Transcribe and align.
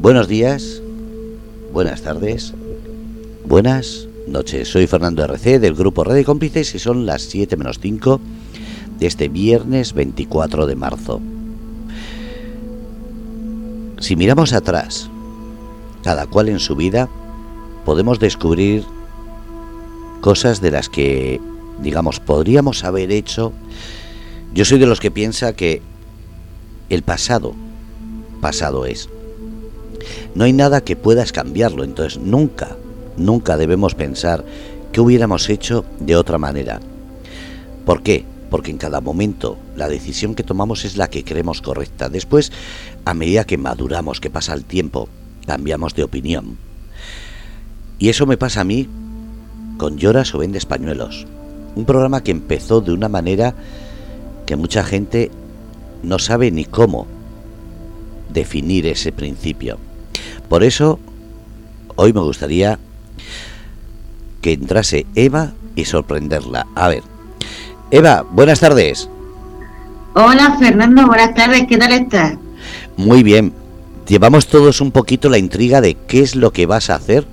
Buenos 0.00 0.28
días, 0.28 0.80
buenas 1.74 2.00
tardes, 2.00 2.54
buenas 3.44 4.08
noches. 4.26 4.68
Soy 4.68 4.86
Fernando 4.86 5.22
RC 5.22 5.58
del 5.58 5.74
grupo 5.74 6.04
Red 6.04 6.14
de 6.14 6.24
Cómplices 6.24 6.74
y 6.74 6.78
son 6.78 7.04
las 7.04 7.20
7 7.20 7.54
menos 7.58 7.80
5 7.82 8.18
de 8.98 9.06
este 9.06 9.28
viernes 9.28 9.92
24 9.92 10.66
de 10.66 10.74
marzo. 10.74 11.20
Si 13.98 14.16
miramos 14.16 14.54
atrás, 14.54 15.10
cada 16.02 16.26
cual 16.26 16.48
en 16.48 16.60
su 16.60 16.76
vida, 16.76 17.10
podemos 17.84 18.18
descubrir 18.18 18.84
cosas 20.22 20.62
de 20.62 20.70
las 20.70 20.88
que, 20.88 21.42
digamos, 21.82 22.20
podríamos 22.20 22.84
haber 22.84 23.12
hecho. 23.12 23.52
Yo 24.54 24.64
soy 24.64 24.78
de 24.78 24.86
los 24.86 24.98
que 24.98 25.10
piensa 25.10 25.52
que 25.52 25.82
el 26.88 27.02
pasado, 27.02 27.54
pasado 28.40 28.86
es. 28.86 29.10
No 30.34 30.44
hay 30.44 30.52
nada 30.52 30.82
que 30.82 30.96
puedas 30.96 31.32
cambiarlo, 31.32 31.84
entonces 31.84 32.20
nunca, 32.20 32.76
nunca 33.16 33.56
debemos 33.56 33.94
pensar 33.94 34.44
que 34.92 35.00
hubiéramos 35.00 35.48
hecho 35.48 35.84
de 35.98 36.16
otra 36.16 36.38
manera. 36.38 36.80
¿Por 37.84 38.02
qué? 38.02 38.24
Porque 38.50 38.70
en 38.70 38.78
cada 38.78 39.00
momento 39.00 39.56
la 39.76 39.88
decisión 39.88 40.34
que 40.34 40.42
tomamos 40.42 40.84
es 40.84 40.96
la 40.96 41.08
que 41.08 41.24
creemos 41.24 41.62
correcta. 41.62 42.08
Después, 42.08 42.52
a 43.04 43.14
medida 43.14 43.44
que 43.44 43.58
maduramos, 43.58 44.20
que 44.20 44.30
pasa 44.30 44.54
el 44.54 44.64
tiempo, 44.64 45.08
cambiamos 45.46 45.94
de 45.94 46.04
opinión. 46.04 46.58
Y 47.98 48.08
eso 48.08 48.26
me 48.26 48.36
pasa 48.36 48.62
a 48.62 48.64
mí 48.64 48.88
con 49.78 49.98
Lloras 49.98 50.34
o 50.34 50.38
Vendes 50.38 50.66
Pañuelos. 50.66 51.26
Un 51.76 51.84
programa 51.84 52.22
que 52.22 52.32
empezó 52.32 52.80
de 52.80 52.92
una 52.92 53.08
manera 53.08 53.54
que 54.46 54.56
mucha 54.56 54.82
gente 54.82 55.30
no 56.02 56.18
sabe 56.18 56.50
ni 56.50 56.64
cómo 56.64 57.06
definir 58.32 58.86
ese 58.86 59.12
principio. 59.12 59.78
Por 60.48 60.64
eso, 60.64 60.98
hoy 61.96 62.12
me 62.12 62.20
gustaría 62.20 62.78
que 64.40 64.52
entrase 64.52 65.06
Eva 65.14 65.52
y 65.76 65.84
sorprenderla. 65.84 66.66
A 66.74 66.88
ver, 66.88 67.02
Eva, 67.90 68.24
buenas 68.30 68.60
tardes. 68.60 69.08
Hola 70.14 70.56
Fernando, 70.58 71.06
buenas 71.06 71.34
tardes, 71.34 71.66
¿qué 71.68 71.76
tal 71.76 71.92
estás? 71.92 72.34
Muy 72.96 73.22
bien, 73.22 73.52
llevamos 74.08 74.48
todos 74.48 74.80
un 74.80 74.90
poquito 74.90 75.28
la 75.28 75.38
intriga 75.38 75.80
de 75.80 75.94
qué 75.94 76.20
es 76.20 76.34
lo 76.34 76.52
que 76.52 76.66
vas 76.66 76.90
a 76.90 76.96
hacer, 76.96 77.26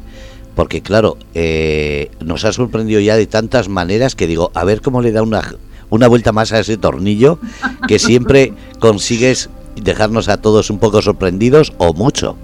porque 0.56 0.82
claro, 0.82 1.18
eh, 1.34 2.12
nos 2.24 2.46
ha 2.46 2.54
sorprendido 2.54 3.00
ya 3.00 3.16
de 3.16 3.26
tantas 3.26 3.68
maneras 3.68 4.16
que 4.16 4.28
digo, 4.28 4.52
a 4.54 4.64
ver 4.64 4.82
cómo 4.82 5.02
le 5.02 5.12
da 5.12 5.24
una, 5.24 5.42
una 5.90 6.08
vuelta 6.08 6.32
más 6.32 6.52
a 6.54 6.60
ese 6.60 6.78
tornillo, 6.78 7.40
que 7.88 7.98
siempre 7.98 8.54
consigues 8.80 9.50
dejarnos 9.76 10.30
a 10.30 10.38
todos 10.38 10.70
un 10.70 10.78
poco 10.78 11.02
sorprendidos 11.02 11.74
o 11.78 11.94
mucho. 11.94 12.38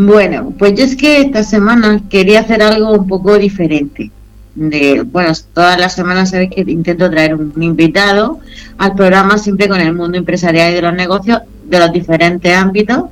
Bueno, 0.00 0.54
pues 0.56 0.74
yo 0.76 0.84
es 0.84 0.94
que 0.94 1.22
esta 1.22 1.42
semana 1.42 2.00
quería 2.08 2.38
hacer 2.38 2.62
algo 2.62 2.92
un 2.92 3.08
poco 3.08 3.36
diferente. 3.36 4.12
De, 4.54 5.02
bueno, 5.02 5.32
todas 5.52 5.76
las 5.76 5.96
semanas 5.96 6.30
sabéis 6.30 6.50
que 6.50 6.60
intento 6.60 7.10
traer 7.10 7.34
un 7.34 7.60
invitado 7.60 8.38
al 8.78 8.94
programa 8.94 9.38
siempre 9.38 9.66
con 9.66 9.80
el 9.80 9.92
mundo 9.92 10.16
empresarial 10.16 10.70
y 10.70 10.74
de 10.76 10.82
los 10.82 10.94
negocios 10.94 11.40
de 11.64 11.80
los 11.80 11.92
diferentes 11.92 12.56
ámbitos. 12.56 13.06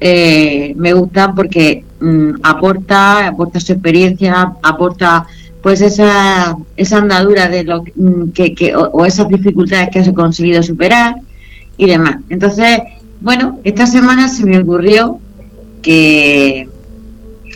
Eh, 0.00 0.74
me 0.76 0.92
gusta 0.92 1.32
porque 1.34 1.86
mm, 1.98 2.40
aporta, 2.42 3.28
aporta 3.28 3.58
su 3.58 3.72
experiencia, 3.72 4.52
aporta 4.62 5.26
pues 5.62 5.80
esa, 5.80 6.58
esa 6.76 6.98
andadura 6.98 7.48
de 7.48 7.64
lo 7.64 7.84
mm, 7.94 8.32
que, 8.34 8.54
que 8.54 8.76
o, 8.76 9.06
esas 9.06 9.28
dificultades 9.28 9.88
que 9.90 10.00
has 10.00 10.12
conseguido 10.12 10.62
superar 10.62 11.16
y 11.78 11.86
demás. 11.86 12.16
Entonces, 12.28 12.80
bueno, 13.22 13.60
esta 13.64 13.86
semana 13.86 14.28
se 14.28 14.44
me 14.44 14.58
ocurrió 14.58 15.20
que 15.82 16.68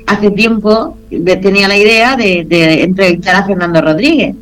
hace 0.06 0.30
tiempo 0.30 0.96
tenía 1.10 1.68
la 1.68 1.76
idea 1.76 2.16
de, 2.16 2.46
entrevistar 2.82 3.36
a 3.36 3.44
Fernando 3.44 3.80
Rodríguez. 3.80 4.34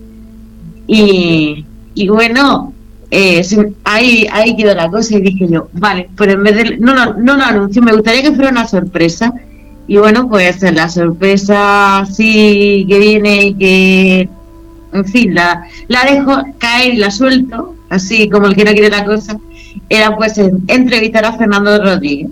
Y, 0.87 1.65
bueno, 2.09 2.73
eh, 3.11 3.43
ahí, 3.85 4.27
ahí 4.33 4.57
quedó 4.57 4.75
la 4.75 4.89
cosa 4.89 5.17
y 5.17 5.21
dije 5.21 5.49
yo, 5.49 5.69
vale, 5.73 6.09
pero 6.17 6.33
en 6.33 6.43
vez 6.43 6.57
de, 6.57 6.79
no, 6.79 6.95
no, 6.95 7.15
no 7.15 7.37
lo 7.37 7.43
anuncio, 7.43 7.83
me 7.83 7.93
gustaría 7.93 8.23
que 8.23 8.33
fuera 8.33 8.51
una 8.51 8.67
sorpresa. 8.67 9.33
Y 9.87 9.97
bueno, 9.97 10.29
pues 10.29 10.63
la 10.63 10.89
sorpresa 10.89 12.07
sí 12.11 12.87
que 12.89 12.99
viene 12.99 13.45
y 13.47 13.55
que, 13.55 14.29
en 14.93 15.05
fin, 15.05 15.35
la, 15.35 15.65
la 15.89 16.05
dejo 16.05 16.43
caer 16.59 16.95
y 16.95 16.99
la 16.99 17.11
suelto, 17.11 17.75
así 17.89 18.29
como 18.29 18.47
el 18.47 18.55
que 18.55 18.65
no 18.65 18.73
quiere 18.73 18.91
la 18.91 19.05
cosa, 19.05 19.37
era 19.89 20.17
pues 20.17 20.39
entrevistar 20.69 21.25
a 21.25 21.33
Fernando 21.33 21.83
Rodríguez. 21.83 22.31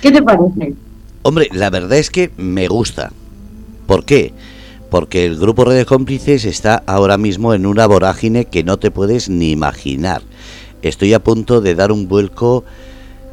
¿Qué 0.00 0.12
te 0.12 0.22
parece? 0.22 0.74
Hombre, 1.22 1.48
la 1.52 1.70
verdad 1.70 1.98
es 1.98 2.10
que 2.10 2.30
me 2.36 2.68
gusta. 2.68 3.12
¿Por 3.86 4.04
qué? 4.04 4.32
porque 4.90 5.26
el 5.26 5.36
grupo 5.36 5.64
Redes 5.64 5.86
Cómplices 5.86 6.44
está 6.44 6.82
ahora 6.86 7.18
mismo 7.18 7.54
en 7.54 7.66
una 7.66 7.86
vorágine 7.86 8.44
que 8.44 8.64
no 8.64 8.78
te 8.78 8.90
puedes 8.90 9.28
ni 9.28 9.50
imaginar. 9.50 10.22
Estoy 10.82 11.12
a 11.14 11.22
punto 11.22 11.60
de 11.60 11.74
dar 11.74 11.90
un 11.92 12.08
vuelco 12.08 12.64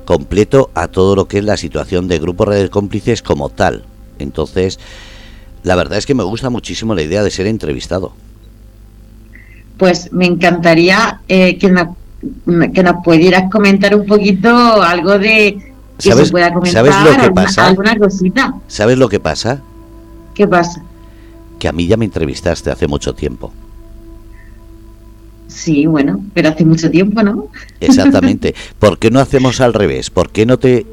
completo 0.05 0.71
a 0.73 0.87
todo 0.87 1.15
lo 1.15 1.27
que 1.27 1.37
es 1.37 1.45
la 1.45 1.57
situación 1.57 2.07
de 2.07 2.19
grupo 2.19 2.45
Redes 2.45 2.69
Cómplices 2.69 3.21
como 3.21 3.49
tal. 3.49 3.85
Entonces, 4.19 4.79
la 5.63 5.75
verdad 5.75 5.97
es 5.97 6.05
que 6.05 6.15
me 6.15 6.23
gusta 6.23 6.49
muchísimo 6.49 6.95
la 6.95 7.03
idea 7.03 7.23
de 7.23 7.31
ser 7.31 7.47
entrevistado. 7.47 8.13
Pues 9.77 10.11
me 10.11 10.25
encantaría 10.25 11.21
eh, 11.27 11.57
que, 11.57 11.69
nos, 11.69 11.89
que 12.73 12.83
nos 12.83 13.03
pudieras 13.03 13.49
comentar 13.51 13.95
un 13.95 14.05
poquito 14.05 14.49
algo 14.81 15.19
de 15.19 15.72
que 15.97 16.13
se 16.13 16.31
pueda 16.31 16.53
comentar 16.53 16.85
¿sabes 16.85 17.17
lo 17.17 17.23
que 17.23 17.31
pasa? 17.31 17.67
alguna 17.67 17.97
cosita. 17.97 18.53
¿Sabes 18.67 18.97
lo 18.97 19.09
que 19.09 19.19
pasa? 19.19 19.61
¿Qué 20.33 20.47
pasa? 20.47 20.81
que 21.63 21.69
a 21.69 21.71
mí 21.71 21.87
ya 21.87 21.95
me 21.95 22.03
entrevistaste 22.03 22.71
hace 22.71 22.87
mucho 22.87 23.13
tiempo. 23.13 23.53
Sí, 25.47 25.85
bueno, 25.85 26.19
pero 26.33 26.49
hace 26.49 26.65
mucho 26.65 26.91
tiempo, 26.91 27.23
¿no? 27.23 27.47
Exactamente. 27.79 28.53
¿Por 28.79 28.99
qué 28.99 29.09
no 29.09 29.21
hacemos 29.21 29.61
al 29.61 29.73
revés? 29.73 30.09
¿Por 30.09 30.29
qué 30.29 30.45
no 30.45 30.59
te 30.59 30.85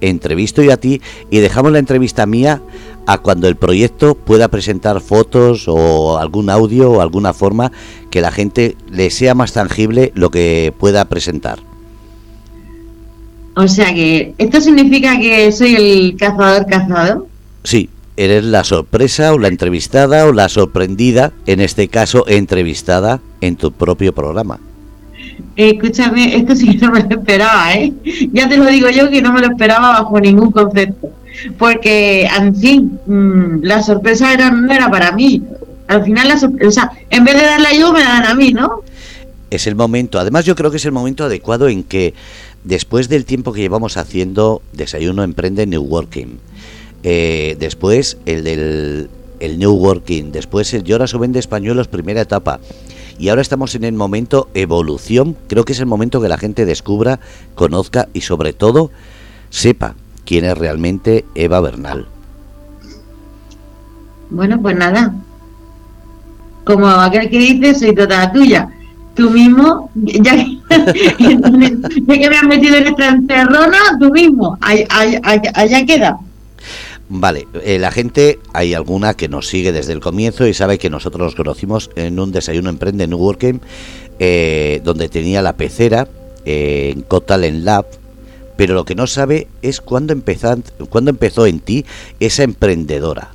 entrevisto 0.00 0.62
yo 0.62 0.72
a 0.72 0.78
ti 0.78 1.02
y 1.30 1.40
dejamos 1.40 1.72
la 1.72 1.78
entrevista 1.78 2.24
mía 2.24 2.62
a 3.06 3.18
cuando 3.18 3.48
el 3.48 3.56
proyecto 3.56 4.14
pueda 4.14 4.48
presentar 4.48 5.02
fotos 5.02 5.64
o 5.68 6.16
algún 6.16 6.48
audio 6.48 6.90
o 6.92 7.00
alguna 7.02 7.34
forma 7.34 7.70
que 8.08 8.22
la 8.22 8.30
gente 8.30 8.78
le 8.90 9.10
sea 9.10 9.34
más 9.34 9.52
tangible 9.52 10.10
lo 10.14 10.30
que 10.30 10.72
pueda 10.78 11.04
presentar? 11.04 11.58
O 13.56 13.68
sea 13.68 13.94
que, 13.94 14.34
¿esto 14.38 14.60
significa 14.60 15.18
que 15.18 15.52
soy 15.52 15.76
el 15.76 16.16
cazador 16.16 16.66
cazado? 16.66 17.28
Sí, 17.62 17.88
eres 18.16 18.44
la 18.44 18.64
sorpresa 18.64 19.32
o 19.32 19.38
la 19.38 19.48
entrevistada 19.48 20.26
o 20.26 20.32
la 20.32 20.48
sorprendida, 20.48 21.32
en 21.46 21.60
este 21.60 21.88
caso 21.88 22.24
entrevistada 22.26 23.20
en 23.40 23.56
tu 23.56 23.72
propio 23.72 24.12
programa. 24.14 24.58
escúchame, 25.56 26.36
esto 26.36 26.56
sí 26.56 26.76
que 26.76 26.86
no 26.86 26.92
me 26.92 27.00
lo 27.00 27.08
esperaba, 27.08 27.74
¿eh? 27.74 27.92
Ya 28.32 28.48
te 28.48 28.56
lo 28.56 28.66
digo 28.66 28.90
yo 28.90 29.08
que 29.08 29.22
no 29.22 29.32
me 29.32 29.40
lo 29.40 29.46
esperaba 29.46 30.00
bajo 30.00 30.20
ningún 30.20 30.50
concepto. 30.50 31.10
Porque, 31.58 32.26
en 32.26 32.54
fin, 32.54 32.98
mm, 33.06 33.62
la 33.62 33.82
sorpresa 33.82 34.32
era, 34.32 34.50
no 34.50 34.72
era 34.72 34.88
para 34.88 35.12
mí. 35.12 35.42
Al 35.88 36.04
final, 36.04 36.28
la 36.28 36.38
sorpresa, 36.38 36.92
en 37.10 37.24
vez 37.24 37.34
de 37.34 37.42
darla 37.42 37.72
yo, 37.72 37.92
me 37.92 38.00
dan 38.00 38.24
a 38.24 38.34
mí, 38.34 38.52
¿no? 38.52 38.82
Es 39.50 39.66
el 39.66 39.74
momento, 39.76 40.18
además 40.18 40.44
yo 40.44 40.54
creo 40.54 40.70
que 40.70 40.78
es 40.78 40.84
el 40.84 40.92
momento 40.92 41.24
adecuado 41.24 41.68
en 41.68 41.84
que 41.84 42.14
después 42.64 43.08
del 43.08 43.24
tiempo 43.24 43.52
que 43.52 43.60
llevamos 43.60 43.96
haciendo 43.96 44.62
Desayuno 44.72 45.22
Emprende 45.22 45.66
New 45.66 45.82
Working, 45.82 46.38
eh, 47.02 47.56
después 47.60 48.16
el 48.26 48.44
del 48.44 49.10
el 49.40 49.58
New 49.58 49.72
Working, 49.74 50.32
después 50.32 50.72
el 50.74 50.84
Lloras 50.84 51.14
o 51.14 51.18
Vende 51.18 51.38
Españolos, 51.38 51.88
primera 51.88 52.22
etapa. 52.22 52.60
Y 53.18 53.28
ahora 53.28 53.42
estamos 53.42 53.74
en 53.74 53.84
el 53.84 53.92
momento 53.92 54.48
evolución. 54.54 55.36
Creo 55.48 55.64
que 55.64 55.72
es 55.72 55.80
el 55.80 55.86
momento 55.86 56.20
que 56.20 56.28
la 56.28 56.38
gente 56.38 56.64
descubra, 56.64 57.20
conozca 57.54 58.08
y 58.12 58.22
sobre 58.22 58.52
todo 58.52 58.90
sepa 59.50 59.94
quién 60.24 60.44
es 60.44 60.56
realmente 60.56 61.24
Eva 61.34 61.60
Bernal. 61.60 62.08
Bueno, 64.30 64.60
pues 64.60 64.76
nada. 64.76 65.14
Como 66.64 66.88
aquel 66.88 67.28
que 67.28 67.38
dice, 67.38 67.74
soy 67.74 67.94
toda 67.94 68.32
tuya. 68.32 68.68
Tú 69.14 69.30
mismo, 69.30 69.90
ya 69.94 70.34
que, 70.34 71.38
me 72.06 72.36
has 72.36 72.44
metido 72.44 72.76
en 72.76 72.86
esta 72.88 73.08
encerrona, 73.08 73.78
tú 74.00 74.10
mismo, 74.10 74.58
allá 74.60 75.86
queda. 75.86 76.18
Vale, 77.08 77.46
eh, 77.62 77.78
la 77.78 77.90
gente, 77.90 78.38
hay 78.54 78.72
alguna 78.72 79.14
que 79.14 79.28
nos 79.28 79.46
sigue 79.46 79.72
desde 79.72 79.92
el 79.92 80.00
comienzo 80.00 80.46
y 80.46 80.54
sabe 80.54 80.78
que 80.78 80.88
nosotros 80.88 81.22
nos 81.22 81.34
conocimos 81.34 81.90
en 81.96 82.18
un 82.18 82.32
desayuno 82.32 82.70
emprende 82.70 83.06
New 83.06 83.18
Working, 83.18 83.60
eh, 84.18 84.80
donde 84.84 85.08
tenía 85.08 85.42
la 85.42 85.52
pecera 85.54 86.08
eh, 86.46 86.92
en 86.94 87.02
Cotalent 87.02 87.62
Lab, 87.62 87.86
pero 88.56 88.74
lo 88.74 88.84
que 88.84 88.94
no 88.94 89.06
sabe 89.06 89.48
es 89.60 89.80
cuándo 89.80 90.12
empezó, 90.12 90.56
cuándo 90.88 91.10
empezó 91.10 91.46
en 91.46 91.60
ti 91.60 91.84
esa 92.20 92.42
emprendedora. 92.42 93.33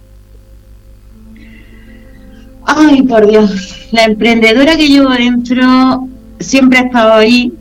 Ay, 2.71 3.01
por 3.01 3.27
Dios, 3.27 3.87
la 3.91 4.03
emprendedora 4.03 4.77
que 4.77 4.87
llevo 4.87 5.09
dentro 5.09 6.07
siempre 6.39 6.77
ha 6.77 6.83
estado 6.83 7.13
ahí, 7.13 7.51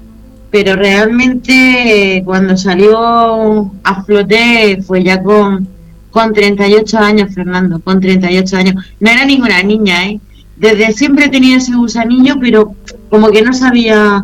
pero 0.50 0.76
realmente 0.76 2.22
cuando 2.26 2.58
salió 2.58 3.72
a 3.84 4.05
flote 4.05 4.82
fue 4.87 5.02
ya 5.02 5.22
con, 5.22 5.66
con 6.10 6.34
38 6.34 6.99
años, 6.99 7.34
Fernando, 7.34 7.81
con 7.81 8.00
38 8.00 8.56
años. 8.58 8.75
No 9.00 9.10
era 9.10 9.25
ninguna 9.25 9.62
niña, 9.62 10.08
¿eh? 10.08 10.20
Desde 10.58 10.93
siempre 10.93 11.31
tenía 11.31 11.56
ese 11.56 11.75
gusanillo, 11.75 12.34
pero 12.38 12.75
como 13.08 13.31
que 13.31 13.40
no 13.40 13.54
sabía, 13.54 14.22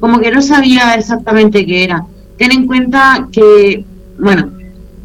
como 0.00 0.20
que 0.20 0.30
no 0.30 0.42
sabía 0.42 0.96
exactamente 0.96 1.64
qué 1.64 1.84
era. 1.84 2.04
Ten 2.36 2.52
en 2.52 2.66
cuenta 2.66 3.26
que, 3.32 3.86
bueno, 4.18 4.50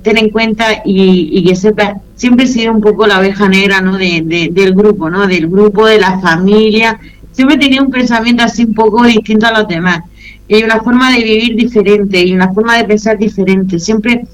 ten 0.03 0.18
en 0.18 0.30
cuenta 0.30 0.65
y, 0.86 1.44
que 1.45 1.56
sepa, 1.56 1.98
siempre 2.15 2.45
he 2.45 2.48
sido 2.48 2.74
un 2.74 2.81
poco 2.81 3.07
la 3.07 3.18
abeja 3.18 3.48
negra, 3.48 3.81
¿no? 3.81 3.98
De, 3.98 4.50
del 4.51 4.74
grupo, 4.74 5.09
¿no? 5.09 5.27
Del 5.27 5.48
grupo, 5.48 5.86
de 5.86 6.00
la 6.00 6.19
familia. 6.19 7.00
Siempre 7.31 7.57
tenía 7.57 7.81
un 7.81 7.92
pensamiento 7.92 8.44
así 8.44 8.65
un 8.65 8.74
poco 8.74 9.03
distinto 9.03 9.48
a 9.48 9.59
los 9.59 9.68
demás 9.68 10.01
y 10.48 10.63
una 10.63 10.81
forma 10.81 11.12
de 11.12 11.24
vivir 11.24 11.56
diferente 11.56 12.21
y 12.21 12.33
una 12.33 12.51
forma 12.51 12.77
de 12.77 12.83
pensar 12.83 13.18
diferente. 13.18 13.80
Siempre, 13.80 14.25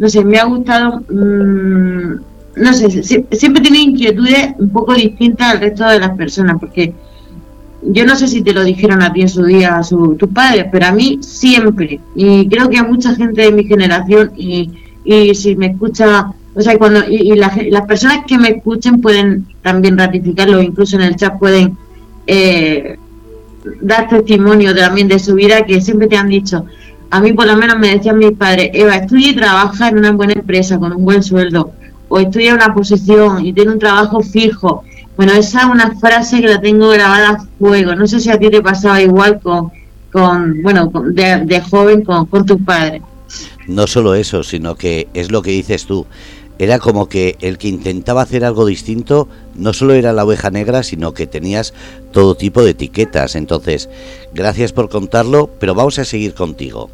no 0.00 0.08
sé, 0.08 0.24
me 0.24 0.38
ha 0.38 0.44
gustado, 0.44 1.00
mm, 1.08 2.14
no 2.56 2.72
sé, 2.72 3.02
siempre 3.30 3.62
tiene 3.62 3.78
inquietudes 3.78 4.54
un 4.58 4.70
poco 4.70 4.94
distintas 4.94 5.54
al 5.54 5.60
resto 5.60 5.86
de 5.86 6.00
las 6.00 6.16
personas, 6.16 6.56
porque 6.58 6.92
yo 7.82 8.04
no 8.04 8.16
sé 8.16 8.26
si 8.26 8.42
te 8.42 8.52
lo 8.52 8.64
dijeron 8.64 9.00
a 9.00 9.12
ti 9.12 9.22
en 9.22 9.28
su 9.28 9.44
día 9.44 9.78
a 9.78 9.84
su, 9.84 10.16
tus 10.16 10.30
padres, 10.30 10.66
pero 10.72 10.86
a 10.86 10.92
mí 10.92 11.18
siempre, 11.22 12.00
y 12.16 12.48
creo 12.48 12.68
que 12.68 12.78
a 12.78 12.82
mucha 12.82 13.14
gente 13.14 13.42
de 13.42 13.52
mi 13.52 13.64
generación, 13.64 14.32
y, 14.36 14.70
y 15.04 15.34
si 15.34 15.56
me 15.56 15.66
escucha, 15.66 16.32
o 16.54 16.60
sea, 16.60 16.78
cuando, 16.78 17.04
y, 17.08 17.34
las 17.36 17.86
personas 17.86 18.24
que 18.26 18.38
me 18.38 18.48
escuchen 18.48 19.00
pueden 19.00 19.46
también 19.62 19.96
ratificarlo, 19.96 20.60
incluso 20.62 20.96
en 20.96 21.02
el 21.02 21.16
chat 21.16 21.38
pueden... 21.38 21.76
Eh, 22.26 22.98
dar 23.80 24.08
testimonio 24.08 24.74
también 24.74 25.08
de 25.08 25.18
su 25.18 25.34
vida 25.34 25.64
que 25.64 25.80
siempre 25.80 26.08
te 26.08 26.16
han 26.16 26.28
dicho. 26.28 26.64
A 27.10 27.20
mí 27.20 27.32
por 27.32 27.46
lo 27.46 27.56
menos 27.56 27.78
me 27.78 27.90
decían 27.90 28.18
mis 28.18 28.32
padres, 28.32 28.70
Eva, 28.72 28.96
estudia 28.96 29.30
y 29.30 29.36
trabaja 29.36 29.88
en 29.88 29.98
una 29.98 30.12
buena 30.12 30.34
empresa 30.34 30.78
con 30.78 30.92
un 30.92 31.04
buen 31.04 31.22
sueldo, 31.22 31.72
o 32.08 32.18
estudia 32.18 32.54
una 32.54 32.72
posición 32.72 33.44
y 33.44 33.52
tiene 33.52 33.72
un 33.72 33.78
trabajo 33.78 34.20
fijo. 34.20 34.84
Bueno, 35.16 35.32
esa 35.32 35.60
es 35.60 35.66
una 35.66 35.94
frase 35.96 36.40
que 36.40 36.48
la 36.48 36.60
tengo 36.60 36.88
grabada 36.88 37.30
a 37.30 37.46
fuego. 37.58 37.94
No 37.94 38.06
sé 38.06 38.20
si 38.20 38.30
a 38.30 38.38
ti 38.38 38.48
te 38.48 38.62
pasaba 38.62 39.02
igual 39.02 39.40
con, 39.40 39.70
con 40.12 40.62
bueno, 40.62 40.90
de, 41.12 41.44
de, 41.44 41.60
joven 41.60 42.04
con, 42.04 42.26
con 42.26 42.46
tus 42.46 42.60
padres. 42.62 43.02
No 43.66 43.86
solo 43.86 44.14
eso, 44.14 44.42
sino 44.42 44.74
que 44.74 45.08
es 45.14 45.30
lo 45.30 45.42
que 45.42 45.50
dices 45.50 45.86
tú 45.86 46.06
era 46.60 46.78
como 46.78 47.08
que 47.08 47.38
el 47.40 47.56
que 47.56 47.68
intentaba 47.68 48.20
hacer 48.20 48.44
algo 48.44 48.66
distinto 48.66 49.28
no 49.54 49.72
solo 49.72 49.94
era 49.94 50.12
la 50.12 50.26
oveja 50.26 50.50
negra, 50.50 50.82
sino 50.82 51.14
que 51.14 51.26
tenías 51.26 51.72
todo 52.12 52.34
tipo 52.34 52.62
de 52.62 52.72
etiquetas. 52.72 53.34
Entonces, 53.34 53.88
gracias 54.34 54.70
por 54.70 54.90
contarlo, 54.90 55.48
pero 55.58 55.74
vamos 55.74 55.98
a 55.98 56.04
seguir 56.04 56.34
contigo. 56.34 56.90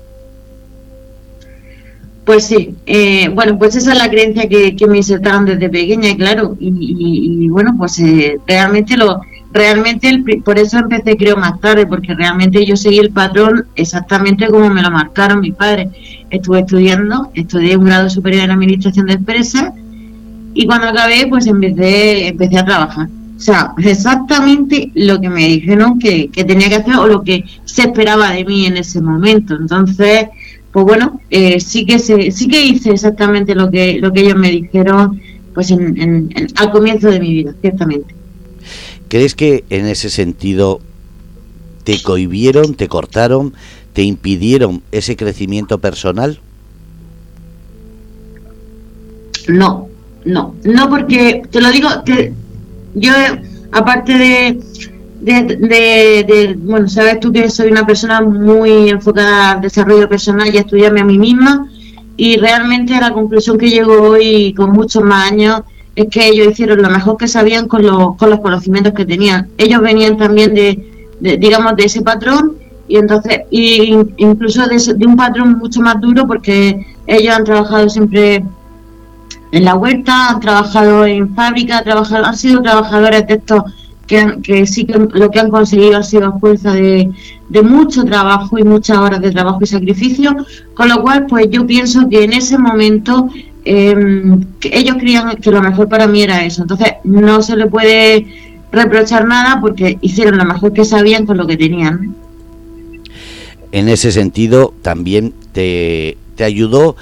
Pues 2.24 2.44
sí, 2.44 2.76
eh, 2.86 3.28
bueno, 3.28 3.58
pues 3.58 3.74
esa 3.74 3.90
es 3.90 3.98
la 3.98 4.08
creencia 4.08 4.48
que, 4.48 4.76
me 4.88 4.98
insertaron 4.98 5.46
desde 5.46 5.68
pequeña, 5.68 6.10
y 6.10 6.16
claro, 6.16 6.56
y, 6.60 7.48
bueno, 7.48 7.74
pues 7.76 7.98
eh, 7.98 8.38
realmente 8.46 8.96
lo, 8.96 9.20
realmente 9.56 10.08
el, 10.08 10.24
por 10.42 10.58
eso 10.58 10.78
empecé 10.78 11.16
creo 11.16 11.36
más 11.36 11.60
tarde, 11.60 11.86
porque 11.86 12.14
realmente 12.14 12.64
yo 12.64 12.76
seguí 12.76 12.98
el 12.98 13.10
patrón 13.10 13.66
exactamente 13.74 14.46
como 14.48 14.70
me 14.70 14.82
lo 14.82 14.90
marcaron 14.90 15.40
mis 15.40 15.54
padres. 15.54 15.88
Estuve 16.30 16.60
estudiando, 16.60 17.30
estudié 17.34 17.76
un 17.76 17.84
grado 17.84 18.08
superior 18.10 18.44
en 18.44 18.50
administración 18.50 19.06
de 19.06 19.14
empresas 19.14 19.72
y 20.54 20.66
cuando 20.66 20.88
acabé 20.88 21.26
pues 21.28 21.46
empecé, 21.46 22.28
empecé 22.28 22.58
a 22.58 22.64
trabajar. 22.64 23.08
O 23.36 23.40
sea, 23.40 23.74
exactamente 23.78 24.90
lo 24.94 25.20
que 25.20 25.28
me 25.28 25.46
dijeron 25.46 25.98
que, 25.98 26.28
que 26.28 26.44
tenía 26.44 26.68
que 26.68 26.76
hacer 26.76 26.96
o 26.96 27.06
lo 27.06 27.22
que 27.22 27.44
se 27.64 27.82
esperaba 27.82 28.30
de 28.30 28.44
mí 28.44 28.64
en 28.64 28.78
ese 28.78 29.02
momento. 29.02 29.54
Entonces, 29.54 30.28
pues 30.72 30.84
bueno, 30.86 31.20
eh, 31.30 31.60
sí 31.60 31.84
que 31.84 31.98
se, 31.98 32.30
sí 32.30 32.48
que 32.48 32.64
hice 32.64 32.90
exactamente 32.90 33.54
lo 33.54 33.70
que 33.70 33.98
lo 34.00 34.12
que 34.12 34.20
ellos 34.20 34.36
me 34.36 34.50
dijeron 34.50 35.20
pues 35.54 35.70
en, 35.70 36.28
al 36.56 36.70
comienzo 36.70 37.10
de 37.10 37.18
mi 37.18 37.30
vida, 37.32 37.54
ciertamente. 37.62 38.14
¿Crees 39.08 39.34
que 39.34 39.64
en 39.70 39.86
ese 39.86 40.10
sentido 40.10 40.80
te 41.84 42.02
cohibieron, 42.02 42.74
te 42.74 42.88
cortaron, 42.88 43.54
te 43.92 44.02
impidieron 44.02 44.82
ese 44.90 45.16
crecimiento 45.16 45.78
personal? 45.78 46.40
No, 49.48 49.88
no, 50.24 50.54
no 50.64 50.90
porque 50.90 51.42
te 51.50 51.60
lo 51.60 51.70
digo 51.70 51.88
que 52.04 52.32
yo 52.94 53.12
aparte 53.70 54.12
de, 54.12 54.58
de, 55.20 56.56
bueno, 56.58 56.88
sabes 56.88 57.20
tú 57.20 57.32
que 57.32 57.48
soy 57.48 57.70
una 57.70 57.86
persona 57.86 58.20
muy 58.20 58.90
enfocada 58.90 59.52
al 59.52 59.60
desarrollo 59.60 60.08
personal 60.08 60.52
y 60.52 60.58
a 60.58 60.62
estudiarme 60.62 61.00
a 61.00 61.04
mí 61.04 61.18
misma 61.18 61.68
y 62.16 62.36
realmente 62.38 62.98
la 63.00 63.12
conclusión 63.12 63.58
que 63.58 63.70
llego 63.70 64.10
hoy 64.10 64.52
con 64.54 64.72
muchos 64.72 65.04
más 65.04 65.30
años 65.30 65.62
es 65.96 66.08
que 66.10 66.28
ellos 66.28 66.48
hicieron 66.52 66.82
lo 66.82 66.90
mejor 66.90 67.16
que 67.16 67.26
sabían 67.26 67.66
con, 67.66 67.84
los, 67.84 68.16
con 68.16 68.28
los 68.28 68.40
conocimientos 68.40 68.92
que 68.92 69.06
tenían. 69.06 69.48
Ellos 69.56 69.80
venían 69.80 70.18
también 70.18 70.54
de, 70.54 70.78
digamos, 71.38 71.74
de 71.74 71.84
ese 71.84 72.02
patrón 72.02 72.56
y 72.86 72.98
entonces, 72.98 73.40
y 73.50 73.96
incluso 74.18 74.66
de, 74.66 74.76
de, 74.94 75.06
un 75.06 75.16
patrón 75.16 75.58
mucho 75.58 75.80
más 75.80 76.00
duro 76.00 76.26
porque 76.26 76.86
ellos 77.06 77.34
han 77.34 77.44
trabajado 77.44 77.88
siempre 77.88 78.44
en 79.52 79.64
la 79.64 79.74
huerta, 79.74 80.30
han 80.30 80.40
trabajado 80.40 81.06
en 81.06 81.34
fábrica, 81.34 81.78
han, 81.78 82.24
han 82.24 82.36
sido 82.36 82.62
trabajadores 82.62 83.26
de 83.26 83.34
estos 83.34 83.62
que, 84.06 84.38
que 84.42 84.66
sí 84.66 84.84
que 84.84 84.98
lo 84.98 85.30
que 85.30 85.40
han 85.40 85.50
conseguido 85.50 85.96
ha 85.96 86.02
sido 86.02 86.28
a 86.28 86.38
fuerza 86.38 86.72
de, 86.72 87.10
de 87.48 87.62
mucho 87.62 88.04
trabajo 88.04 88.58
y 88.58 88.64
muchas 88.64 88.98
horas 88.98 89.20
de 89.20 89.32
trabajo 89.32 89.58
y 89.62 89.66
sacrificio, 89.66 90.36
con 90.74 90.88
lo 90.90 91.00
cual 91.02 91.26
pues 91.26 91.48
yo 91.50 91.66
pienso 91.66 92.08
que 92.08 92.22
en 92.22 92.34
ese 92.34 92.58
momento 92.58 93.28
que 93.66 94.70
ellos 94.72 94.96
creían 94.98 95.36
que 95.36 95.50
lo 95.50 95.60
mejor 95.60 95.88
para 95.88 96.06
mí 96.06 96.22
era 96.22 96.44
eso. 96.44 96.62
Entonces 96.62 96.94
no 97.02 97.42
se 97.42 97.56
le 97.56 97.66
puede 97.66 98.26
reprochar 98.70 99.26
nada 99.26 99.60
porque 99.60 99.98
hicieron 100.00 100.38
lo 100.38 100.44
mejor 100.44 100.72
que 100.72 100.84
sabían 100.84 101.26
con 101.26 101.36
lo 101.36 101.46
que 101.46 101.56
tenían. 101.56 102.14
En 103.72 103.88
ese 103.88 104.12
sentido, 104.12 104.72
también 104.82 105.34
te, 105.52 106.16
te 106.36 106.44
ayudó 106.44 106.96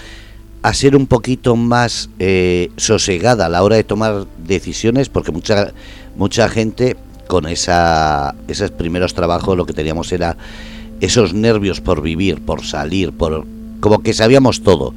a 0.63 0.73
ser 0.73 0.97
un 0.97 1.07
poquito 1.07 1.57
más 1.57 2.09
eh, 2.19 2.71
sosegada 2.79 3.47
a 3.47 3.49
la 3.51 3.63
hora 3.63 3.77
de 3.77 3.85
tomar 3.85 4.27
decisiones, 4.47 5.11
porque 5.11 5.31
mucha, 5.31 5.73
mucha 6.17 6.49
gente 6.49 6.97
con 7.27 7.47
esa, 7.47 8.35
esos 8.49 8.71
primeros 8.71 9.13
trabajos 9.13 9.57
lo 9.57 9.67
que 9.67 9.75
teníamos 9.75 10.11
era 10.13 10.39
esos 11.01 11.35
nervios 11.35 11.83
por 11.83 12.01
vivir, 12.01 12.41
por 12.41 12.65
salir, 12.65 13.13
por 13.13 13.47
como 13.81 14.03
que 14.03 14.15
sabíamos 14.15 14.63
todo 14.63 14.95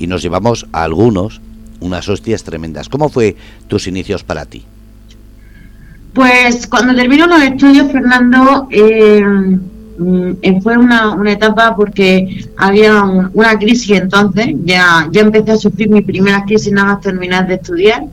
y 0.00 0.08
nos 0.08 0.22
llevamos 0.22 0.66
a 0.72 0.82
algunos 0.82 1.40
unas 1.78 2.08
hostias 2.08 2.42
tremendas. 2.42 2.88
¿Cómo 2.88 3.08
fue 3.08 3.36
tus 3.68 3.86
inicios 3.86 4.24
para 4.24 4.46
ti? 4.46 4.64
Pues 6.14 6.66
cuando 6.66 6.94
terminó 6.94 7.26
los 7.26 7.42
estudios, 7.42 7.92
Fernando, 7.92 8.66
eh, 8.70 9.22
mm, 9.22 10.62
fue 10.62 10.76
una, 10.76 11.14
una, 11.14 11.32
etapa 11.32 11.76
porque 11.76 12.46
había 12.56 13.04
una 13.04 13.58
crisis 13.58 13.92
entonces, 13.92 14.48
ya, 14.64 15.08
ya 15.12 15.20
empecé 15.20 15.52
a 15.52 15.56
sufrir 15.56 15.88
mi 15.88 16.00
primera 16.02 16.44
crisis 16.44 16.72
nada 16.72 16.94
más 16.94 17.00
terminar 17.02 17.46
de 17.46 17.54
estudiar 17.54 18.04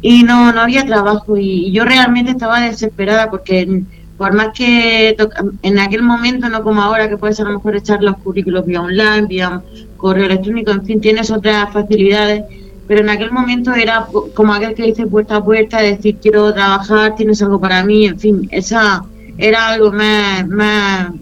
y 0.00 0.22
no, 0.22 0.52
no 0.52 0.60
había 0.60 0.84
trabajo 0.84 1.36
y, 1.38 1.72
yo 1.72 1.84
realmente 1.84 2.32
estaba 2.32 2.60
desesperada 2.60 3.30
porque 3.30 3.82
por 4.16 4.32
más 4.32 4.48
que 4.54 5.16
en 5.62 5.78
aquel 5.78 6.02
momento, 6.02 6.48
no 6.48 6.62
como 6.62 6.82
ahora, 6.82 7.08
que 7.08 7.16
puedes 7.16 7.40
a 7.40 7.44
lo 7.44 7.54
mejor 7.54 7.76
echar 7.76 8.02
los 8.02 8.16
currículos 8.18 8.64
vía 8.64 8.80
online, 8.80 9.26
vía 9.26 9.62
correo 9.96 10.26
electrónico, 10.26 10.70
en 10.70 10.84
fin, 10.84 11.00
tienes 11.00 11.30
otras 11.30 11.72
facilidades, 11.72 12.44
pero 12.86 13.00
en 13.00 13.08
aquel 13.08 13.32
momento 13.32 13.74
era 13.74 14.06
como 14.34 14.52
aquel 14.52 14.74
que 14.74 14.84
dice 14.84 15.06
puerta 15.06 15.36
a 15.36 15.44
puerta, 15.44 15.80
decir 15.80 16.18
quiero 16.22 16.52
trabajar, 16.52 17.16
tienes 17.16 17.42
algo 17.42 17.60
para 17.60 17.84
mí, 17.84 18.06
en 18.06 18.20
fin, 18.20 18.48
esa 18.52 19.04
era 19.36 19.68
algo 19.68 19.90
más, 19.90 20.46
más 20.46 21.12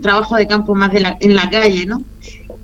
trabajo 0.00 0.36
de 0.36 0.46
campo 0.46 0.74
más 0.74 0.92
de 0.92 1.00
la, 1.00 1.16
en 1.20 1.34
la 1.34 1.50
calle, 1.50 1.86
¿no? 1.86 2.02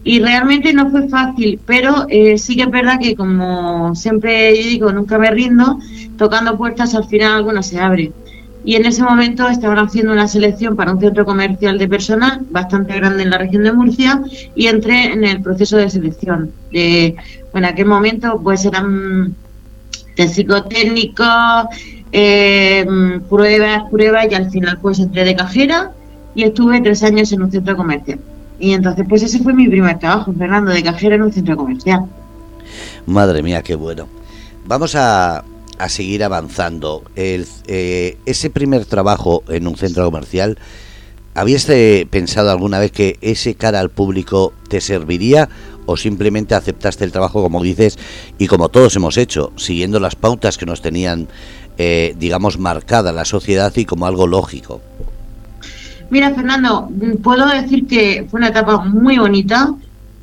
Y 0.05 0.21
realmente 0.21 0.73
no 0.73 0.91
fue 0.91 1.09
fácil, 1.09 1.61
pero 1.67 2.07
eh, 2.09 2.39
sí 2.39 2.57
que 2.57 2.63
es 2.63 2.71
verdad 2.71 2.99
que 3.01 3.15
como 3.17 3.95
siempre 3.95 4.57
yo 4.57 4.69
digo, 4.69 4.93
nunca 4.93 5.19
me 5.19 5.31
rindo, 5.31 5.79
tocando 6.17 6.57
puertas 6.57 6.95
al 6.95 7.05
final 7.05 7.33
algunas 7.33 7.67
se 7.67 7.79
abren 7.79 8.13
y 8.65 8.77
en 8.77 8.85
ese 8.85 9.03
momento 9.03 9.49
estaban 9.49 9.79
haciendo 9.79 10.13
una 10.13 10.29
selección 10.29 10.77
para 10.77 10.93
un 10.93 11.01
centro 11.01 11.25
comercial 11.25 11.79
de 11.79 11.89
personal 11.89 12.41
bastante 12.51 12.95
grande 12.95 13.23
en 13.23 13.31
la 13.31 13.39
región 13.39 13.63
de 13.65 13.73
Murcia 13.73 14.23
y 14.55 14.67
entré 14.67 15.13
en 15.13 15.25
el 15.25 15.41
proceso 15.41 15.77
de 15.79 15.89
selección. 15.89 16.53
Bueno, 16.71 17.17
en 17.55 17.65
aquel 17.65 17.87
momento 17.87 18.41
pues 18.43 18.65
eran 18.65 19.35
psicotécnicos, 20.17 21.67
eh, 22.13 22.87
pruebas, 23.29 23.85
pruebas 23.91 24.27
y 24.31 24.35
al 24.35 24.51
final 24.51 24.79
pues 24.83 24.99
entré 24.99 25.25
de 25.25 25.37
cajera 25.37 25.93
y 26.35 26.45
estuve 26.45 26.81
tres 26.81 27.03
años 27.03 27.33
en 27.33 27.43
un 27.43 27.51
centro 27.51 27.77
comercial. 27.77 28.21
Y 28.59 28.73
entonces 28.73 29.07
pues 29.09 29.23
ese 29.23 29.39
fue 29.39 29.55
mi 29.55 29.69
primer 29.69 29.99
trabajo, 29.99 30.35
Fernando, 30.37 30.71
de 30.71 30.83
cajera 30.83 31.15
en 31.15 31.23
un 31.23 31.33
centro 31.33 31.57
comercial. 31.57 32.05
Madre 33.07 33.43
mía, 33.43 33.63
qué 33.63 33.75
bueno. 33.75 34.07
Vamos 34.67 34.95
a, 34.95 35.43
a 35.81 35.89
seguir 35.89 36.23
avanzando. 36.23 37.03
El, 37.17 37.47
eh, 37.67 38.19
ese 38.27 38.51
primer 38.51 38.85
trabajo 38.85 39.43
en 39.49 39.67
un 39.67 39.77
centro 39.77 40.05
comercial, 40.05 40.59
¿habías 41.35 41.69
eh, 41.71 42.07
pensado 42.11 42.51
alguna 42.51 42.79
vez 42.79 42.93
que 42.93 43.19
ese 43.23 43.55
cara 43.55 43.81
al 43.81 43.91
público 43.91 44.53
te 44.69 44.81
serviría 44.81 45.49
o 45.87 45.97
simplemente 45.97 46.55
aceptaste 46.55 47.05
el 47.05 47.13
trabajo 47.13 47.43
como 47.43 47.63
dices 47.63 47.99
y 48.39 48.47
como 48.47 48.69
todos 48.69 48.95
hemos 48.97 49.17
hecho, 49.17 49.53
siguiendo 49.57 49.99
las 50.01 50.17
pautas 50.17 50.59
que 50.59 50.67
nos 50.67 50.83
tenían, 50.83 51.29
eh, 51.79 52.15
digamos, 52.19 52.59
marcada 52.59 53.13
la 53.13 53.25
sociedad 53.25 53.73
y 53.75 53.87
como 53.87 54.07
algo 54.07 54.27
lógico? 54.27 54.83
Mira, 56.11 56.35
Fernando, 56.35 56.91
puedo 57.23 57.47
decir 57.47 57.87
que 57.87 58.27
fue 58.31 58.39
una 58.39 58.49
etapa 58.49 58.85
muy 58.85 59.19
bonita, 59.19 59.75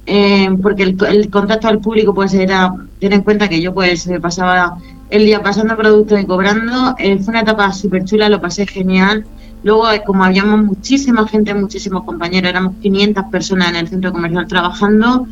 eh, 0.05 0.49
porque 0.61 0.83
el, 0.83 1.29
contacto 1.29 1.67
al 1.67 1.79
público 1.79 2.13
pues 2.13 2.33
era, 2.33 2.73
ten 2.99 3.13
en 3.13 3.23
cuenta 3.23 3.49
que 3.49 3.61
yo 3.61 3.73
pues 3.73 4.07
pasaba 4.21 4.77
el 5.09 5.25
día 5.25 5.41
pasando 5.41 5.75
productos 5.77 6.19
y 6.19 6.25
cobrando, 6.25 6.95
eh, 6.97 7.17
fue 7.19 7.31
una 7.31 7.41
etapa 7.41 7.71
súper 7.71 8.05
chula, 8.05 8.29
lo 8.29 8.41
pasé 8.41 8.67
genial. 8.67 9.25
Luego, 9.63 9.91
eh, 9.91 10.03
como 10.05 10.23
habíamos 10.23 10.63
muchísima 10.63 11.27
gente, 11.27 11.53
muchísimos 11.53 12.03
compañeros, 12.03 12.49
éramos 12.49 12.75
500 12.81 13.25
personas 13.31 13.69
en 13.69 13.75
el 13.77 13.87
centro 13.87 14.11
comercial 14.11 14.47
trabajando, 14.47 15.27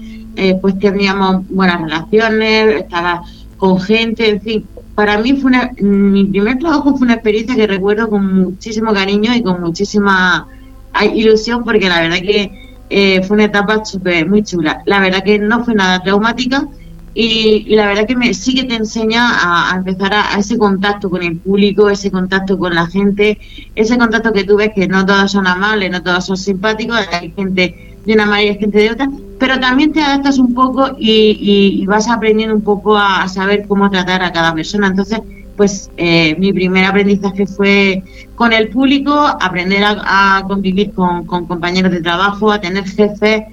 pues 0.62 0.78
teníamos 0.80 1.48
buenas 1.48 1.80
relaciones, 1.82 2.82
estaba 2.82 3.24
con 3.58 3.80
gente, 3.80 4.30
en 4.30 4.42
fin. 4.42 4.66
Para 4.94 5.18
mí 5.18 5.38
fue 5.38 5.52
mi 5.82 6.26
primer 6.26 6.58
trabajo 6.58 6.96
fue 6.98 7.06
una 7.06 7.14
experiencia 7.14 7.56
que 7.56 7.68
recuerdo 7.68 8.10
con 8.10 8.44
muchísimo 8.44 8.94
cariño 8.94 9.34
y 9.34 9.42
con 9.42 9.62
muchísima 9.62 10.48
ilusión, 11.14 11.64
porque 11.64 11.88
la 11.88 12.02
verdad 12.02 12.18
que 12.18 12.66
eh, 12.90 13.24
fue 13.24 13.36
una 13.36 13.46
etapa 13.46 13.84
super, 13.84 14.28
muy 14.30 14.44
chula. 14.44 14.82
La 14.86 15.00
verdad 15.00 15.24
que 15.24 15.40
no 15.40 15.64
fue 15.64 15.74
nada 15.74 16.02
traumática 16.02 16.68
y, 17.18 17.74
la 17.76 17.88
verdad 17.88 18.06
que 18.06 18.16
me, 18.18 18.34
sí 18.34 18.54
que 18.54 18.66
te 18.66 18.76
enseña 18.76 19.72
a, 19.72 19.78
empezar 19.78 20.14
a, 20.14 20.38
ese 20.38 20.58
contacto 20.58 21.10
con 21.10 21.24
el 21.24 21.38
público, 21.38 21.90
ese 21.90 22.12
contacto 22.12 22.60
con 22.60 22.76
la 22.76 22.88
gente, 22.88 23.40
ese 23.74 23.98
contacto 23.98 24.34
que 24.34 24.44
tú 24.44 24.58
ves 24.58 24.72
que 24.76 24.86
no 24.86 25.06
todos 25.06 25.32
son 25.32 25.48
amables, 25.48 25.90
no 25.90 26.04
todos 26.04 26.26
son 26.26 26.36
simpáticos, 26.36 27.00
hay 27.14 27.32
gente 27.32 27.96
de 28.06 28.14
una 28.14 28.26
manera 28.26 28.52
y 28.52 28.60
gente 28.60 28.80
de 28.80 28.92
otra, 28.92 29.10
pero 29.40 29.58
también 29.62 29.94
te 29.94 30.02
adaptas 30.02 30.38
un 30.40 30.54
poco 30.54 30.92
y, 31.00 31.86
vas 31.88 32.10
aprendiendo 32.10 32.54
un 32.54 32.62
poco 32.62 32.98
a 32.98 33.28
saber 33.30 33.66
cómo 33.66 33.90
tratar 33.90 34.22
a 34.22 34.34
cada 34.34 34.54
persona. 34.54 34.88
Entonces, 34.88 35.22
pues 35.56 35.90
eh, 35.96 36.36
mi 36.38 36.52
primer 36.52 36.84
aprendizaje 36.84 37.48
fue 37.48 38.04
con 38.36 38.52
el 38.52 38.68
público, 38.68 39.14
aprender 39.14 39.84
a, 39.86 40.44
convivir 40.48 40.92
con, 40.92 41.26
compañeros 41.26 41.92
de 41.92 42.02
trabajo, 42.02 42.52
a 42.52 42.60
tener 42.60 42.84
jefes, 42.86 43.44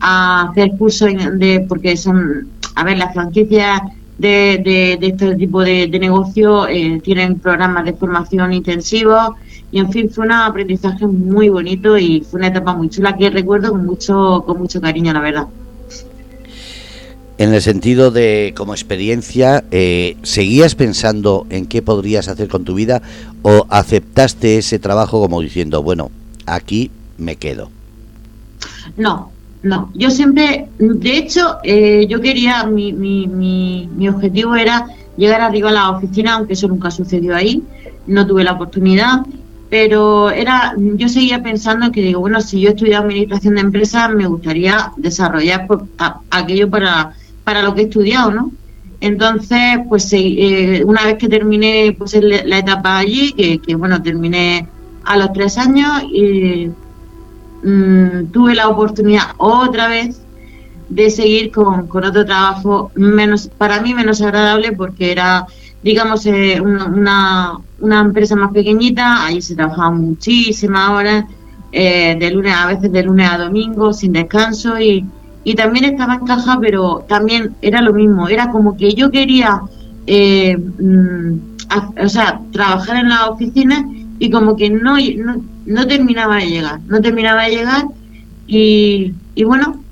a 0.00 0.48
hacer 0.48 0.70
cursos 0.78 1.10
de, 1.34 1.66
porque 1.68 1.98
son, 1.98 2.48
a 2.74 2.84
ver, 2.84 2.98
las 2.98 3.12
franquicias 3.12 3.80
de, 4.18 4.98
de, 5.00 5.06
este 5.06 5.34
tipo 5.36 5.62
de, 5.62 5.88
negocio 5.88 6.68
eh, 6.68 7.00
tienen 7.02 7.38
programas 7.38 7.84
de 7.86 7.94
formación 7.94 8.52
intensivos 8.52 9.30
y 9.72 9.78
en 9.78 9.90
fin 9.90 10.10
fue 10.10 10.26
un 10.26 10.32
aprendizaje 10.32 11.06
muy 11.06 11.48
bonito 11.48 11.96
y 11.96 12.20
fue 12.20 12.38
una 12.38 12.48
etapa 12.48 12.74
muy 12.74 12.90
chula 12.90 13.16
que 13.16 13.30
recuerdo 13.30 13.70
con 13.70 13.86
mucho, 13.86 14.44
con 14.46 14.58
mucho 14.58 14.80
cariño, 14.80 15.12
la 15.12 15.20
verdad. 15.20 15.46
En 17.38 17.54
el 17.54 17.62
sentido 17.62 18.10
de, 18.10 18.52
como 18.54 18.74
experiencia, 18.74 19.64
eh, 19.70 20.18
¿seguías 20.22 20.74
pensando 20.74 21.46
en 21.48 21.64
qué 21.64 21.80
podrías 21.80 22.28
hacer 22.28 22.48
con 22.48 22.64
tu 22.64 22.74
vida 22.74 23.00
o 23.40 23.64
aceptaste 23.70 24.58
ese 24.58 24.78
trabajo 24.78 25.22
como 25.22 25.40
diciendo, 25.40 25.82
bueno, 25.82 26.10
aquí 26.44 26.90
me 27.16 27.36
quedo? 27.36 27.70
No, 28.98 29.32
no. 29.62 29.90
Yo 29.94 30.10
siempre, 30.10 30.68
de 30.78 31.16
hecho, 31.16 31.58
eh, 31.62 32.06
yo 32.08 32.20
quería, 32.20 32.64
mi, 32.64 32.92
mi, 32.92 33.26
mi, 33.26 33.88
mi 33.94 34.08
objetivo 34.08 34.54
era 34.54 34.86
llegar 35.16 35.40
arriba 35.40 35.70
a 35.70 35.72
la 35.72 35.90
oficina, 35.90 36.34
aunque 36.34 36.54
eso 36.54 36.68
nunca 36.68 36.90
sucedió 36.90 37.36
ahí, 37.36 37.62
no 38.06 38.26
tuve 38.26 38.44
la 38.44 38.52
oportunidad, 38.52 39.26
pero 39.68 40.30
era, 40.30 40.74
yo 40.76 41.08
seguía 41.08 41.42
pensando 41.42 41.92
que 41.92 42.02
digo, 42.02 42.20
bueno, 42.20 42.40
si 42.40 42.60
yo 42.60 42.70
estudié 42.70 42.96
administración 42.96 43.54
de 43.54 43.60
empresas, 43.60 44.10
me 44.10 44.26
gustaría 44.26 44.92
desarrollar 44.96 45.66
aquello 46.30 46.70
para 46.70 47.14
para 47.44 47.62
lo 47.62 47.74
que 47.74 47.82
he 47.82 47.84
estudiado, 47.84 48.30
¿no? 48.30 48.52
Entonces, 49.00 49.80
pues 49.88 50.08
eh, 50.12 50.84
una 50.86 51.04
vez 51.04 51.16
que 51.16 51.28
terminé 51.28 51.96
pues 51.98 52.16
la 52.22 52.58
etapa 52.58 52.98
allí, 52.98 53.32
que, 53.32 53.74
bueno, 53.74 54.02
terminé 54.02 54.68
a 55.04 55.16
los 55.16 55.32
tres 55.32 55.56
años, 55.56 56.02
y 56.12 56.70
mm, 57.62 58.32
tuve 58.32 58.54
la 58.54 58.68
oportunidad 58.68 59.24
otra 59.38 59.88
vez 59.88 60.20
de 60.88 61.10
seguir 61.10 61.52
con, 61.52 61.88
otro 61.88 62.24
trabajo 62.24 62.90
menos, 62.94 63.48
para 63.56 63.80
mí 63.80 63.94
menos 63.94 64.20
agradable 64.22 64.72
porque 64.72 65.12
era, 65.12 65.46
digamos, 65.82 66.26
eh, 66.26 66.60
una, 66.60 67.58
una, 67.80 68.00
empresa 68.00 68.34
más 68.34 68.52
pequeñita, 68.52 69.24
ahí 69.24 69.40
se 69.40 69.54
trabajaba 69.54 69.90
muchísimas 69.92 70.90
horas, 70.90 71.24
eh, 71.72 72.16
de 72.18 72.30
lunes 72.32 72.54
a 72.56 72.66
veces 72.66 72.90
de 72.90 73.02
lunes 73.04 73.30
a 73.30 73.38
domingo, 73.38 73.92
sin 73.92 74.12
descanso 74.12 74.80
y 74.80 75.06
y 75.44 75.54
también 75.54 75.84
estaba 75.86 76.14
en 76.14 76.26
caja, 76.26 76.58
pero 76.60 77.04
también 77.08 77.56
era 77.62 77.80
lo 77.80 77.92
mismo, 77.92 78.28
era 78.28 78.50
como 78.50 78.76
que 78.76 78.92
yo 78.92 79.10
quería, 79.10 79.62
eh, 80.06 80.56
mm, 80.56 81.38
o 82.04 82.08
sea, 82.08 82.40
trabajar 82.52 82.96
en 82.96 83.08
la 83.08 83.28
oficina 83.28 83.88
y 84.20 84.30
como 84.30 84.54
que 84.54 84.68
no, 84.68 84.96
no, 85.66 85.86
terminaba 85.86 86.36
de 86.36 86.46
llegar, 86.46 86.80
no 86.86 87.00
terminaba 87.00 87.44
de 87.44 87.50
llegar 87.50 87.86
y, 88.46 89.14
y 89.34 89.44
bueno, 89.44 89.82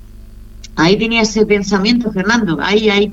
ahí 0.77 0.97
tenía 0.99 1.23
ese 1.23 1.47
pensamiento, 1.47 2.13
Fernando, 2.13 2.59
ahí, 2.61 2.91
ahí. 2.91 3.11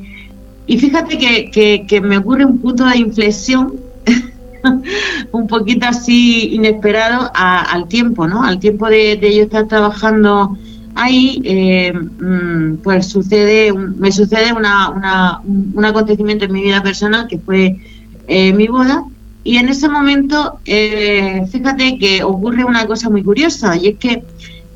Y 0.67 0.77
fíjate 0.77 1.17
que, 1.17 1.86
que, 1.88 2.01
me 2.01 2.17
ocurre 2.17 2.45
un 2.45 2.57
punto 2.57 2.86
de 2.86 2.98
inflexión 2.98 3.75
un 5.31 5.48
poquito 5.48 5.88
así 5.88 6.53
inesperado 6.53 7.31
al 7.34 7.88
tiempo, 7.88 8.27
¿no? 8.27 8.43
Al 8.43 8.60
tiempo 8.60 8.89
de, 8.89 9.15
de 9.15 9.38
yo 9.38 9.43
estar 9.43 9.67
trabajando 9.67 10.57
ahí 10.95 11.41
eh, 11.45 11.93
mm, 11.93 12.77
pues 12.77 13.07
sucede 13.07 13.74
me 13.74 14.13
sucede 14.13 14.53
una, 14.53 15.41
un 15.43 15.84
acontecimiento 15.84 16.45
en 16.45 16.53
mi 16.53 16.62
vida 16.62 16.81
personal 16.81 17.27
que 17.27 17.38
fue 17.38 17.77
eh, 18.27 18.53
mi 18.53 18.67
boda 18.67 19.03
y 19.46 19.58
en 19.58 19.70
ese 19.70 19.88
momento 19.88 20.60
eh, 20.66 21.46
fíjate 21.50 21.98
que 21.98 22.22
ocurre 22.24 22.66
una 22.66 22.86
cosa 22.86 23.10
muy 23.10 23.24
curiosa 23.24 23.78
y 23.78 23.88
es 23.88 23.98
que 23.98 24.24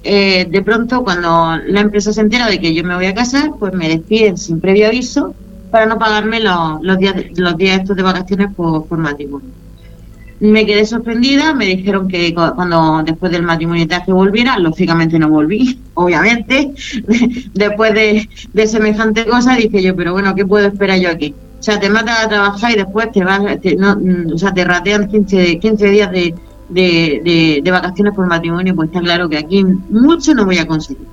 de 0.01 0.61
pronto 0.63 1.03
cuando 1.03 1.57
la 1.67 1.81
empresa 1.81 2.13
se 2.13 2.21
entera 2.21 2.47
de 2.47 2.57
que 2.61 2.73
yo 2.73 2.85
me 2.85 2.95
voy 2.95 3.07
a 3.07 3.13
casar 3.13 3.51
pues 3.59 3.73
me 3.73 3.89
despiden 3.89 4.37
sin 4.37 4.61
previo 4.61 4.87
aviso 4.87 5.35
para 5.71 5.87
no 5.87 5.99
pagarme 5.99 6.39
los, 6.39 6.81
los 6.81 6.97
días 6.97 7.15
los 7.35 7.57
días 7.57 7.81
estos 7.81 7.97
de 7.97 8.03
vacaciones 8.03 8.47
por, 8.55 8.85
por 8.85 8.97
matrimonio 8.97 9.49
me 10.39 10.65
quedé 10.65 10.85
sorprendida, 10.85 11.53
me 11.53 11.65
dijeron 11.65 12.07
que 12.07 12.33
cuando 12.33 13.03
después 13.03 13.31
del 13.31 13.43
matrimonio 13.43 13.85
que 13.87 14.11
volviera, 14.13 14.57
lógicamente 14.57 15.19
no 15.19 15.29
volví, 15.29 15.79
obviamente, 15.95 16.71
después 17.53 17.93
de, 17.93 18.67
semejante 18.67 19.25
cosa, 19.25 19.55
dije 19.55 19.81
yo, 19.81 19.95
pero 19.95 20.13
bueno, 20.13 20.33
¿qué 20.35 20.45
puedo 20.45 20.67
esperar 20.67 20.99
yo 20.99 21.09
aquí? 21.09 21.35
O 21.59 21.63
sea, 21.63 21.79
te 21.79 21.89
matas 21.89 22.25
a 22.25 22.29
trabajar 22.29 22.71
y 22.71 22.75
después 22.75 23.11
te 23.11 23.23
vas, 23.23 23.41
no, 23.77 23.97
o 24.33 24.37
sea, 24.37 24.53
te 24.53 24.63
ratean 24.63 25.09
15, 25.09 25.59
15 25.59 25.89
días 25.89 26.11
de, 26.11 26.33
de, 26.69 27.61
de, 27.63 27.71
vacaciones 27.71 28.13
por 28.13 28.27
matrimonio, 28.27 28.75
pues 28.75 28.89
está 28.89 29.01
claro 29.01 29.27
que 29.27 29.37
aquí 29.37 29.63
mucho 29.89 30.33
no 30.33 30.45
voy 30.45 30.57
a 30.57 30.65
conseguir. 30.65 31.05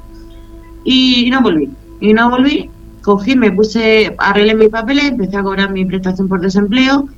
Y, 0.84 1.28
no 1.30 1.42
volví, 1.42 1.68
y 2.00 2.12
no 2.12 2.30
volví, 2.30 2.70
cogí, 3.02 3.34
me 3.34 3.50
puse, 3.50 4.14
arreglé 4.18 4.54
mis 4.54 4.68
papeles, 4.68 5.06
empecé 5.06 5.36
a 5.36 5.42
cobrar 5.42 5.72
mi 5.72 5.84
prestación 5.84 6.28
por 6.28 6.40
desempleo, 6.40 7.08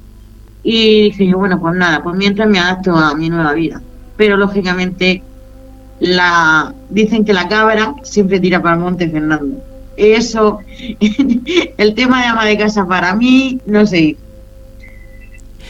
y 0.63 1.03
dije 1.03 1.27
yo, 1.27 1.39
bueno, 1.39 1.61
pues 1.61 1.75
nada, 1.75 2.03
pues 2.03 2.17
mientras 2.17 2.49
me 2.49 2.59
adapto 2.59 2.97
a 2.97 3.15
mi 3.15 3.29
nueva 3.29 3.53
vida. 3.53 3.81
Pero 4.17 4.37
lógicamente 4.37 5.23
la 6.01 6.75
dicen 6.91 7.25
que 7.25 7.33
la 7.33 7.49
cabra 7.49 7.95
siempre 8.03 8.41
tira 8.41 8.63
para 8.63 8.77
el 8.77 8.81
monte 8.81 9.09
Fernando. 9.09 9.63
Eso, 9.99 10.61
el 11.77 11.95
tema 11.95 12.21
de 12.21 12.27
ama 12.29 12.45
de 12.45 12.57
casa 12.57 12.87
para 12.87 13.17
mí, 13.17 13.59
no 13.67 13.85
sé. 13.85 14.17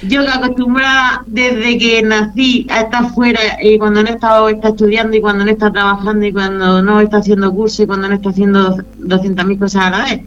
Yo 0.02 0.22
que 0.22 0.28
acostumbrada 0.28 1.24
desde 1.26 1.78
que 1.78 2.02
nací 2.02 2.66
a 2.68 2.82
estar 2.82 3.10
fuera 3.14 3.40
y 3.62 3.78
cuando 3.78 4.02
no 4.02 4.10
estado 4.10 4.50
está 4.50 4.68
estudiando 4.68 5.16
y 5.16 5.22
cuando 5.22 5.46
no 5.46 5.50
está 5.50 5.72
trabajando 5.72 6.26
y 6.26 6.32
cuando 6.32 6.82
no 6.82 7.00
está 7.00 7.16
haciendo 7.16 7.52
curso 7.52 7.82
y 7.82 7.86
cuando 7.86 8.06
no 8.06 8.14
está 8.16 8.28
haciendo 8.28 8.76
200.000 8.76 9.58
cosas 9.58 9.86
a 9.86 9.90
la 9.90 10.04
vez, 10.04 10.20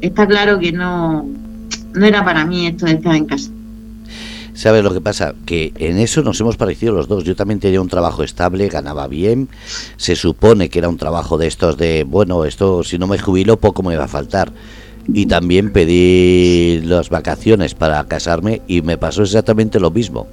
está 0.00 0.26
claro 0.26 0.58
que 0.58 0.72
no, 0.72 1.24
no 1.94 2.04
era 2.04 2.24
para 2.24 2.44
mí 2.44 2.66
esto 2.66 2.86
de 2.86 2.92
estar 2.92 3.14
en 3.14 3.26
casa. 3.26 3.50
¿Sabes 4.56 4.82
lo 4.82 4.94
que 4.94 5.02
pasa? 5.02 5.34
Que 5.44 5.74
en 5.76 5.98
eso 5.98 6.22
nos 6.22 6.40
hemos 6.40 6.56
parecido 6.56 6.94
los 6.94 7.08
dos. 7.08 7.24
Yo 7.24 7.36
también 7.36 7.60
tenía 7.60 7.78
un 7.78 7.90
trabajo 7.90 8.22
estable, 8.22 8.68
ganaba 8.68 9.06
bien. 9.06 9.50
Se 9.98 10.16
supone 10.16 10.70
que 10.70 10.78
era 10.78 10.88
un 10.88 10.96
trabajo 10.96 11.36
de 11.36 11.46
estos 11.46 11.76
de, 11.76 12.04
bueno, 12.04 12.46
esto 12.46 12.82
si 12.82 12.96
no 12.96 13.06
me 13.06 13.18
jubilo 13.18 13.58
poco 13.58 13.82
me 13.82 13.96
va 13.96 14.04
a 14.04 14.08
faltar. 14.08 14.50
Y 15.12 15.26
también 15.26 15.72
pedí 15.72 16.80
las 16.80 17.10
vacaciones 17.10 17.74
para 17.74 18.02
casarme 18.04 18.62
y 18.66 18.80
me 18.80 18.96
pasó 18.96 19.22
exactamente 19.22 19.78
lo 19.78 19.90
mismo. 19.90 20.26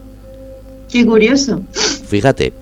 Qué 0.89 1.05
curioso. 1.05 1.61
Fíjate. 2.07 2.53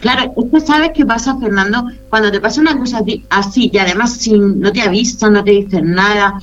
Claro, 0.00 0.32
usted 0.36 0.60
sabes 0.64 0.90
qué 0.94 1.04
pasa, 1.04 1.36
Fernando, 1.40 1.84
cuando 2.10 2.30
te 2.30 2.40
pasa 2.40 2.60
una 2.60 2.78
cosa 2.78 3.02
así 3.30 3.70
y 3.72 3.78
además 3.78 4.12
sin, 4.12 4.60
no 4.60 4.70
te 4.70 4.82
avisan, 4.82 5.32
no 5.32 5.42
te 5.42 5.50
dicen 5.50 5.94
nada, 5.94 6.40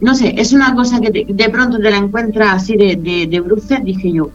no 0.00 0.14
sé, 0.14 0.34
es 0.36 0.52
una 0.52 0.74
cosa 0.74 1.00
que 1.00 1.26
de 1.28 1.48
pronto 1.50 1.78
te 1.78 1.90
la 1.90 1.96
encuentras 1.96 2.62
así 2.62 2.76
de, 2.76 3.26
de, 3.28 3.40
bruces, 3.40 3.82
dije 3.82 4.12
yo. 4.12 4.30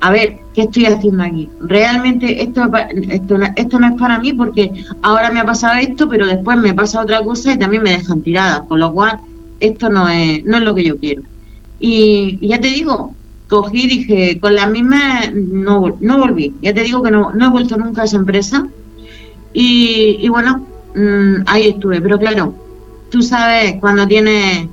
a 0.00 0.10
ver, 0.10 0.38
¿qué 0.54 0.62
estoy 0.62 0.86
haciendo 0.86 1.22
aquí? 1.22 1.48
Realmente 1.60 2.42
esto, 2.42 2.70
esto, 3.10 3.38
esto 3.56 3.78
no 3.78 3.86
es 3.86 3.94
para 3.94 4.18
mí 4.18 4.32
porque 4.32 4.84
ahora 5.02 5.30
me 5.30 5.40
ha 5.40 5.46
pasado 5.46 5.78
esto, 5.80 6.08
pero 6.08 6.26
después 6.26 6.58
me 6.58 6.74
pasa 6.74 7.00
otra 7.00 7.22
cosa 7.22 7.52
y 7.52 7.58
también 7.58 7.82
me 7.82 7.90
dejan 7.90 8.22
tirada, 8.22 8.64
con 8.66 8.80
lo 8.80 8.92
cual 8.92 9.20
esto 9.60 9.88
no 9.88 10.08
es, 10.08 10.44
no 10.44 10.58
es 10.58 10.62
lo 10.62 10.74
que 10.74 10.84
yo 10.84 10.98
quiero. 10.98 11.22
Y, 11.80 12.46
ya 12.46 12.60
te 12.60 12.68
digo, 12.68 13.14
cogí, 13.48 13.86
dije, 13.86 14.38
con 14.40 14.54
la 14.54 14.66
misma 14.66 15.22
no, 15.32 15.96
no 16.00 16.18
volví, 16.18 16.54
ya 16.62 16.74
te 16.74 16.82
digo 16.82 17.02
que 17.02 17.10
no, 17.10 17.32
no 17.32 17.46
he 17.46 17.50
vuelto 17.50 17.76
nunca 17.76 18.02
a 18.02 18.04
esa 18.04 18.16
empresa 18.16 18.66
y, 19.52 20.28
bueno, 20.28 20.66
mm, 20.94 21.44
ahí 21.46 21.68
estuve, 21.68 22.00
pero 22.00 22.18
claro, 22.18 22.54
tú 23.14 23.22
sabes 23.22 23.76
cuando 23.78 24.08
tienes 24.08 24.66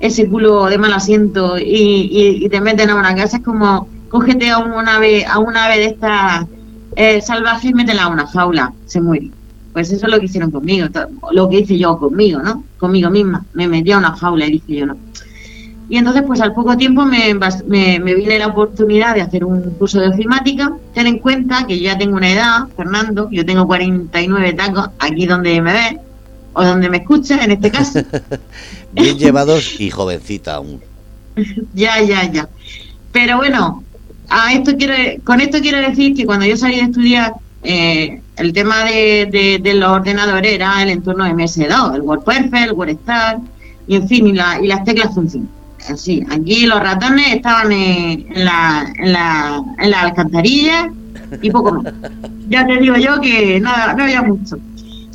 ese 0.00 0.26
culo 0.26 0.64
de 0.70 0.78
mal 0.78 0.94
asiento 0.94 1.58
y, 1.58 2.48
te 2.50 2.58
meten 2.62 2.88
a 2.88 2.94
una 2.94 3.14
casa, 3.14 3.36
es 3.36 3.42
como 3.44 3.86
cógete 4.08 4.48
a 4.48 4.58
una 4.58 4.96
ave, 4.96 5.26
a 5.26 5.38
una 5.38 5.66
ave 5.66 5.80
de 5.80 5.84
estas 5.88 6.46
eh, 6.96 7.20
salvajes 7.20 7.70
y 7.70 7.74
métela 7.74 8.04
a 8.04 8.08
una 8.08 8.26
jaula, 8.26 8.72
se 8.86 9.02
muere. 9.02 9.30
Pues 9.74 9.92
eso 9.92 10.06
es 10.06 10.12
lo 10.12 10.18
que 10.18 10.24
hicieron 10.24 10.50
conmigo, 10.50 10.88
lo 11.32 11.48
que 11.50 11.58
hice 11.58 11.76
yo 11.76 11.98
conmigo, 11.98 12.40
¿no? 12.40 12.64
Conmigo 12.78 13.10
misma. 13.10 13.44
Me 13.52 13.68
metí 13.68 13.92
a 13.92 13.98
una 13.98 14.16
jaula 14.16 14.46
y 14.46 14.52
dije 14.52 14.76
yo 14.76 14.86
no. 14.86 14.96
Y 15.90 15.98
entonces, 15.98 16.22
pues 16.26 16.40
al 16.40 16.54
poco 16.54 16.74
tiempo 16.78 17.04
me, 17.04 17.34
me, 17.66 17.98
viene 17.98 18.38
la 18.38 18.46
oportunidad 18.46 19.14
de 19.14 19.20
hacer 19.20 19.44
un 19.44 19.60
curso 19.72 20.00
de 20.00 20.08
ofimática. 20.08 20.72
Ten 20.94 21.06
en 21.06 21.18
cuenta 21.18 21.66
que 21.66 21.76
yo 21.76 21.84
ya 21.84 21.98
tengo 21.98 22.16
una 22.16 22.32
edad, 22.32 22.68
Fernando, 22.74 23.28
yo 23.30 23.44
tengo 23.44 23.66
49 23.66 24.54
tacos, 24.54 24.88
aquí 24.98 25.26
donde 25.26 25.60
me 25.60 25.72
ves, 25.74 25.96
o 26.54 26.64
donde 26.64 26.88
me 26.88 26.98
escuchas 26.98 27.44
en 27.44 27.52
este 27.52 27.70
caso. 27.70 28.02
Bien 28.92 29.18
llevados 29.18 29.80
y 29.80 29.90
jovencita 29.90 30.54
aún. 30.54 30.80
ya, 31.74 32.00
ya, 32.00 32.30
ya. 32.30 32.48
Pero 33.12 33.36
bueno, 33.36 33.82
a 34.28 34.52
esto 34.52 34.76
quiero, 34.76 34.94
con 35.24 35.40
esto 35.40 35.60
quiero 35.60 35.78
decir 35.78 36.14
que 36.14 36.24
cuando 36.24 36.46
yo 36.46 36.56
salí 36.56 36.76
de 36.76 36.82
estudiar, 36.82 37.34
eh, 37.62 38.20
el 38.36 38.52
tema 38.52 38.84
de, 38.84 39.60
de, 39.62 39.74
los 39.74 39.90
ordenadores 39.90 40.52
era 40.52 40.82
el 40.82 40.90
entorno 40.90 41.24
de 41.24 41.32
MS2, 41.32 41.94
el 41.94 42.02
WordPerfect, 42.02 42.68
el 42.68 42.72
WordStar, 42.72 43.38
y 43.86 43.96
en 43.96 44.08
fin, 44.08 44.26
y, 44.26 44.32
la, 44.32 44.60
y 44.60 44.66
las 44.66 44.84
teclas 44.84 45.14
funcionan. 45.14 45.48
Así, 45.88 46.24
aquí 46.30 46.66
los 46.66 46.80
ratones 46.80 47.34
estaban 47.34 47.70
en, 47.70 48.26
la, 48.44 48.90
en, 48.98 49.12
la, 49.12 49.62
en 49.78 49.90
la 49.90 50.00
alcantarilla 50.00 50.90
y 51.42 51.50
poco 51.50 51.72
más. 51.72 51.92
Ya 52.48 52.66
te 52.66 52.78
digo 52.78 52.96
yo 52.96 53.20
que 53.20 53.60
nada, 53.60 53.92
no 53.94 54.04
había 54.04 54.22
mucho. 54.22 54.56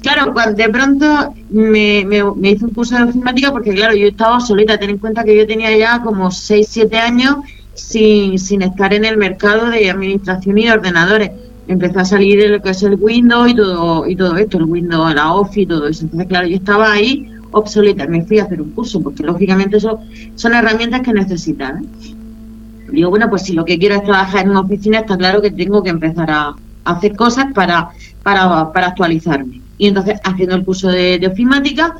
Claro, 0.01 0.33
cuando 0.33 0.55
de 0.55 0.69
pronto 0.69 1.33
me, 1.49 2.05
me, 2.05 2.49
hice 2.49 2.65
un 2.65 2.73
curso 2.73 2.95
de 2.95 3.01
informática 3.01 3.51
porque, 3.51 3.73
claro, 3.73 3.95
yo 3.95 4.07
estaba 4.07 4.39
solita. 4.39 4.77
Ten 4.77 4.91
en 4.91 4.97
cuenta 4.97 5.23
que 5.23 5.35
yo 5.35 5.45
tenía 5.45 5.75
ya 5.77 6.01
como 6.01 6.31
6, 6.31 6.67
7 6.69 6.97
años 6.97 7.37
sin, 7.73 8.39
sin 8.39 8.61
estar 8.61 8.93
en 8.93 9.05
el 9.05 9.17
mercado 9.17 9.69
de 9.69 9.89
administración 9.89 10.57
y 10.57 10.65
de 10.65 10.71
ordenadores. 10.71 11.31
Empezó 11.67 11.99
a 11.99 12.05
salir 12.05 12.49
lo 12.49 12.61
que 12.61 12.69
es 12.69 12.81
el 12.81 12.95
Windows 12.95 13.51
y 13.51 13.55
todo, 13.55 14.07
y 14.07 14.15
todo 14.15 14.37
esto, 14.37 14.57
el 14.57 14.63
Windows, 14.63 15.13
la 15.13 15.33
Office 15.33 15.61
y 15.61 15.65
todo 15.65 15.87
eso. 15.87 16.03
Entonces, 16.03 16.27
claro, 16.27 16.47
yo 16.47 16.55
estaba 16.55 16.91
ahí 16.91 17.27
obsoleta. 17.51 18.07
Me 18.07 18.23
fui 18.23 18.39
a 18.39 18.43
hacer 18.43 18.61
un 18.61 18.71
curso 18.71 19.01
porque, 19.01 19.23
lógicamente, 19.23 19.77
eso 19.77 19.99
son 20.35 20.53
herramientas 20.53 21.01
que 21.01 21.13
necesitan. 21.13 21.83
¿eh? 21.83 22.15
Digo, 22.91 23.09
bueno, 23.09 23.29
pues 23.29 23.43
si 23.43 23.53
lo 23.53 23.65
que 23.65 23.77
quiero 23.77 23.95
es 23.95 24.03
trabajar 24.03 24.45
en 24.45 24.51
una 24.51 24.61
oficina, 24.61 24.99
está 24.99 25.17
claro 25.17 25.41
que 25.41 25.51
tengo 25.51 25.83
que 25.83 25.89
empezar 25.89 26.31
a, 26.31 26.55
hacer 26.85 27.15
cosas 27.15 27.53
para, 27.53 27.89
para, 28.23 28.71
para 28.71 28.87
actualizarme. 28.87 29.61
Y 29.79 29.87
entonces, 29.87 30.19
haciendo 30.23 30.55
el 30.55 30.65
curso 30.65 30.89
de, 30.89 31.25
ofimática, 31.25 31.95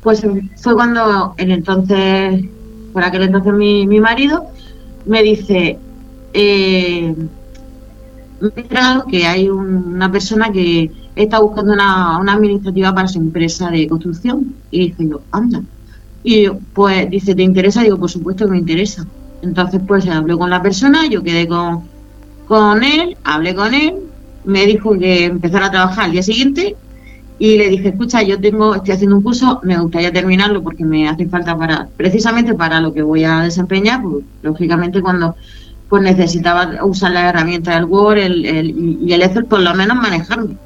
pues 0.00 0.24
fue 0.56 0.74
cuando 0.74 1.34
el 1.36 1.50
entonces, 1.50 2.44
por 2.92 3.02
aquel 3.02 3.24
entonces 3.24 3.52
mi, 3.52 3.86
mi 3.86 4.00
marido, 4.00 4.46
me 5.04 5.24
dice, 5.24 5.76
eh, 6.32 7.14
me 8.40 8.48
he 8.56 9.10
que 9.10 9.26
hay 9.26 9.48
una 9.48 10.10
persona 10.10 10.52
que 10.52 10.90
está 11.16 11.40
buscando 11.40 11.72
una, 11.72 12.18
una, 12.18 12.34
administrativa 12.34 12.94
para 12.94 13.08
su 13.08 13.18
empresa 13.18 13.70
de 13.70 13.88
construcción. 13.88 14.54
Y 14.70 14.90
dije 14.90 15.08
yo, 15.08 15.20
anda. 15.32 15.62
Y 16.22 16.48
pues 16.48 17.10
dice, 17.10 17.34
¿te 17.34 17.42
interesa? 17.42 17.82
Digo, 17.82 17.98
por 17.98 18.10
supuesto 18.10 18.44
que 18.44 18.52
me 18.52 18.58
interesa. 18.58 19.04
Entonces, 19.42 19.80
pues 19.86 20.06
hablé 20.06 20.36
con 20.36 20.50
la 20.50 20.62
persona, 20.62 21.08
yo 21.08 21.24
quedé 21.24 21.48
con, 21.48 21.82
con 22.46 22.84
él, 22.84 23.16
hablé 23.24 23.54
con 23.56 23.74
él, 23.74 23.94
me 24.44 24.64
dijo 24.64 24.96
que 24.96 25.24
empezara 25.24 25.66
a 25.66 25.70
trabajar 25.72 26.04
al 26.04 26.12
día 26.12 26.22
siguiente 26.22 26.76
y 27.38 27.58
le 27.58 27.68
dije, 27.68 27.88
escucha, 27.88 28.22
yo 28.22 28.40
tengo, 28.40 28.74
estoy 28.74 28.94
haciendo 28.94 29.16
un 29.16 29.22
curso, 29.22 29.60
me 29.62 29.78
gustaría 29.78 30.12
terminarlo 30.12 30.62
porque 30.62 30.84
me 30.84 31.08
hace 31.08 31.26
falta 31.26 31.56
para, 31.56 31.86
precisamente 31.96 32.54
para 32.54 32.80
lo 32.80 32.94
que 32.94 33.02
voy 33.02 33.24
a 33.24 33.40
desempeñar, 33.40 34.02
pues, 34.02 34.24
lógicamente 34.42 35.02
cuando 35.02 35.36
pues 35.88 36.02
necesitaba 36.02 36.84
usar 36.84 37.12
la 37.12 37.28
herramienta 37.28 37.74
del 37.74 37.84
Word 37.84 38.18
el, 38.18 38.98
y 39.02 39.12
el 39.12 39.22
Excel 39.22 39.44
por 39.44 39.60
lo 39.60 39.72
menos 39.74 39.96
manejarme. 39.96 40.56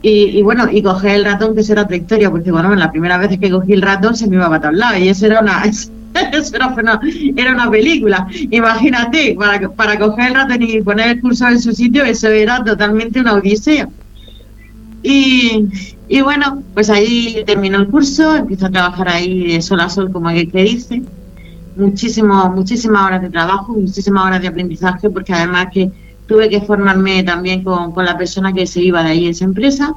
Y, 0.00 0.38
y, 0.38 0.42
bueno, 0.42 0.66
y 0.70 0.82
coger 0.82 1.16
el 1.16 1.24
ratón, 1.24 1.54
que 1.54 1.60
eso 1.60 1.74
era 1.74 1.82
otra 1.82 1.96
historia, 1.96 2.30
porque 2.30 2.50
bueno, 2.50 2.74
la 2.74 2.90
primera 2.90 3.18
vez 3.18 3.38
que 3.38 3.50
cogí 3.50 3.72
el 3.72 3.82
ratón 3.82 4.16
se 4.16 4.26
me 4.26 4.36
iba 4.36 4.48
para 4.48 4.62
todos 4.62 4.74
lados 4.74 4.98
y 4.98 5.08
eso 5.08 5.26
era 5.26 5.40
una, 5.40 5.62
eso 5.64 5.90
era, 6.56 6.68
una, 6.68 7.00
era 7.36 7.52
una 7.52 7.70
película. 7.70 8.26
Imagínate, 8.50 9.36
para, 9.38 9.68
para 9.70 9.98
coger 9.98 10.28
el 10.28 10.34
ratón 10.34 10.62
y 10.62 10.80
poner 10.80 11.08
el 11.08 11.20
curso 11.20 11.46
en 11.48 11.60
su 11.60 11.72
sitio, 11.72 12.04
eso 12.04 12.28
era 12.28 12.64
totalmente 12.64 13.20
una 13.20 13.34
odisea. 13.34 13.88
Y, 15.02 15.68
y 16.08 16.20
bueno, 16.20 16.62
pues 16.74 16.90
ahí 16.90 17.42
terminó 17.46 17.78
el 17.78 17.88
curso, 17.88 18.36
empiezo 18.36 18.66
a 18.66 18.70
trabajar 18.70 19.08
ahí 19.08 19.54
de 19.54 19.62
sol 19.62 19.80
a 19.80 19.88
sol, 19.88 20.12
como 20.12 20.28
que, 20.28 20.62
dice. 20.62 21.02
Muchísimo, 21.74 22.50
muchísimas 22.50 23.06
horas 23.06 23.22
de 23.22 23.30
trabajo, 23.30 23.72
muchísimas 23.72 24.26
horas 24.26 24.42
de 24.42 24.48
aprendizaje, 24.48 25.08
porque 25.08 25.32
además 25.32 25.68
que 25.72 25.90
tuve 26.26 26.50
que 26.50 26.60
formarme 26.60 27.22
también 27.22 27.64
con, 27.64 27.92
la 28.04 28.16
persona 28.16 28.52
que 28.52 28.66
se 28.66 28.82
iba 28.82 29.02
de 29.02 29.10
ahí 29.10 29.24
en 29.24 29.30
esa 29.30 29.46
empresa. 29.46 29.94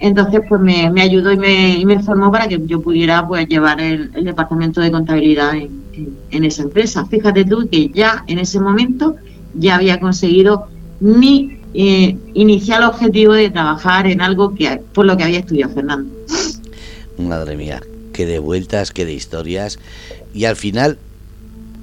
Entonces, 0.00 0.40
pues 0.48 0.60
me, 0.60 1.00
ayudó 1.00 1.30
y 1.30 1.36
me, 1.36 1.78
y 1.78 1.86
me, 1.86 2.02
formó 2.02 2.32
para 2.32 2.48
que 2.48 2.60
yo 2.66 2.82
pudiera 2.82 3.26
pues 3.26 3.46
llevar 3.46 3.80
el, 3.80 4.10
departamento 4.10 4.80
de 4.80 4.90
contabilidad 4.90 5.54
en, 5.54 6.44
esa 6.44 6.62
empresa. 6.62 7.06
Fíjate 7.06 7.44
tú 7.44 7.68
que 7.70 7.88
ya 7.90 8.24
en 8.26 8.40
ese 8.40 8.58
momento 8.58 9.14
ya 9.54 9.76
había 9.76 10.00
conseguido 10.00 10.66
mi 10.98 11.61
eh, 11.74 12.16
inicial 12.34 12.84
objetivo 12.84 13.32
de 13.32 13.50
trabajar 13.50 14.06
en 14.06 14.20
algo 14.20 14.54
que 14.54 14.80
por 14.92 15.06
lo 15.06 15.16
que 15.16 15.24
había 15.24 15.40
estudiado 15.40 15.72
Fernando. 15.72 16.12
Madre 17.18 17.56
mía, 17.56 17.80
qué 18.12 18.26
de 18.26 18.38
vueltas, 18.38 18.90
qué 18.90 19.04
de 19.04 19.12
historias. 19.12 19.78
Y 20.34 20.44
al 20.44 20.56
final, 20.56 20.98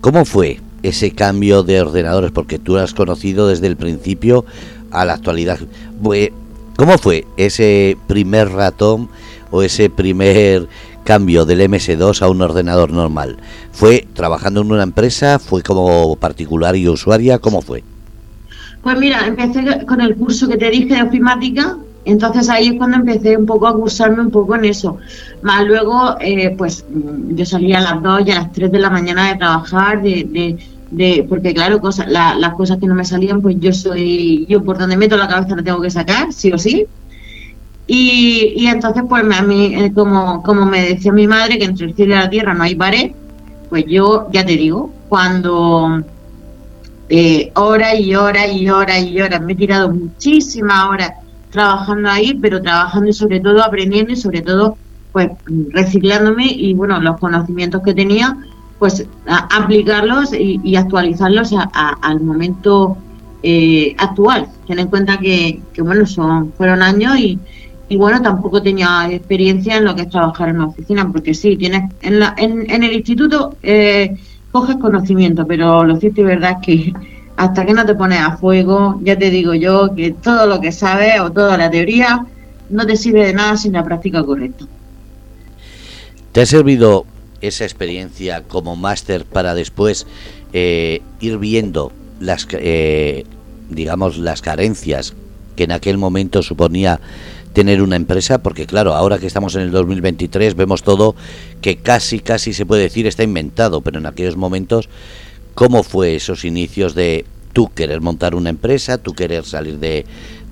¿cómo 0.01 0.25
fue 0.25 0.59
ese 0.83 1.11
cambio 1.11 1.63
de 1.63 1.81
ordenadores? 1.81 2.31
Porque 2.31 2.59
tú 2.59 2.73
lo 2.73 2.81
has 2.81 2.93
conocido 2.93 3.47
desde 3.47 3.67
el 3.67 3.77
principio 3.77 4.45
a 4.91 5.05
la 5.05 5.13
actualidad. 5.13 5.59
¿Cómo 6.75 6.97
fue 6.97 7.25
ese 7.37 7.97
primer 8.07 8.49
ratón 8.51 9.09
o 9.51 9.63
ese 9.63 9.89
primer 9.89 10.67
cambio 11.03 11.45
del 11.45 11.61
MS2 11.61 12.21
a 12.21 12.29
un 12.29 12.41
ordenador 12.41 12.91
normal? 12.91 13.37
¿Fue 13.71 14.07
trabajando 14.13 14.61
en 14.61 14.71
una 14.71 14.83
empresa? 14.83 15.39
¿Fue 15.39 15.61
como 15.61 16.15
particular 16.15 16.75
y 16.75 16.87
usuaria? 16.87 17.39
¿Cómo 17.39 17.61
fue? 17.61 17.83
Pues 18.81 18.97
mira, 18.97 19.27
empecé 19.27 19.85
con 19.85 20.01
el 20.01 20.15
curso 20.15 20.47
que 20.47 20.57
te 20.57 20.69
dije 20.69 20.95
de 20.95 21.03
ofimática, 21.03 21.77
entonces 22.05 22.49
ahí 22.49 22.69
es 22.69 22.73
cuando 22.75 22.97
empecé 22.97 23.35
un 23.35 23.45
poco 23.45 23.67
a 23.67 23.75
cursarme 23.75 24.21
un 24.21 24.31
poco 24.31 24.55
en 24.55 24.65
eso. 24.65 24.97
Más 25.41 25.65
luego, 25.65 26.15
eh, 26.21 26.55
pues 26.57 26.85
yo 27.29 27.45
salía 27.45 27.79
a 27.79 27.81
las 27.81 28.01
2 28.01 28.23
y 28.25 28.31
a 28.31 28.35
las 28.35 28.51
3 28.53 28.71
de 28.71 28.79
la 28.79 28.89
mañana 28.89 29.29
de 29.29 29.37
trabajar, 29.37 30.01
de, 30.01 30.57
de, 30.91 31.25
porque 31.27 31.53
claro, 31.53 31.79
cosas, 31.81 32.07
las 32.09 32.53
cosas 32.55 32.77
que 32.79 32.87
no 32.87 32.95
me 32.95 33.05
salían, 33.05 33.41
pues 33.41 33.57
yo 33.59 33.73
soy, 33.73 34.45
yo 34.47 34.63
por 34.63 34.77
donde 34.77 34.97
meto 34.97 35.17
la 35.17 35.27
cabeza 35.27 35.55
la 35.55 35.63
tengo 35.63 35.81
que 35.81 35.91
sacar, 35.91 36.31
sí 36.33 36.51
o 36.51 36.57
sí. 36.57 36.85
Y, 37.87 38.53
y 38.55 38.67
entonces, 38.67 39.03
pues 39.09 39.23
a 39.37 39.41
mí, 39.41 39.73
eh, 39.75 39.91
como, 39.93 40.43
como 40.43 40.65
me 40.65 40.81
decía 40.89 41.11
mi 41.11 41.27
madre, 41.27 41.57
que 41.57 41.65
entre 41.65 41.87
el 41.87 41.95
cielo 41.95 42.13
y 42.15 42.17
la 42.17 42.29
tierra 42.29 42.53
no 42.53 42.63
hay 42.63 42.75
pared, 42.75 43.11
pues 43.69 43.85
yo, 43.87 44.27
ya 44.31 44.45
te 44.45 44.55
digo, 44.55 44.91
cuando 45.09 46.03
eh, 47.09 47.51
horas 47.55 47.99
y 47.99 48.15
horas 48.15 48.53
y 48.53 48.69
horas 48.69 49.03
y 49.03 49.19
horas. 49.19 49.41
Me 49.41 49.53
he 49.53 49.55
tirado 49.55 49.91
muchísimas 49.91 50.87
horas 50.87 51.13
trabajando 51.51 52.09
ahí, 52.09 52.35
pero 52.35 52.61
trabajando 52.61 53.09
y 53.09 53.13
sobre 53.13 53.39
todo 53.39 53.63
aprendiendo 53.63 54.13
y 54.13 54.15
sobre 54.15 54.41
todo 54.41 54.77
pues 55.11 55.31
reciclándome 55.71 56.45
y 56.45 56.73
bueno, 56.75 56.99
los 57.01 57.17
conocimientos 57.19 57.81
que 57.83 57.95
tenía, 57.95 58.37
pues 58.77 59.05
aplicarlos 59.25 60.33
y, 60.33 60.75
actualizarlos 60.75 61.51
al 61.73 62.21
momento 62.21 62.95
eh, 63.41 63.95
actual. 63.97 64.47
Ten 64.67 64.79
en 64.79 64.87
cuenta 64.87 65.17
que, 65.17 65.61
bueno, 65.79 66.05
son 66.05 66.53
fueron 66.53 66.83
años 66.83 67.17
y, 67.17 67.39
y 67.89 67.97
bueno, 67.97 68.21
tampoco 68.21 68.61
tenía 68.61 69.09
experiencia 69.11 69.77
en 69.77 69.85
lo 69.85 69.95
que 69.95 70.03
es 70.03 70.09
trabajar 70.09 70.49
en 70.49 70.57
una 70.57 70.67
oficina, 70.67 71.11
porque 71.11 71.33
sí, 71.33 71.57
tienes 71.57 71.91
en, 72.01 72.19
la, 72.19 72.35
en, 72.37 72.69
en 72.69 72.83
el 72.83 72.93
instituto 72.93 73.55
eh, 73.63 74.15
coges 74.51 74.77
conocimiento, 74.77 75.45
pero 75.45 75.83
lo 75.83 75.97
cierto 75.97 76.21
y 76.21 76.25
verdad 76.25 76.57
es 76.59 76.65
que 76.65 76.93
hasta 77.37 77.65
que 77.65 77.73
no 77.73 77.85
te 77.85 77.95
pones 77.95 78.19
a 78.19 78.37
fuego, 78.37 78.99
ya 79.01 79.17
te 79.17 79.29
digo 79.29 79.53
yo 79.53 79.95
que 79.95 80.11
todo 80.11 80.45
lo 80.45 80.59
que 80.59 80.71
sabes 80.71 81.19
o 81.21 81.31
toda 81.31 81.57
la 81.57 81.71
teoría 81.71 82.25
no 82.69 82.85
te 82.85 82.97
sirve 82.97 83.27
de 83.27 83.33
nada 83.33 83.55
sin 83.55 83.73
la 83.73 83.83
práctica 83.83 84.23
correcta. 84.23 84.65
¿Te 86.31 86.41
ha 86.41 86.45
servido 86.45 87.05
esa 87.41 87.63
experiencia 87.63 88.43
como 88.43 88.75
máster 88.75 89.25
para 89.25 89.53
después 89.53 90.05
eh, 90.53 91.01
ir 91.21 91.37
viendo 91.37 91.91
las, 92.19 92.47
eh, 92.51 93.23
digamos, 93.69 94.17
las 94.17 94.41
carencias 94.41 95.13
que 95.55 95.63
en 95.63 95.71
aquel 95.71 95.97
momento 95.97 96.43
suponía 96.43 96.99
tener 97.59 97.81
una 97.81 97.97
empresa, 97.97 98.41
porque 98.41 98.65
claro, 98.65 98.95
ahora 98.95 99.17
que 99.17 99.27
estamos 99.27 99.53
en 99.55 99.63
el 99.63 99.71
2023 99.71 100.55
vemos 100.55 100.81
todo 100.81 101.13
que 101.59 101.75
casi, 101.75 102.21
casi 102.21 102.53
se 102.53 102.65
puede 102.65 102.83
decir 102.83 103.05
está 103.05 103.21
inventado, 103.23 103.81
pero 103.81 103.99
en 103.99 104.05
aquellos 104.05 104.37
momentos, 104.37 104.87
¿cómo 105.55 105.83
fue 105.83 106.15
esos 106.15 106.45
inicios 106.45 106.95
de 106.95 107.25
tú 107.51 107.69
querer 107.75 107.99
montar 107.99 108.33
una 108.33 108.49
empresa, 108.49 108.97
tú 108.97 109.13
querer 109.13 109.43
salir 109.43 109.77
de, 109.77 110.05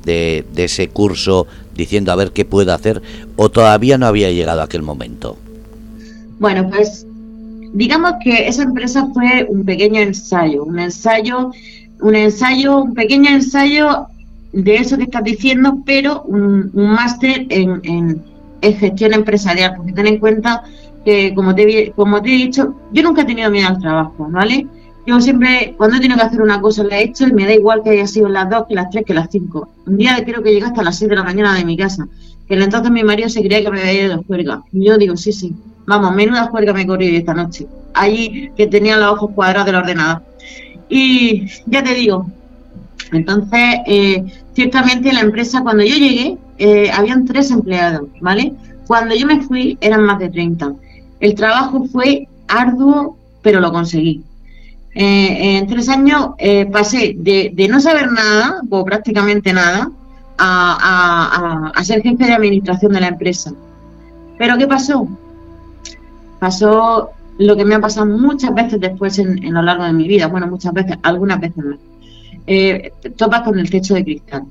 de, 0.04 0.44
ese 0.58 0.90
curso 0.90 1.48
diciendo 1.74 2.12
a 2.12 2.18
ver 2.18 2.32
qué 2.32 2.44
puedo 2.44 2.74
hacer, 2.74 3.02
o 3.38 3.48
todavía 3.48 3.98
no 3.98 4.06
había 4.06 4.30
llegado 4.30 4.62
aquel 4.62 4.82
momento? 4.82 5.38
Bueno, 6.40 6.70
pues 6.70 7.08
digamos 7.72 8.16
que 8.22 8.50
esa 8.50 8.64
empresa 8.64 9.08
fue 9.14 9.46
un 9.48 9.64
pequeño 9.64 10.02
ensayo, 10.02 10.66
un 10.66 10.78
ensayo, 10.78 11.52
un 12.02 12.16
ensayo, 12.18 12.82
un 12.82 12.94
pequeño 12.94 13.30
ensayo 13.30 14.10
de 14.52 14.76
eso 14.76 14.98
que 14.98 15.04
estás 15.04 15.24
diciendo, 15.24 15.82
pero 15.86 16.24
un, 16.24 16.72
máster 16.74 17.46
en, 17.50 17.82
en, 17.84 18.24
gestión 18.62 19.14
empresarial, 19.14 19.76
porque 19.78 19.94
ten 19.94 20.08
en 20.08 20.20
cuenta 20.20 20.64
que, 21.06 21.34
como 21.34 21.56
te, 21.56 21.92
como 21.96 22.22
te 22.22 22.30
he 22.30 22.38
dicho, 22.38 22.76
yo 22.92 23.04
nunca 23.04 23.22
he 23.22 23.26
tenido 23.26 23.50
miedo 23.50 23.70
al 23.70 23.80
trabajo, 23.80 24.28
¿vale? 24.30 24.68
Yo 25.06 25.22
siempre, 25.22 25.74
cuando 25.78 25.96
he 25.96 26.00
tenido 26.02 26.20
que 26.20 26.26
hacer 26.26 26.42
una 26.42 26.60
cosa, 26.60 26.84
la 26.84 27.00
he 27.00 27.04
hecho 27.04 27.26
y 27.28 27.32
me 27.32 27.46
da 27.46 27.54
igual 27.54 27.82
que 27.82 27.92
haya 27.92 28.08
sido 28.08 28.28
las 28.28 28.50
dos, 28.50 28.66
que 28.68 28.76
las 28.76 28.90
tres, 28.90 29.06
que 29.06 29.14
las 29.14 29.30
cinco. 29.32 29.70
Un 29.86 29.96
día 29.96 30.22
creo 30.26 30.44
que 30.44 30.52
llegué 30.52 30.66
hasta 30.66 30.84
las 30.84 30.98
seis 30.98 31.10
de 31.10 31.16
la 31.16 31.24
mañana 31.24 31.56
de 31.56 31.64
mi 31.64 31.78
casa, 31.78 32.08
que 32.46 32.56
entonces 32.56 32.92
mi 32.92 33.04
marido 33.04 33.30
se 33.30 33.40
creía 33.42 33.64
que 33.64 33.72
me 33.72 33.80
había 33.80 34.06
ido 34.06 34.18
de 34.18 34.24
juerga. 34.24 34.64
Yo 34.74 34.98
digo, 34.98 35.16
sí, 35.16 35.32
sí, 35.32 35.56
vamos, 35.86 36.14
menuda 36.14 36.48
juerga 36.48 36.74
me 36.74 36.82
he 36.82 36.88
corrido 36.88 37.18
esta 37.18 37.34
noche. 37.34 37.68
Allí 37.94 38.52
que 38.58 38.68
tenía 38.68 38.98
los 38.98 39.14
ojos 39.14 39.32
cuadrados 39.34 39.66
del 39.66 39.76
ordenador. 39.76 40.24
Y 40.90 41.48
ya 41.66 41.84
te 41.84 41.94
digo, 41.94 42.28
entonces, 43.12 43.76
eh, 43.86 44.26
ciertamente 44.54 45.14
la 45.14 45.22
empresa, 45.22 45.62
cuando 45.62 45.84
yo 45.84 45.96
llegué, 45.96 46.38
eh, 46.58 46.92
habían 46.92 47.26
tres 47.26 47.52
empleados, 47.52 48.10
¿vale? 48.20 48.54
Cuando 48.86 49.16
yo 49.16 49.26
me 49.26 49.42
fui, 49.42 49.78
eran 49.82 50.04
más 50.04 50.20
de 50.20 50.30
30. 50.30 50.74
El 51.20 51.36
trabajo 51.36 51.86
fue 51.92 52.28
arduo, 52.48 53.18
pero 53.42 53.60
lo 53.60 53.72
conseguí. 53.72 54.24
Eh, 54.96 55.58
en 55.58 55.68
tres 55.68 55.90
años 55.90 56.30
pasé 56.72 57.16
de, 57.18 57.68
no 57.70 57.80
saber 57.80 58.12
nada, 58.12 58.62
o 58.70 58.84
prácticamente 58.84 59.54
nada, 59.54 59.92
a, 60.38 61.72
ser 61.84 62.02
jefe 62.02 62.26
de 62.26 62.34
administración 62.34 62.94
de 62.94 63.02
la 63.02 63.08
empresa. 63.08 63.54
Pero 64.38 64.58
¿qué 64.58 64.68
pasó? 64.68 65.08
Pasó 66.40 67.10
lo 67.38 67.56
que 67.56 67.66
me 67.66 67.76
ha 67.76 67.80
pasado 67.80 68.06
muchas 68.06 68.54
veces 68.54 68.80
después 68.80 69.18
en, 69.20 69.44
en 69.44 69.54
lo 69.54 69.62
largo 69.62 69.84
de 69.84 69.94
mi 69.94 70.08
vida, 70.08 70.28
bueno, 70.28 70.48
muchas 70.48 70.74
veces, 70.74 70.98
algunas 71.04 71.40
veces 71.40 71.64
más 71.64 71.78
eh, 72.48 72.92
topas 73.16 73.42
con 73.42 73.60
el 73.60 73.70
techo 73.70 73.94
de 73.94 74.04
cristal. 74.04 74.44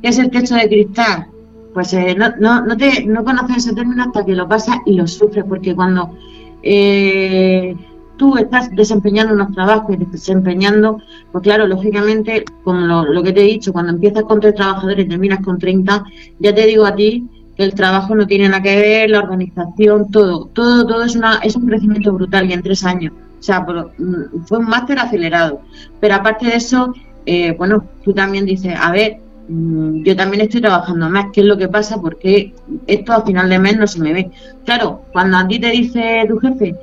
¿Qué 0.00 0.08
es 0.08 0.18
el 0.18 0.30
techo 0.30 0.54
de 0.54 0.68
cristal? 0.68 1.26
Pues 1.74 1.92
eh, 1.92 2.14
no, 2.16 2.30
no, 2.38 2.64
no, 2.64 2.76
te, 2.76 3.04
no 3.04 3.24
conoces 3.24 3.58
ese 3.58 3.74
término 3.74 4.04
hasta 4.04 4.24
que 4.24 4.34
lo 4.34 4.48
pasas 4.48 4.76
y 4.86 4.94
lo 4.94 5.06
sufres, 5.06 5.44
porque 5.46 5.74
cuando 5.74 6.16
eh, 6.62 7.76
tú 8.16 8.36
estás 8.36 8.74
desempeñando 8.74 9.34
unos 9.34 9.52
trabajos 9.52 9.94
y 9.94 10.04
desempeñando, 10.04 11.00
pues 11.32 11.42
claro, 11.42 11.66
lógicamente, 11.66 12.44
como 12.64 13.04
lo, 13.04 13.22
que 13.22 13.32
te 13.32 13.40
he 13.40 13.44
dicho, 13.44 13.72
cuando 13.72 13.92
empiezas 13.92 14.24
con 14.24 14.40
tres 14.40 14.54
trabajadores 14.54 15.04
y 15.04 15.08
terminas 15.08 15.40
con 15.44 15.58
30, 15.58 16.04
ya 16.38 16.54
te 16.54 16.66
digo 16.66 16.86
a 16.86 16.94
ti 16.94 17.28
que 17.56 17.64
el 17.64 17.74
trabajo 17.74 18.14
no 18.14 18.26
tiene 18.26 18.48
nada 18.48 18.62
que 18.62 18.76
ver, 18.76 19.10
la 19.10 19.20
organización, 19.20 20.10
todo, 20.10 20.46
todo, 20.46 20.86
todo 20.86 21.04
es, 21.04 21.16
una, 21.16 21.38
es 21.42 21.56
un 21.56 21.66
crecimiento 21.66 22.12
brutal 22.12 22.48
y 22.48 22.52
en 22.52 22.62
tres 22.62 22.84
años. 22.84 23.12
O 23.38 23.42
sea, 23.42 23.60
mm, 23.60 24.44
fue 24.46 24.58
un 24.58 24.66
máster 24.66 24.98
acelerado. 24.98 25.60
Pero 26.00 26.14
aparte 26.14 26.46
de 26.46 26.56
eso, 26.56 26.92
eh, 27.26 27.54
bueno, 27.58 27.84
tú 28.04 28.12
también 28.12 28.46
dices, 28.46 28.74
a 28.80 28.92
ver, 28.92 29.18
mm, 29.48 30.04
yo 30.04 30.16
también 30.16 30.42
estoy 30.42 30.60
trabajando 30.60 31.10
más, 31.10 31.26
¿qué 31.32 31.40
es 31.40 31.46
lo 31.46 31.58
que 31.58 31.68
pasa? 31.68 32.00
Porque 32.00 32.54
esto 32.86 33.12
a 33.12 33.24
final 33.24 33.50
de 33.50 33.58
mes 33.58 33.76
no 33.76 33.86
se 33.86 34.00
me 34.00 34.12
ve. 34.12 34.30
Claro, 34.64 35.02
cuando 35.12 35.36
a 35.36 35.46
ti 35.48 35.58
te 35.58 35.70
dice 35.70 36.24
tu 36.28 36.38
jefe 36.38 36.74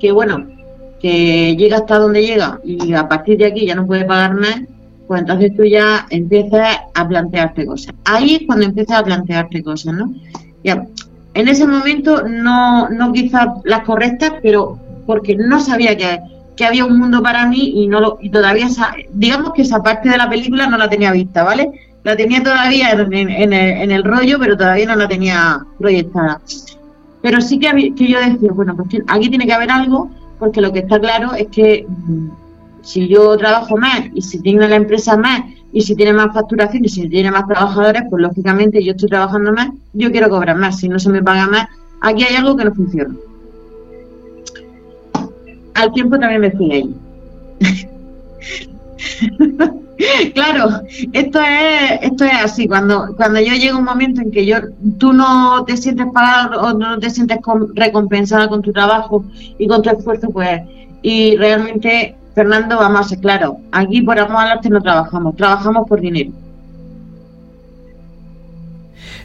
que, 0.00 0.10
bueno, 0.10 0.46
que 1.00 1.56
llega 1.56 1.76
hasta 1.78 1.98
donde 1.98 2.24
llega 2.24 2.60
y 2.64 2.92
a 2.94 3.06
partir 3.06 3.38
de 3.38 3.46
aquí 3.46 3.66
ya 3.66 3.74
no 3.74 3.86
puede 3.86 4.04
pagar 4.04 4.34
más, 4.34 4.62
pues 5.06 5.20
entonces 5.20 5.54
tú 5.56 5.64
ya 5.64 6.06
empiezas 6.10 6.78
a 6.94 7.08
plantearte 7.08 7.66
cosas. 7.66 7.94
Ahí 8.04 8.36
es 8.36 8.42
cuando 8.46 8.64
empiezas 8.66 8.98
a 8.98 9.04
plantearte 9.04 9.62
cosas, 9.62 9.94
¿no? 9.94 10.14
Ya, 10.64 10.86
en 11.34 11.48
ese 11.48 11.66
momento 11.66 12.26
no, 12.26 12.88
no 12.88 13.12
quizás 13.12 13.48
las 13.64 13.80
correctas, 13.80 14.34
pero 14.42 14.78
porque 15.06 15.36
no 15.36 15.60
sabía 15.60 15.96
que 15.96 16.18
que 16.56 16.64
había 16.64 16.84
un 16.84 16.98
mundo 16.98 17.22
para 17.22 17.46
mí 17.46 17.82
y 17.82 17.88
no 17.88 18.00
lo, 18.00 18.18
y 18.20 18.30
todavía 18.30 18.68
digamos 19.12 19.52
que 19.52 19.62
esa 19.62 19.82
parte 19.82 20.08
de 20.08 20.18
la 20.18 20.28
película 20.28 20.66
no 20.66 20.76
la 20.76 20.88
tenía 20.88 21.12
vista, 21.12 21.42
¿vale? 21.42 21.70
La 22.04 22.16
tenía 22.16 22.42
todavía 22.42 22.90
en, 22.90 23.52
el, 23.52 24.04
rollo, 24.04 24.38
pero 24.38 24.56
todavía 24.56 24.86
no 24.86 24.96
la 24.96 25.08
tenía 25.08 25.64
proyectada. 25.78 26.40
Pero 27.22 27.40
sí 27.40 27.58
que, 27.60 27.94
que 27.94 28.08
yo 28.08 28.18
decía, 28.18 28.50
bueno, 28.52 28.76
pues 28.76 29.02
aquí 29.06 29.28
tiene 29.28 29.46
que 29.46 29.52
haber 29.52 29.70
algo, 29.70 30.10
porque 30.38 30.60
lo 30.60 30.72
que 30.72 30.80
está 30.80 30.98
claro 30.98 31.34
es 31.34 31.46
que 31.46 31.86
mm, 31.88 32.28
si 32.82 33.06
yo 33.06 33.36
trabajo 33.36 33.76
más 33.76 34.02
y 34.12 34.20
si 34.20 34.40
tiene 34.40 34.68
la 34.68 34.74
empresa 34.74 35.16
más 35.16 35.42
y 35.72 35.82
si 35.82 35.94
tiene 35.94 36.12
más 36.12 36.34
facturación 36.34 36.84
y 36.84 36.88
si 36.88 37.08
tiene 37.08 37.30
más 37.30 37.46
trabajadores, 37.46 38.02
pues 38.10 38.20
lógicamente 38.20 38.82
yo 38.82 38.90
estoy 38.90 39.08
trabajando 39.08 39.52
más, 39.52 39.70
yo 39.92 40.10
quiero 40.10 40.28
cobrar 40.28 40.56
más. 40.56 40.80
Si 40.80 40.88
no 40.88 40.98
se 40.98 41.08
me 41.08 41.22
paga 41.22 41.46
más, 41.46 41.68
aquí 42.00 42.24
hay 42.24 42.34
algo 42.34 42.56
que 42.56 42.64
no 42.64 42.74
funciona 42.74 43.14
al 45.74 45.92
tiempo 45.92 46.18
también 46.18 46.40
me 46.40 46.50
fui 46.50 46.72
ahí. 46.72 46.94
claro, 50.34 50.82
esto 51.12 51.40
es, 51.40 52.00
esto 52.02 52.24
es 52.24 52.32
así, 52.42 52.66
cuando, 52.66 53.14
cuando 53.16 53.40
yo 53.40 53.54
llego 53.54 53.78
un 53.78 53.84
momento 53.84 54.20
en 54.20 54.30
que 54.30 54.46
yo, 54.46 54.56
tú 54.98 55.12
no 55.12 55.64
te 55.64 55.76
sientes 55.76 56.06
pagado 56.12 56.60
o 56.60 56.74
no 56.74 56.98
te 56.98 57.10
sientes 57.10 57.38
recompensada 57.74 58.48
con 58.48 58.62
tu 58.62 58.72
trabajo 58.72 59.24
y 59.58 59.66
con 59.66 59.82
tu 59.82 59.90
esfuerzo, 59.90 60.30
pues, 60.30 60.62
y 61.02 61.36
realmente, 61.36 62.16
Fernando, 62.34 62.76
vamos 62.76 63.00
a 63.00 63.08
ser 63.10 63.18
claros, 63.18 63.54
aquí 63.70 64.02
por 64.02 64.18
amor 64.18 64.42
al 64.42 64.52
arte 64.52 64.68
no 64.68 64.80
trabajamos, 64.80 65.36
trabajamos 65.36 65.88
por 65.88 66.00
dinero. 66.00 66.30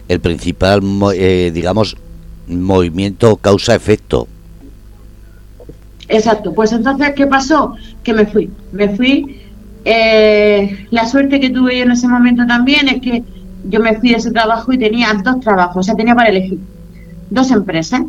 El 0.08 0.20
principal, 0.20 0.80
eh, 1.14 1.50
digamos, 1.52 1.96
movimiento 2.46 3.36
causa-efecto 3.36 4.26
Exacto, 6.08 6.54
pues 6.54 6.72
entonces, 6.72 7.12
¿qué 7.14 7.26
pasó? 7.26 7.74
Que 8.02 8.14
me 8.14 8.26
fui, 8.26 8.50
me 8.72 8.88
fui. 8.96 9.42
Eh, 9.84 10.86
la 10.90 11.06
suerte 11.06 11.38
que 11.38 11.50
tuve 11.50 11.78
yo 11.78 11.84
en 11.84 11.92
ese 11.92 12.08
momento 12.08 12.46
también 12.46 12.88
es 12.88 13.00
que 13.00 13.22
yo 13.64 13.80
me 13.80 13.98
fui 13.98 14.10
de 14.10 14.16
ese 14.16 14.30
trabajo 14.30 14.72
y 14.72 14.78
tenía 14.78 15.12
dos 15.22 15.40
trabajos, 15.40 15.76
o 15.76 15.82
sea, 15.82 15.94
tenía 15.94 16.14
para 16.14 16.30
elegir 16.30 16.58
dos 17.30 17.50
empresas. 17.50 18.02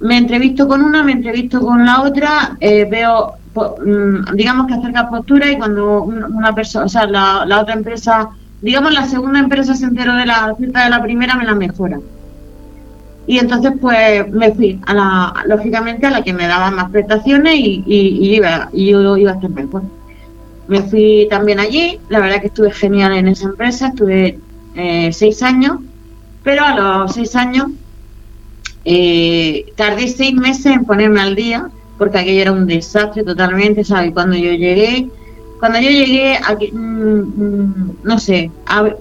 Me 0.00 0.16
entrevisto 0.16 0.66
con 0.66 0.82
una, 0.82 1.02
me 1.02 1.12
entrevisto 1.12 1.60
con 1.60 1.84
la 1.84 2.02
otra, 2.02 2.56
eh, 2.60 2.86
veo, 2.90 3.34
mm, 3.54 4.34
digamos 4.34 4.66
que 4.66 4.74
acerca 4.74 5.08
postura 5.08 5.50
y 5.50 5.58
cuando 5.58 6.02
una 6.02 6.54
persona, 6.54 6.86
o 6.86 6.88
sea, 6.88 7.06
la, 7.06 7.60
otra 7.60 7.74
empresa, 7.74 8.30
digamos 8.60 8.92
la 8.92 9.06
segunda 9.06 9.38
empresa 9.38 9.74
se 9.74 9.84
enteró 9.84 10.14
de 10.16 10.26
la 10.26 10.52
oferta 10.52 10.84
de 10.84 10.90
la 10.90 11.02
primera, 11.02 11.36
me 11.36 11.44
la 11.44 11.54
mejora. 11.54 12.00
Y 13.26 13.38
entonces, 13.38 13.72
pues 13.80 14.28
me 14.30 14.52
fui, 14.52 14.80
a 14.86 14.94
la, 14.94 15.44
lógicamente, 15.46 16.06
a 16.06 16.10
la 16.10 16.22
que 16.22 16.32
me 16.32 16.46
daba 16.46 16.70
más 16.70 16.90
prestaciones 16.90 17.54
y, 17.56 17.84
iba, 17.86 18.68
y 18.72 18.90
yo 18.90 19.16
iba 19.16 19.32
a 19.32 19.34
estar 19.34 19.50
mejor. 19.50 19.82
Me 20.66 20.82
fui 20.82 21.26
también 21.30 21.60
allí, 21.60 22.00
la 22.08 22.20
verdad 22.20 22.40
que 22.40 22.48
estuve 22.48 22.70
genial 22.72 23.12
en 23.12 23.28
esa 23.28 23.46
empresa, 23.46 23.88
estuve 23.88 24.38
eh, 24.74 25.12
seis 25.12 25.42
años, 25.42 25.78
pero 26.42 26.64
a 26.64 26.74
los 26.74 27.12
seis 27.12 27.36
años 27.36 27.66
eh, 28.84 29.66
tardé 29.76 30.08
seis 30.08 30.34
meses 30.34 30.66
en 30.66 30.84
ponerme 30.84 31.20
al 31.20 31.34
día, 31.34 31.68
porque 31.98 32.18
aquello 32.18 32.42
era 32.42 32.52
un 32.52 32.66
desastre 32.66 33.22
totalmente, 33.22 33.84
¿sabes? 33.84 34.12
Cuando 34.12 34.36
yo 34.36 34.52
llegué, 34.52 35.08
cuando 35.60 35.78
yo 35.78 35.90
llegué, 35.90 36.36
aquí, 36.44 36.72
mm, 36.72 37.20
mm, 37.20 37.96
no 38.02 38.18
sé, 38.18 38.50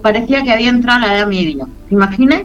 parecía 0.03 0.43
que 0.43 0.51
había 0.51 0.69
entrado 0.69 1.03
a 1.03 1.07
la 1.07 1.17
edad 1.17 1.27
media, 1.27 1.65
¿te 1.89 1.95
imaginas? 1.95 2.43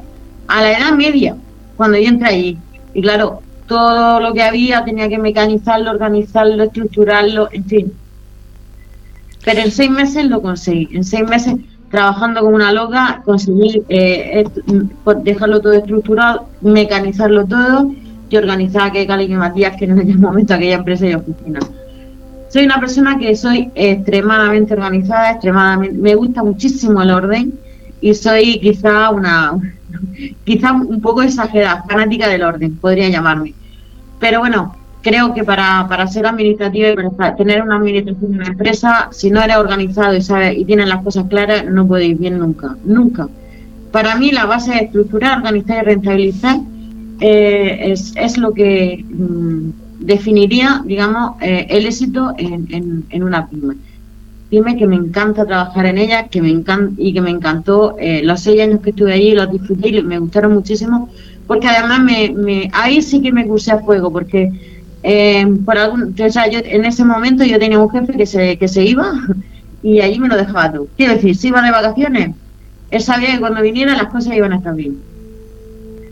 A 0.49 0.63
la 0.63 0.79
edad 0.79 0.93
media, 0.93 1.37
cuando 1.77 1.99
yo 1.99 2.09
entré 2.09 2.29
allí. 2.29 2.59
Y 2.95 3.03
claro, 3.03 3.43
todo 3.67 4.21
lo 4.21 4.33
que 4.33 4.43
había 4.43 4.85
tenía 4.85 5.09
que 5.09 5.19
mecanizarlo, 5.19 5.91
organizarlo, 5.91 6.63
estructurarlo, 6.65 7.49
en 7.53 7.65
fin. 7.65 7.93
Pero 9.45 9.61
en 9.61 9.71
seis 9.71 9.91
meses 9.91 10.27
lo 10.27 10.43
conseguí. 10.43 10.89
En 10.93 11.05
seis 11.05 11.29
meses, 11.29 11.55
trabajando 11.91 12.41
como 12.41 12.57
una 12.57 12.73
loca, 12.73 13.23
conseguí 13.25 13.83
eh, 13.89 14.45
dejarlo 15.23 15.61
todo 15.61 15.73
estructurado, 15.73 16.49
mecanizarlo 16.61 17.47
todo 17.47 17.93
y 18.29 18.37
organizar 18.37 18.93
que 18.93 19.07
Cali 19.07 19.25
y 19.25 19.37
Matías, 19.37 19.77
que 19.77 19.85
en 19.85 20.01
aquel 20.01 20.19
momento 20.27 20.55
aquella 20.55 20.77
empresa 20.77 21.07
y 21.07 21.15
oficina. 21.15 21.61
Soy 22.49 22.65
una 22.65 22.81
persona 22.81 23.19
que 23.19 23.35
soy 23.37 23.71
extremadamente 23.75 24.75
organizada, 24.75 25.33
extremadamente, 25.33 25.99
me 25.99 26.15
gusta 26.15 26.43
muchísimo 26.43 27.03
el 27.03 27.11
orden 27.11 27.59
y 28.01 28.15
soy 28.15 28.61
quizá 28.61 29.11
una, 29.11 29.59
quizá 30.45 30.73
un 30.73 31.01
poco 31.01 31.23
exagerada, 31.23 31.85
fanática 31.89 32.29
del 32.29 32.43
orden, 32.43 32.77
podría 32.77 33.09
llamarme. 33.09 33.55
Pero 34.19 34.41
bueno, 34.41 34.75
creo 35.03 35.33
que 35.35 35.45
para, 35.45 35.87
para 35.89 36.07
ser 36.07 36.27
administrativo 36.27 36.89
y 36.89 37.11
para 37.17 37.37
tener 37.37 37.63
una 37.63 37.77
administración 37.77 38.33
de 38.33 38.39
una 38.39 38.49
empresa, 38.49 39.09
si 39.13 39.31
no 39.31 39.41
eres 39.41 39.57
organizado 39.57 40.17
y 40.17 40.23
sabes 40.23 40.59
y 40.59 40.65
tienes 40.65 40.89
las 40.89 41.03
cosas 41.03 41.27
claras, 41.29 41.65
no 41.65 41.99
ir 41.99 42.17
bien 42.17 42.39
nunca, 42.39 42.77
nunca. 42.85 43.29
Para 43.93 44.17
mí 44.17 44.33
la 44.33 44.47
base 44.47 44.75
es 44.75 44.83
estructurar, 44.83 45.39
organizar 45.39 45.83
y 45.83 45.87
rentabilizar 45.87 46.57
eh, 47.21 47.93
es, 47.93 48.15
es, 48.17 48.37
lo 48.37 48.53
que 48.53 49.05
mm, 49.09 49.71
definiría, 50.01 50.83
digamos, 50.85 51.41
eh, 51.41 51.67
el 51.71 51.87
éxito 51.87 52.35
en, 52.37 53.05
en, 53.09 53.23
una 53.23 53.47
pyme. 53.47 53.77
Pyme 54.51 54.77
que 54.77 54.87
me 54.87 54.97
encanta 54.97 55.45
trabajar 55.45 55.87
en 55.87 55.99
ella, 55.99 56.29
que 56.29 56.41
me 56.41 56.51
encanta 56.51 56.95
y 56.99 57.13
que 57.13 57.21
me 57.21 57.31
encantó 57.31 57.97
eh, 57.99 58.23
los 58.23 58.41
seis 58.41 58.61
años 58.61 58.81
que 58.81 58.91
estuve 58.91 59.13
allí, 59.13 59.35
los 59.35 59.51
disfruté 59.51 59.89
y 59.89 60.03
me 60.03 60.19
gustaron 60.19 60.55
muchísimo, 60.55 61.09
porque 61.47 61.67
además 61.67 62.01
me, 62.01 62.33
me 62.37 62.71
ahí 62.73 63.03
sí 63.03 63.21
que 63.21 63.33
me 63.33 63.47
cursé 63.47 63.73
a 63.73 63.79
fuego, 63.81 64.13
porque 64.13 64.51
eh, 65.03 65.47
por 65.65 65.79
algún, 65.79 66.15
o 66.21 66.31
sea, 66.31 66.49
yo, 66.49 66.61
en 66.65 66.85
ese 66.85 67.05
momento 67.05 67.45
yo 67.45 67.59
tenía 67.59 67.79
un 67.79 67.91
jefe 67.91 68.13
que 68.15 68.27
se, 68.27 68.57
que 68.59 68.69
se 68.69 68.85
iba 68.85 69.13
y 69.83 70.01
allí 70.01 70.19
me 70.19 70.29
lo 70.29 70.37
dejaba 70.37 70.73
tú. 70.73 70.89
Quiero 70.97 71.15
decir, 71.15 71.37
si 71.37 71.49
iba 71.49 71.63
de 71.63 71.71
vacaciones, 71.71 72.35
él 72.91 73.01
sabía 73.01 73.33
que 73.33 73.41
cuando 73.41 73.63
viniera 73.63 73.97
las 73.97 74.09
cosas 74.09 74.35
iban 74.35 74.53
a 74.53 74.57
estar 74.57 74.75
bien. 74.75 74.97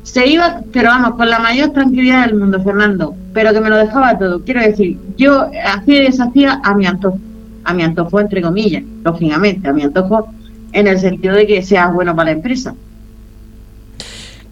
Se 0.05 0.29
iba, 0.29 0.61
pero 0.73 0.90
vamos, 0.90 1.16
con 1.16 1.29
la 1.31 1.38
mayor 1.38 1.70
tranquilidad 1.70 2.27
del 2.27 2.37
mundo, 2.37 2.62
Fernando, 2.62 3.16
pero 3.33 3.53
que 3.53 3.61
me 3.61 3.70
lo 3.70 3.77
dejaba 3.77 4.18
todo. 4.18 4.44
Quiero 4.44 4.61
decir, 4.61 4.99
yo 5.16 5.51
hacía 5.64 6.03
y 6.03 6.05
deshacía 6.05 6.61
a 6.62 6.75
mi 6.75 6.87
antojo, 6.87 7.18
a 7.64 7.74
mi 7.74 7.83
antojo 7.83 8.20
entre 8.20 8.42
comillas, 8.42 8.83
lógicamente, 9.03 9.68
a 9.68 9.72
mi 9.72 9.83
antojo 9.83 10.29
en 10.72 10.87
el 10.87 10.98
sentido 10.98 11.35
de 11.35 11.46
que 11.46 11.62
sea 11.62 11.88
bueno 11.88 12.14
para 12.14 12.31
la 12.31 12.37
empresa. 12.37 12.74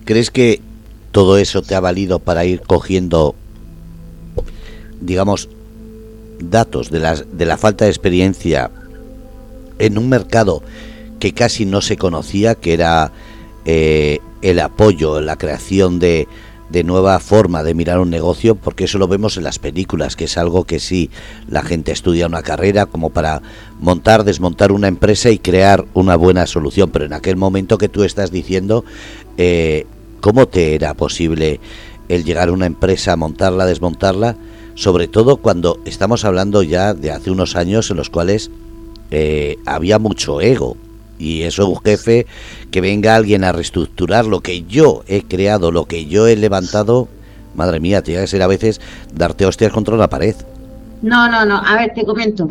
¿Crees 0.05 0.31
que 0.31 0.61
todo 1.11 1.39
eso 1.39 1.63
te 1.63 1.75
ha 1.75 1.81
valido 1.81 2.19
para 2.19 2.45
ir 2.45 2.61
cogiendo 2.61 3.35
digamos, 5.03 5.49
datos 6.39 6.91
de 6.91 7.01
la, 7.01 7.15
de 7.15 7.47
la 7.47 7.59
falta 7.59 7.85
de 7.85 7.91
experiencia 7.91 8.71
en 9.79 9.99
un 9.99 10.09
mercado 10.09 10.63
que 11.19 11.35
casi 11.35 11.67
no 11.67 11.81
se 11.81 11.97
conocía, 11.97 12.55
que 12.55 12.73
era 12.73 13.13
eh, 13.65 14.19
el 14.41 14.61
apoyo, 14.61 15.21
la 15.21 15.37
creación 15.37 15.99
de, 15.99 16.27
de 16.73 16.85
nueva 16.85 17.21
forma 17.21 17.63
de 17.63 17.75
mirar 17.75 18.01
un 18.01 18.11
negocio, 18.11 18.55
porque 18.55 18.85
eso 18.85 18.99
lo 18.99 19.07
vemos 19.07 19.37
en 19.37 19.45
las 19.45 19.59
películas, 19.59 20.17
que 20.17 20.25
es 20.25 20.37
algo 20.39 20.65
que 20.65 20.81
sí 20.81 21.11
la 21.49 21.63
gente 21.63 21.93
estudia 21.93 22.27
una 22.27 22.43
carrera 22.43 22.87
como 22.87 23.11
para 23.11 23.43
montar, 23.81 24.25
desmontar 24.25 24.73
una 24.73 24.89
empresa 24.89 25.31
y 25.31 25.39
crear 25.39 25.85
una 25.95 26.17
buena 26.17 26.47
solución. 26.47 26.91
Pero 26.91 27.05
en 27.05 27.13
aquel 27.13 27.37
momento 27.37 27.79
que 27.79 27.89
tú 27.89 28.03
estás 28.03 28.31
diciendo, 28.31 28.85
eh, 29.37 29.87
¿cómo 30.21 30.49
te 30.49 30.75
era 30.75 30.95
posible 30.95 31.61
el 32.09 32.25
llegar 32.25 32.49
a 32.49 32.53
una 32.53 32.67
empresa, 32.67 33.15
montarla, 33.17 33.67
desmontarla? 33.67 34.37
sobre 34.75 35.09
todo 35.09 35.37
cuando 35.37 35.81
estamos 35.85 36.25
hablando 36.25 36.63
ya 36.63 36.95
de 36.95 37.11
hace 37.11 37.31
unos 37.31 37.57
años 37.57 37.91
en 37.91 37.97
los 37.97 38.11
cuales 38.11 38.51
eh, 39.11 39.59
había 39.67 39.99
mucho 39.99 40.41
ego. 40.41 40.77
Y 41.23 41.43
eso 41.43 41.69
un 41.69 41.81
jefe, 41.81 42.27
que 42.71 42.81
venga 42.81 43.15
alguien 43.15 43.45
a 43.45 43.53
reestructurar 43.53 44.27
lo 44.27 44.41
que 44.41 44.65
yo 44.65 45.05
he 45.07 45.23
creado, 45.23 45.71
lo 45.71 45.85
que 45.85 46.07
yo 46.07 46.27
he 46.27 46.35
levantado, 46.35 47.09
madre 47.55 47.79
mía, 47.79 48.03
tiene 48.03 48.23
que 48.23 48.27
ser 48.27 48.43
a 48.43 48.49
veces 48.49 48.81
darte 49.15 49.47
hostias 49.47 49.73
contra 49.73 49.97
la 49.97 50.09
pared. 50.09 50.35
No, 51.03 51.29
no, 51.31 51.45
no, 51.45 51.57
a 51.57 51.77
ver, 51.77 51.93
te 51.95 52.05
comento. 52.05 52.49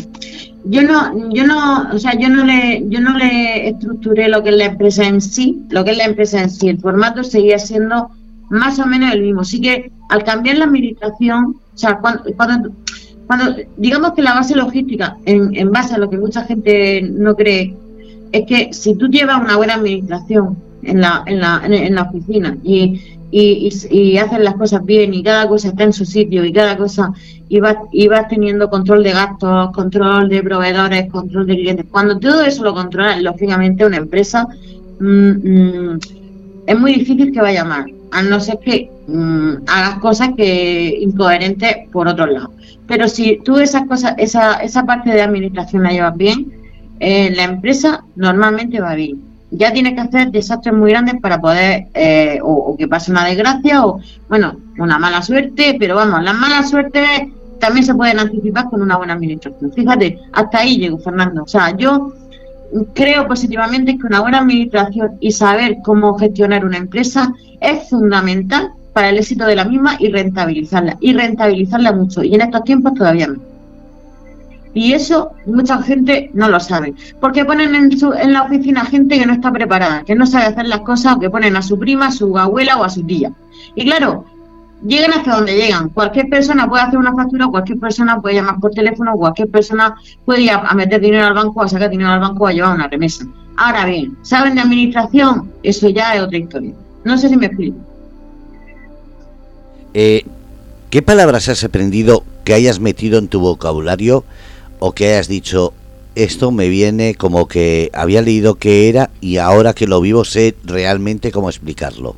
Yo 0.63 0.83
no, 0.83 1.29
yo 1.33 1.45
no, 1.45 1.89
o 1.91 1.99
sea, 1.99 2.17
yo 2.17 2.29
no 2.29 2.45
le, 2.45 2.83
yo 2.87 3.01
no 3.01 3.17
le 3.17 3.69
estructuré 3.69 4.29
lo 4.29 4.41
que 4.43 4.49
es 4.49 4.55
la 4.55 4.65
empresa 4.65 5.05
en 5.05 5.19
sí, 5.19 5.63
lo 5.69 5.83
que 5.83 5.91
es 5.91 5.97
la 5.97 6.05
empresa 6.05 6.41
en 6.41 6.49
sí. 6.49 6.69
El 6.69 6.79
formato 6.79 7.23
seguía 7.23 7.59
siendo 7.59 8.09
más 8.49 8.79
o 8.79 8.85
menos 8.85 9.13
el 9.13 9.21
mismo. 9.21 9.43
Sí 9.43 9.59
que 9.59 9.91
al 10.09 10.23
cambiar 10.23 10.57
la 10.57 10.65
administración, 10.65 11.55
o 11.73 11.77
sea, 11.77 11.97
cuando, 11.99 12.23
cuando, 13.25 13.55
digamos 13.77 14.11
que 14.13 14.21
la 14.21 14.33
base 14.33 14.55
logística, 14.55 15.17
en, 15.25 15.71
base 15.71 15.95
a 15.95 15.97
lo 15.97 16.09
que 16.09 16.17
mucha 16.17 16.43
gente 16.43 17.01
no 17.01 17.35
cree, 17.35 17.73
es 18.31 18.45
que 18.45 18.73
si 18.73 18.95
tú 18.95 19.07
llevas 19.07 19.41
una 19.41 19.57
buena 19.57 19.75
administración 19.75 20.57
en 20.83 21.01
la, 21.01 21.23
en 21.25 21.39
la, 21.39 21.61
en 21.65 21.95
la 21.95 22.03
oficina 22.03 22.57
y, 22.63 22.99
y, 23.31 24.17
haces 24.17 24.39
las 24.39 24.55
cosas 24.55 24.83
bien 24.85 25.13
y 25.13 25.23
cada 25.23 25.47
cosa 25.47 25.69
está 25.69 25.83
en 25.83 25.93
su 25.93 26.05
sitio 26.05 26.43
y 26.43 26.51
cada 26.51 26.77
cosa 26.77 27.13
y 27.47 27.59
vas 27.59 28.27
teniendo 28.29 28.69
control 28.69 29.03
de 29.03 29.11
gastos, 29.11 29.71
control 29.71 30.29
de 30.29 30.41
proveedores, 30.41 31.09
control 31.11 31.47
de 31.47 31.55
clientes. 31.55 31.85
Cuando 31.91 32.17
todo 32.17 32.43
eso 32.43 32.63
lo 32.63 32.73
controlas, 32.73 33.21
lógicamente 33.21 33.85
una 33.85 33.97
empresa 33.97 34.47
mm, 34.99 35.31
mm, 35.31 35.99
es 36.65 36.79
muy 36.79 36.93
difícil 36.95 37.31
que 37.31 37.41
vaya 37.41 37.65
mal 37.65 37.85
a 38.11 38.21
no 38.21 38.39
ser 38.39 38.59
que 38.59 38.89
mm, 39.07 39.63
hagas 39.67 39.99
cosas 39.99 40.31
que 40.35 40.97
incoherentes 41.01 41.89
por 41.91 42.07
otro 42.07 42.25
lado. 42.25 42.51
Pero 42.87 43.07
si 43.07 43.39
tú 43.43 43.57
esas 43.57 43.85
cosas, 43.87 44.15
esa, 44.17 44.55
esa 44.55 44.85
parte 44.85 45.11
de 45.11 45.21
administración 45.21 45.83
la 45.83 45.91
llevas 45.91 46.17
bien, 46.17 46.60
eh, 47.03 47.31
la 47.35 47.45
empresa 47.45 48.03
normalmente 48.15 48.79
va 48.79 48.93
bien. 48.93 49.19
Ya 49.49 49.73
tienes 49.73 49.95
que 49.95 50.01
hacer 50.01 50.29
desastres 50.29 50.75
muy 50.75 50.91
grandes 50.91 51.15
para 51.19 51.41
poder, 51.41 51.87
eh, 51.95 52.39
o, 52.43 52.75
que 52.77 52.87
pase 52.87 53.09
una 53.09 53.25
desgracia, 53.25 53.83
o 53.83 53.99
bueno, 54.29 54.55
una 54.77 54.99
mala 54.99 55.23
suerte, 55.23 55.75
pero 55.79 55.95
vamos, 55.95 56.23
las 56.23 56.35
malas 56.35 56.69
suertes 56.69 57.23
también 57.59 57.85
se 57.85 57.95
pueden 57.95 58.19
anticipar 58.19 58.69
con 58.69 58.83
una 58.83 58.97
buena 58.97 59.13
administración. 59.13 59.73
Fíjate, 59.73 60.19
hasta 60.31 60.59
ahí 60.59 60.77
llego, 60.77 60.99
Fernando. 60.99 61.41
O 61.41 61.47
sea, 61.47 61.75
yo 61.75 62.13
creo 62.93 63.27
positivamente 63.27 63.97
que 63.97 64.05
una 64.05 64.21
buena 64.21 64.37
administración 64.37 65.17
y 65.19 65.31
saber 65.31 65.77
cómo 65.83 66.19
gestionar 66.19 66.63
una 66.63 66.77
empresa 66.77 67.33
es 67.59 67.89
fundamental 67.89 68.73
para 68.93 69.09
el 69.09 69.17
éxito 69.17 69.45
de 69.45 69.55
la 69.55 69.65
misma 69.65 69.95
y 69.97 70.09
rentabilizarla. 70.09 70.97
Y 70.99 71.13
rentabilizarla 71.13 71.93
mucho. 71.93 72.23
Y 72.23 72.35
en 72.35 72.41
estos 72.41 72.63
tiempos 72.63 72.93
todavía 72.93 73.25
no. 73.25 73.50
Y 74.73 74.93
eso 74.93 75.31
mucha 75.45 75.81
gente 75.81 76.31
no 76.33 76.49
lo 76.49 76.59
sabe. 76.59 76.93
Porque 77.19 77.45
ponen 77.45 77.75
en, 77.75 77.97
su, 77.97 78.13
en 78.13 78.33
la 78.33 78.43
oficina 78.43 78.85
gente 78.85 79.19
que 79.19 79.25
no 79.25 79.33
está 79.33 79.51
preparada, 79.51 80.03
que 80.03 80.15
no 80.15 80.25
sabe 80.25 80.45
hacer 80.45 80.67
las 80.67 80.81
cosas 80.81 81.17
que 81.19 81.29
ponen 81.29 81.55
a 81.55 81.61
su 81.61 81.77
prima, 81.77 82.07
a 82.07 82.11
su 82.11 82.37
abuela 82.37 82.77
o 82.77 82.83
a 82.83 82.89
su 82.89 83.03
tía. 83.03 83.31
Y 83.75 83.85
claro, 83.85 84.25
llegan 84.85 85.13
hasta 85.13 85.35
donde 85.35 85.55
llegan. 85.55 85.89
Cualquier 85.89 86.29
persona 86.29 86.69
puede 86.69 86.83
hacer 86.83 86.99
una 86.99 87.13
factura, 87.13 87.47
cualquier 87.47 87.79
persona 87.79 88.21
puede 88.21 88.35
llamar 88.35 88.59
por 88.59 88.71
teléfono, 88.71 89.13
cualquier 89.15 89.49
persona 89.49 89.95
puede 90.25 90.43
ir 90.43 90.51
a, 90.51 90.73
meter 90.73 91.01
dinero 91.01 91.27
al 91.27 91.33
banco, 91.33 91.61
a 91.61 91.67
sacar 91.67 91.89
dinero 91.89 92.09
al 92.09 92.19
banco, 92.19 92.47
a 92.47 92.53
llevar 92.53 92.75
una 92.75 92.87
remesa. 92.87 93.25
Ahora 93.57 93.85
bien, 93.85 94.17
¿saben 94.21 94.55
de 94.55 94.61
administración? 94.61 95.51
Eso 95.63 95.89
ya 95.89 96.15
es 96.15 96.21
otra 96.21 96.37
historia. 96.37 96.73
No 97.03 97.17
sé 97.17 97.29
si 97.29 97.35
me 97.35 97.47
explico. 97.47 97.77
Eh, 99.93 100.25
¿Qué 100.89 101.01
palabras 101.01 101.49
has 101.49 101.63
aprendido 101.63 102.23
que 102.43 102.53
hayas 102.53 102.79
metido 102.79 103.19
en 103.19 103.27
tu 103.27 103.39
vocabulario 103.39 104.23
o 104.81 104.93
que 104.93 105.13
hayas 105.13 105.27
dicho, 105.27 105.73
esto 106.15 106.51
me 106.51 106.67
viene 106.67 107.13
como 107.13 107.47
que 107.47 107.91
había 107.93 108.21
leído 108.23 108.55
que 108.55 108.89
era 108.89 109.11
y 109.21 109.37
ahora 109.37 109.73
que 109.73 109.85
lo 109.87 110.01
vivo 110.01 110.25
sé 110.25 110.55
realmente 110.65 111.31
cómo 111.31 111.49
explicarlo? 111.49 112.15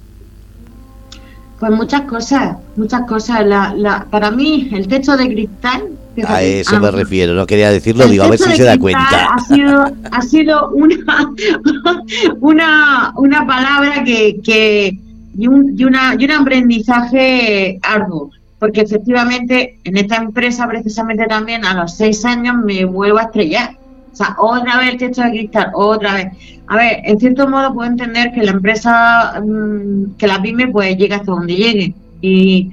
Pues 1.60 1.72
muchas 1.74 2.02
cosas, 2.04 2.58
muchas 2.78 3.02
cosas. 3.02 3.46
La, 3.46 3.74
la, 3.76 4.06
para 4.10 4.32
mí, 4.32 4.70
el 4.74 4.88
techo 4.88 5.16
de 5.18 5.28
cristal. 5.28 5.90
A 6.26 6.42
eso 6.42 6.80
me 6.80 6.92
refiero, 6.92 7.34
no 7.34 7.46
quería 7.46 7.70
decirlo, 7.70 8.06
digo, 8.08 8.24
a 8.24 8.30
ver 8.30 8.40
si 8.40 8.56
se 8.56 8.64
da 8.64 8.78
cuenta. 8.78 9.34
Ha 9.34 9.40
sido, 9.40 9.86
ha 10.12 10.22
sido 10.22 10.70
una, 10.70 11.32
una, 12.40 13.14
una 13.18 13.48
palabra 13.48 14.04
que, 14.06 14.40
que 14.42 14.98
y, 15.38 15.48
un, 15.48 15.76
y, 15.78 15.84
una, 15.84 16.16
y 16.18 16.26
un 16.26 16.32
aprendizaje 16.32 17.80
arduo, 17.82 18.30
porque 18.64 18.80
efectivamente 18.80 19.78
en 19.84 19.98
esta 19.98 20.16
empresa, 20.16 20.66
precisamente 20.70 21.26
también 21.26 21.66
a 21.66 21.74
los 21.74 21.98
seis 21.98 22.24
años, 22.24 22.56
me 22.64 22.86
vuelvo 22.86 23.18
a 23.18 23.24
estrellar. 23.24 23.72
O 24.10 24.16
sea, 24.16 24.38
otra 24.40 24.78
vez 24.78 24.92
el 24.92 24.98
techo 24.98 25.22
de 25.22 25.32
cristal, 25.32 25.72
otra 25.74 26.14
vez. 26.14 26.28
A 26.68 26.78
ver, 26.78 27.02
en 27.04 27.20
cierto 27.20 27.50
modo 27.50 27.74
puedo 27.74 27.90
entender 27.90 28.32
que 28.32 28.42
la 28.42 28.52
empresa, 28.52 29.42
mm, 29.44 30.16
que 30.18 30.28
la 30.28 30.42
pyme, 30.42 30.70
pues 30.70 30.96
llegue 30.96 31.14
hasta 31.14 31.34
donde 31.34 31.56
llegue 31.56 31.94
y, 32.22 32.72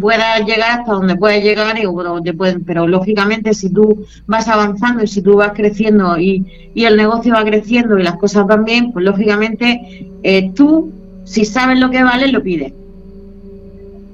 pueda 0.00 0.38
llegar 0.38 0.80
hasta 0.80 0.92
donde 0.92 1.14
pueda 1.16 1.36
llegar 1.36 1.78
y 1.78 1.82
donde 1.82 2.32
pueden, 2.32 2.64
pero 2.64 2.88
lógicamente 2.88 3.52
si 3.52 3.68
tú 3.68 4.06
vas 4.26 4.48
avanzando 4.48 5.04
y 5.04 5.08
si 5.08 5.20
tú 5.20 5.36
vas 5.36 5.52
creciendo 5.52 6.18
y, 6.18 6.46
y 6.74 6.86
el 6.86 6.96
negocio 6.96 7.34
va 7.34 7.44
creciendo 7.44 7.98
y 7.98 8.02
las 8.02 8.16
cosas 8.16 8.46
van 8.46 8.64
bien, 8.64 8.92
pues 8.92 9.04
lógicamente 9.04 10.06
eh, 10.22 10.50
tú, 10.54 10.90
si 11.24 11.44
sabes 11.44 11.78
lo 11.78 11.90
que 11.90 12.02
vale, 12.02 12.28
lo 12.28 12.42
pides. 12.42 12.72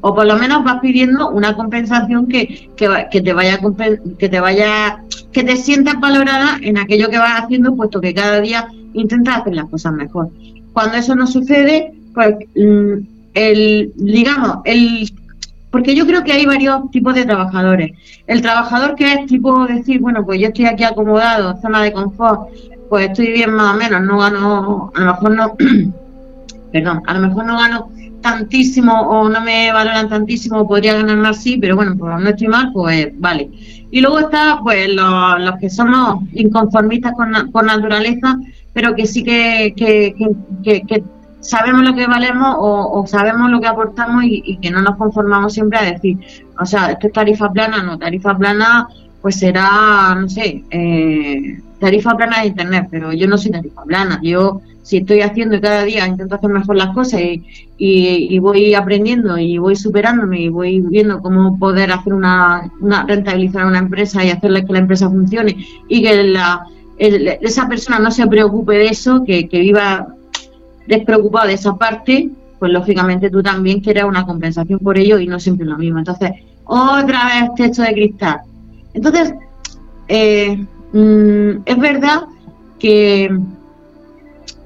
O 0.01 0.15
por 0.15 0.27
lo 0.27 0.37
menos 0.37 0.65
vas 0.65 0.81
pidiendo 0.81 1.31
una 1.31 1.55
compensación 1.55 2.29
que, 2.29 2.71
que, 2.77 3.07
que 3.11 3.21
te 3.21 3.33
vaya 3.33 3.59
que 4.19 4.29
te 4.29 4.41
vaya 4.41 5.03
que 5.33 5.45
te 5.45 5.57
sientas 5.57 6.01
valorada 6.01 6.59
en 6.63 6.79
aquello 6.79 7.11
que 7.11 7.19
vas 7.19 7.43
haciendo, 7.43 7.75
puesto 7.75 8.01
que 8.01 8.15
cada 8.15 8.41
día 8.41 8.69
intentas 8.95 9.41
hacer 9.41 9.55
las 9.55 9.69
cosas 9.69 9.93
mejor. 9.93 10.31
Cuando 10.73 10.97
eso 10.97 11.15
no 11.15 11.27
sucede, 11.27 11.93
pues 12.15 12.37
mm, 12.55 12.95
el, 13.35 13.93
digamos, 13.97 14.59
el 14.65 15.11
porque 15.71 15.95
yo 15.95 16.07
creo 16.07 16.25
que 16.25 16.33
hay 16.33 16.47
varios 16.47 16.91
tipos 16.91 17.15
de 17.15 17.27
trabajadores. 17.27 17.93
El 18.27 18.41
trabajador 18.41 18.95
que 18.95 19.13
es 19.13 19.27
tipo 19.27 19.67
decir, 19.67 20.01
bueno, 20.01 20.25
pues 20.25 20.41
yo 20.41 20.49
estoy 20.49 20.65
aquí 20.65 20.85
acomodado, 20.85 21.61
zona 21.61 21.83
de 21.83 21.93
confort, 21.93 22.49
pues 22.89 23.09
estoy 23.09 23.33
bien 23.33 23.53
más 23.53 23.75
o 23.75 23.79
menos, 23.79 24.01
no 24.03 24.19
gano, 24.19 24.93
a 24.95 25.01
lo 25.01 25.13
mejor 25.13 25.31
no, 25.33 25.57
perdón, 26.73 27.03
a 27.07 27.15
lo 27.15 27.29
mejor 27.29 27.45
no 27.45 27.59
gano 27.59 27.91
tantísimo 28.21 28.93
o 28.93 29.29
no 29.29 29.41
me 29.41 29.73
valoran 29.73 30.09
tantísimo, 30.09 30.67
podría 30.67 30.95
ganar 30.95 31.17
más, 31.19 31.43
sí, 31.43 31.59
pero 31.59 31.77
bueno, 31.77 31.97
pues 31.99 32.21
no 32.21 32.29
estoy 32.29 32.49
mal, 32.49 32.71
pues 32.73 33.09
vale. 33.19 33.51
Y 33.91 34.01
luego 34.01 34.19
está, 34.19 34.61
pues, 34.63 34.89
los, 34.93 35.57
que 35.61 35.71
somos 35.71 36.23
inconformistas 36.33 37.13
con, 37.15 37.51
con 37.53 37.67
naturaleza, 37.67 38.37
pero 38.73 38.95
que 38.95 39.07
sí 39.07 39.23
que, 39.25 39.75
que, 39.77 41.05
sabemos 41.41 41.83
lo 41.83 41.95
que 41.95 42.07
valemos 42.07 42.57
o, 42.59 43.05
sabemos 43.07 43.51
lo 43.51 43.61
que 43.61 43.67
aportamos 43.67 44.25
y, 44.25 44.59
que 44.59 44.71
no 44.71 44.83
nos 44.83 44.97
conformamos 44.97 45.55
siempre 45.55 45.79
a 45.79 45.93
decir, 45.93 46.19
o 46.61 46.67
sea, 46.67 46.93
esto 46.93 47.07
es 47.07 47.13
tarifa 47.13 47.51
plana, 47.51 47.83
no, 47.83 47.99
tarifa 47.99 48.37
plana, 48.37 48.89
pues 49.23 49.39
será, 49.39 50.15
no 50.21 50.29
sé, 50.29 50.65
eh, 50.71 51.61
tarifa 51.79 52.17
plana 52.17 52.41
de 52.41 52.49
Internet, 52.49 52.89
pero 52.91 53.13
yo 53.13 53.27
no 53.27 53.39
soy 53.39 53.53
tarifa 53.53 53.83
plana, 53.85 54.21
yo 54.23 54.61
si 54.83 54.97
estoy 54.97 55.21
haciendo 55.21 55.57
y 55.57 55.61
cada 55.61 55.83
día 55.85 56.07
intento 56.07 56.37
hacer 56.37 56.49
mejor 56.49 56.77
las 56.77 56.95
cosas 56.95 57.21
y, 57.77 58.39
voy 58.39 58.75
aprendiendo 58.75 59.37
y 59.37 59.59
voy 59.59 59.77
superándome 59.77 60.41
y 60.41 60.49
voy 60.49 60.81
viendo 60.81 61.21
cómo 61.21 61.59
poder 61.59 61.93
hacer 61.93 62.15
una, 62.15 62.71
rentabilizar 63.07 63.67
una 63.67 63.81
empresa 63.81 64.25
y 64.25 64.31
hacerle 64.31 64.65
que 64.65 64.73
la 64.73 64.79
empresa 64.79 65.11
funcione 65.11 65.59
y 65.89 66.03
que 66.03 66.23
la, 66.25 66.67
esa 66.99 67.69
persona 67.69 67.99
no 67.99 68.11
se 68.11 68.27
preocupe 68.27 68.75
de 68.77 68.87
eso, 68.87 69.25
que, 69.25 69.47
viva 69.53 70.09
despreocupado 70.87 71.49
de 71.49 71.55
esa 71.55 71.77
parte, 71.77 72.31
pues 72.59 72.73
lógicamente 72.73 73.29
tú 73.29 73.43
también 73.43 73.81
quieres 73.81 74.05
una 74.05 74.25
compensación 74.25 74.79
por 74.79 74.97
ello 74.97 75.19
y 75.19 75.27
no 75.27 75.39
siempre 75.39 75.67
lo 75.67 75.77
mismo. 75.77 75.99
Entonces, 75.99 76.31
otra 76.65 77.27
vez 77.27 77.51
techo 77.57 77.83
de 77.83 77.93
cristal. 77.93 78.41
Entonces, 78.95 79.35
eh, 80.09 80.65
mm, 80.93 81.63
es 81.65 81.79
verdad 81.79 82.25
que 82.79 83.25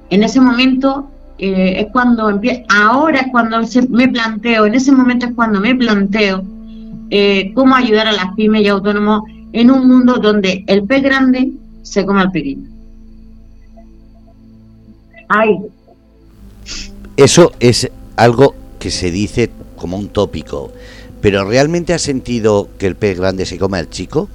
en 0.09 0.23
ese 0.23 0.39
momento 0.39 1.09
eh, 1.37 1.81
es 1.81 1.87
cuando 1.91 2.29
empiezo, 2.29 2.61
ahora 2.69 3.21
es 3.21 3.31
cuando 3.31 3.57
me 3.89 4.07
planteo, 4.07 4.65
en 4.65 4.75
ese 4.75 4.91
momento 4.91 5.25
es 5.25 5.33
cuando 5.33 5.59
me 5.59 5.75
planteo 5.75 6.43
eh, 7.09 7.51
cómo 7.53 7.75
ayudar 7.75 8.07
a 8.07 8.11
las 8.11 8.33
pymes 8.35 8.61
y 8.61 8.67
autónomos 8.67 9.23
en 9.51 9.71
un 9.71 9.87
mundo 9.87 10.17
donde 10.17 10.63
el 10.67 10.83
pez 10.83 11.03
grande 11.03 11.51
se 11.81 12.05
come 12.05 12.21
al 12.21 12.31
pequeño. 12.31 12.69
Eso 17.17 17.51
es 17.59 17.89
algo 18.15 18.55
que 18.79 18.91
se 18.91 19.11
dice 19.11 19.49
como 19.75 19.97
un 19.97 20.09
tópico, 20.09 20.71
pero 21.21 21.45
¿realmente 21.45 21.93
has 21.93 22.01
sentido 22.01 22.69
que 22.77 22.87
el 22.87 22.95
pez 22.95 23.19
grande 23.19 23.45
se 23.45 23.57
come 23.57 23.77
al 23.77 23.89
chico? 23.89 24.29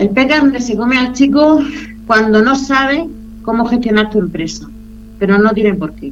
El 0.00 0.08
pez 0.08 0.28
grande 0.28 0.60
se 0.60 0.78
come 0.78 0.96
al 0.96 1.12
chico 1.12 1.60
cuando 2.06 2.40
no 2.40 2.56
sabe 2.56 3.06
cómo 3.42 3.66
gestionar 3.66 4.08
tu 4.08 4.18
empresa, 4.18 4.66
pero 5.18 5.36
no 5.36 5.50
tiene 5.50 5.74
por 5.74 5.92
qué. 5.92 6.10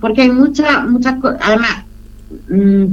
Porque 0.00 0.22
hay 0.22 0.32
muchas, 0.32 0.84
muchas 0.88 1.14
cosas. 1.20 1.38
Además, 1.40 1.84
mm, 2.50 2.84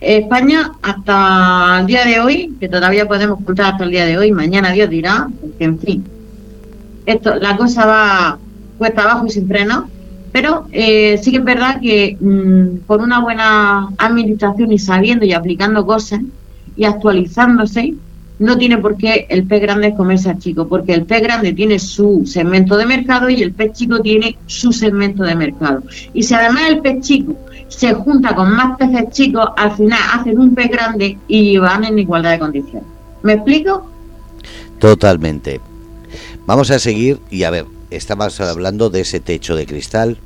España 0.00 0.72
hasta 0.80 1.80
el 1.80 1.86
día 1.86 2.06
de 2.06 2.20
hoy, 2.20 2.56
que 2.58 2.70
todavía 2.70 3.06
podemos 3.06 3.44
contar 3.44 3.72
hasta 3.72 3.84
el 3.84 3.90
día 3.90 4.06
de 4.06 4.16
hoy, 4.16 4.32
mañana 4.32 4.72
Dios 4.72 4.88
dirá, 4.88 5.28
porque 5.38 5.64
en 5.64 5.78
fin, 5.78 6.04
esto, 7.04 7.34
la 7.34 7.58
cosa 7.58 7.84
va 7.84 8.38
cuesta 8.78 9.02
abajo 9.02 9.26
y 9.26 9.30
sin 9.30 9.46
freno, 9.46 9.90
pero 10.32 10.68
eh, 10.72 11.20
sí 11.22 11.32
que 11.32 11.36
es 11.36 11.44
verdad 11.44 11.82
que 11.82 12.16
mm, 12.18 12.86
por 12.86 13.02
una 13.02 13.20
buena 13.20 13.90
administración 13.98 14.72
y 14.72 14.78
sabiendo 14.78 15.26
y 15.26 15.34
aplicando 15.34 15.84
cosas 15.84 16.20
y 16.78 16.84
actualizándose, 16.84 17.94
no 18.40 18.56
tiene 18.56 18.78
por 18.78 18.96
qué 18.96 19.26
el 19.28 19.44
pez 19.44 19.60
grande 19.60 19.94
comerse 19.94 20.30
al 20.30 20.38
chico, 20.38 20.66
porque 20.66 20.94
el 20.94 21.04
pez 21.04 21.22
grande 21.22 21.52
tiene 21.52 21.78
su 21.78 22.22
segmento 22.24 22.76
de 22.78 22.86
mercado 22.86 23.28
y 23.28 23.42
el 23.42 23.52
pez 23.52 23.74
chico 23.74 24.00
tiene 24.00 24.38
su 24.46 24.72
segmento 24.72 25.22
de 25.22 25.34
mercado. 25.36 25.82
Y 26.14 26.22
si 26.22 26.34
además 26.34 26.62
el 26.70 26.80
pez 26.80 27.00
chico 27.02 27.36
se 27.68 27.92
junta 27.92 28.34
con 28.34 28.50
más 28.56 28.78
peces 28.78 29.10
chicos, 29.10 29.46
al 29.58 29.76
final 29.76 30.00
hacen 30.14 30.38
un 30.38 30.54
pez 30.54 30.70
grande 30.70 31.18
y 31.28 31.58
van 31.58 31.84
en 31.84 31.98
igualdad 31.98 32.32
de 32.32 32.38
condiciones. 32.38 32.88
¿Me 33.22 33.34
explico? 33.34 33.86
Totalmente. 34.78 35.60
Vamos 36.46 36.70
a 36.70 36.78
seguir 36.78 37.20
y 37.30 37.42
a 37.42 37.50
ver, 37.50 37.66
estabas 37.90 38.40
hablando 38.40 38.88
de 38.88 39.02
ese 39.02 39.20
techo 39.20 39.54
de 39.54 39.66
cristal. 39.66 40.16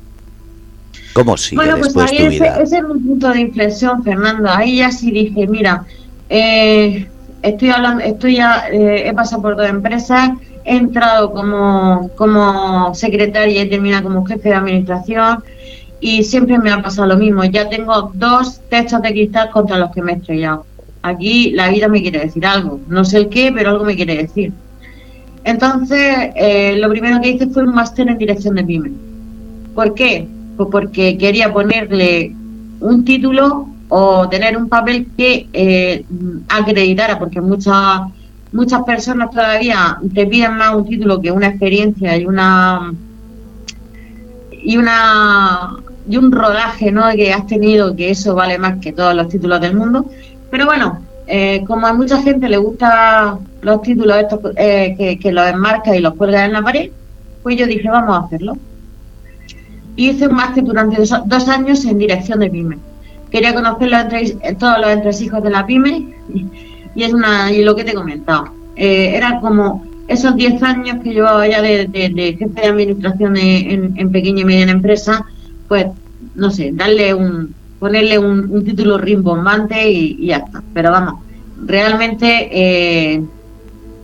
¿Cómo 1.11 1.35
sigue 1.35 1.57
bueno, 1.57 1.77
pues 1.79 1.95
ahí 1.97 2.17
ese, 2.17 2.47
ese, 2.61 2.77
es 2.77 2.83
un 2.83 3.05
punto 3.05 3.29
de 3.29 3.41
inflexión, 3.41 4.03
Fernando. 4.03 4.49
Ahí 4.49 4.77
ya 4.77 4.91
sí 4.91 5.11
dije, 5.11 5.47
mira, 5.47 5.85
eh, 6.29 7.09
estoy 7.49 7.69
hablando, 7.69 8.03
estoy 8.03 8.37
ya, 8.37 8.67
eh, 8.71 9.07
he 9.07 9.13
pasado 9.13 9.41
por 9.41 9.55
dos 9.55 9.69
empresas, 9.69 10.31
he 10.63 10.77
entrado 10.77 11.31
como, 11.31 12.09
como 12.15 12.93
secretaria 12.95 13.63
y 13.63 13.69
terminado 13.69 14.03
como 14.03 14.25
jefe 14.25 14.49
de 14.49 14.55
administración 14.55 15.43
y 15.99 16.23
siempre 16.23 16.57
me 16.57 16.71
ha 16.71 16.81
pasado 16.81 17.07
lo 17.07 17.17
mismo. 17.17 17.43
Ya 17.45 17.69
tengo 17.69 18.11
dos 18.13 18.59
techos 18.69 19.01
de 19.01 19.11
cristal 19.11 19.49
contra 19.51 19.77
los 19.77 19.91
que 19.91 20.01
me 20.01 20.13
he 20.13 20.15
estrellado. 20.15 20.65
Aquí 21.03 21.51
la 21.51 21.69
vida 21.69 21.87
me 21.87 22.01
quiere 22.01 22.19
decir 22.19 22.45
algo. 22.45 22.79
No 22.87 23.05
sé 23.05 23.17
el 23.17 23.29
qué, 23.29 23.51
pero 23.55 23.69
algo 23.69 23.85
me 23.85 23.95
quiere 23.95 24.17
decir. 24.17 24.51
Entonces, 25.43 26.31
eh, 26.35 26.75
lo 26.77 26.89
primero 26.89 27.21
que 27.21 27.29
hice 27.29 27.47
fue 27.47 27.63
un 27.63 27.75
máster 27.75 28.09
en 28.09 28.17
dirección 28.17 28.55
de 28.55 28.63
pyme. 28.63 28.91
¿Por 29.75 29.93
qué? 29.93 30.27
Pues 30.57 30.69
porque 30.71 31.17
quería 31.17 31.53
ponerle 31.53 32.35
un 32.79 33.05
título 33.05 33.67
o 33.89 34.27
tener 34.29 34.57
un 34.57 34.67
papel 34.67 35.07
que 35.17 35.47
eh, 35.53 36.05
acreditara, 36.49 37.19
porque 37.19 37.41
muchas 37.41 38.01
muchas 38.51 38.83
personas 38.83 39.31
todavía 39.31 39.97
te 40.13 40.25
piden 40.25 40.55
más 40.55 40.75
un 40.75 40.85
título 40.85 41.19
que 41.19 41.31
una 41.31 41.47
experiencia 41.47 42.15
y 42.17 42.25
una 42.25 42.93
y 44.51 44.77
una 44.77 45.75
y 46.07 46.17
un 46.17 46.31
rodaje 46.31 46.91
¿no? 46.91 47.09
que 47.15 47.33
has 47.33 47.45
tenido 47.47 47.95
que 47.95 48.11
eso 48.11 48.33
vale 48.33 48.57
más 48.57 48.79
que 48.79 48.93
todos 48.93 49.13
los 49.13 49.27
títulos 49.27 49.59
del 49.59 49.75
mundo. 49.75 50.05
Pero 50.49 50.65
bueno 50.65 51.01
eh, 51.27 51.63
como 51.65 51.87
a 51.87 51.93
mucha 51.93 52.21
gente 52.21 52.47
le 52.47 52.57
gusta 52.57 53.39
los 53.61 53.81
títulos 53.81 54.17
estos 54.17 54.39
eh, 54.57 54.95
que, 54.97 55.17
que, 55.17 55.31
los 55.31 55.47
enmarca 55.47 55.95
y 55.95 55.99
los 55.99 56.13
cuelga 56.13 56.45
en 56.45 56.53
la 56.53 56.61
pared 56.61 56.91
pues 57.41 57.57
yo 57.57 57.65
dije 57.65 57.89
vamos 57.89 58.15
a 58.15 58.25
hacerlo 58.25 58.55
y 59.95 60.09
hice 60.09 60.27
un 60.27 60.35
máster 60.35 60.63
durante 60.63 60.97
dos, 60.97 61.49
años 61.49 61.83
en 61.85 61.97
dirección 61.97 62.39
de 62.41 62.49
pyme 62.51 62.77
quería 63.31 63.53
conocer 63.53 63.89
los 63.89 64.57
todos 64.57 64.79
los 64.79 64.89
entresijos 64.89 65.43
de 65.43 65.49
la 65.49 65.65
pyme 65.65 66.15
y, 66.33 66.45
es 66.95 67.13
una 67.13 67.51
y 67.51 67.63
lo 67.63 67.75
que 67.75 67.83
te 67.83 67.91
he 67.91 67.95
comentado. 67.95 68.45
Eh, 68.75 69.11
era 69.15 69.39
como 69.41 69.85
esos 70.07 70.35
10 70.35 70.63
años 70.63 70.97
que 71.03 71.13
llevaba 71.13 71.47
ya 71.47 71.61
de, 71.61 71.89
jefe 72.39 72.61
de 72.61 72.67
administración 72.67 73.35
en, 73.37 74.11
pequeña 74.11 74.41
y 74.41 74.45
mediana 74.45 74.71
empresa, 74.71 75.25
pues 75.67 75.87
no 76.35 76.51
sé, 76.51 76.71
darle 76.73 77.13
un 77.13 77.53
ponerle 77.79 78.17
un, 78.17 78.63
título 78.63 78.97
rimbombante 78.97 79.89
y, 79.89 80.27
ya 80.27 80.37
está. 80.37 80.63
Pero 80.73 80.91
vamos, 80.91 81.15
realmente 81.65 82.49
eh, 82.51 83.23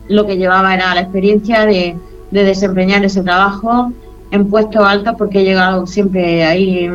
lo 0.10 0.26
que 0.26 0.38
llevaba 0.38 0.74
era 0.74 0.94
la 0.94 1.02
experiencia 1.02 1.66
de, 1.66 1.96
de 2.32 2.44
desempeñar 2.44 3.06
ese 3.06 3.24
trabajo 3.24 3.94
en 4.32 4.50
puestos 4.50 4.84
altos 4.84 5.16
porque 5.18 5.42
he 5.42 5.44
llegado 5.44 5.86
siempre 5.86 6.46
ahí, 6.46 6.90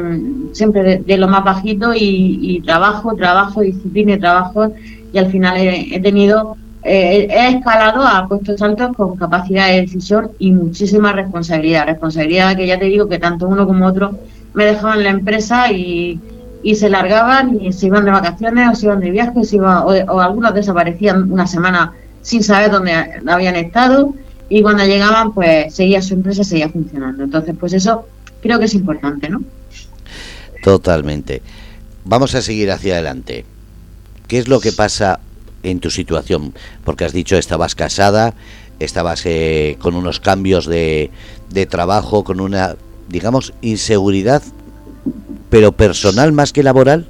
siempre 0.52 0.98
de, 0.98 1.18
lo 1.18 1.28
más 1.28 1.44
bajito 1.44 1.92
y, 1.94 2.62
trabajo, 2.64 3.14
trabajo, 3.14 3.60
disciplina 3.60 4.14
y 4.14 4.18
trabajo 4.18 4.72
y 5.12 5.18
al 5.18 5.30
final 5.30 5.56
he, 5.58 6.00
tenido, 6.00 6.56
eh, 6.82 7.28
he 7.30 7.56
escalado 7.56 8.02
a 8.02 8.26
puestos 8.26 8.60
altos 8.62 8.96
con 8.96 9.16
capacidad 9.16 9.68
de 9.68 9.82
decisión 9.82 10.30
y 10.38 10.50
muchísima 10.50 11.12
responsabilidad. 11.12 11.86
Responsabilidad 11.86 12.56
que 12.56 12.66
ya 12.66 12.78
te 12.78 12.86
digo 12.86 13.06
que 13.08 13.18
tanto 13.18 13.46
uno 13.46 13.66
como 13.66 13.86
otro 13.86 14.18
me 14.54 14.64
dejaban 14.64 15.04
la 15.04 15.10
empresa 15.10 15.70
y, 15.70 16.18
y 16.62 16.74
se 16.74 16.88
largaban 16.88 17.60
y 17.60 17.72
se 17.72 17.86
iban 17.86 18.06
de 18.06 18.12
vacaciones 18.12 18.70
o 18.70 18.74
se 18.74 18.86
iban 18.86 19.00
de 19.00 19.10
viaje 19.10 19.38
o, 19.38 19.64
o 19.64 20.20
algunos 20.20 20.54
desaparecían 20.54 21.30
una 21.30 21.46
semana 21.46 21.92
sin 22.22 22.42
saber 22.42 22.70
dónde 22.70 22.92
habían 23.26 23.56
estado 23.56 24.14
y 24.48 24.62
cuando 24.62 24.84
llegaban 24.84 25.32
pues 25.34 25.74
seguía 25.74 26.02
su 26.02 26.14
empresa, 26.14 26.44
seguía 26.44 26.68
funcionando. 26.68 27.24
Entonces 27.24 27.54
pues 27.58 27.72
eso 27.72 28.06
creo 28.42 28.58
que 28.58 28.66
es 28.66 28.74
importante, 28.74 29.28
¿no? 29.28 29.42
Totalmente. 30.62 31.42
Vamos 32.04 32.34
a 32.34 32.42
seguir 32.42 32.70
hacia 32.70 32.94
adelante. 32.94 33.44
¿Qué 34.28 34.38
es 34.38 34.48
lo 34.48 34.60
que 34.60 34.72
pasa 34.72 35.20
en 35.62 35.80
tu 35.80 35.90
situación? 35.90 36.54
Porque 36.84 37.04
has 37.04 37.12
dicho 37.12 37.36
estabas 37.36 37.74
casada, 37.74 38.34
estabas 38.78 39.24
eh, 39.26 39.76
con 39.80 39.94
unos 39.94 40.20
cambios 40.20 40.66
de, 40.66 41.10
de 41.50 41.66
trabajo, 41.66 42.24
con 42.24 42.40
una, 42.40 42.76
digamos, 43.08 43.52
inseguridad, 43.60 44.42
pero 45.50 45.72
personal 45.72 46.32
más 46.32 46.52
que 46.52 46.62
laboral. 46.62 47.06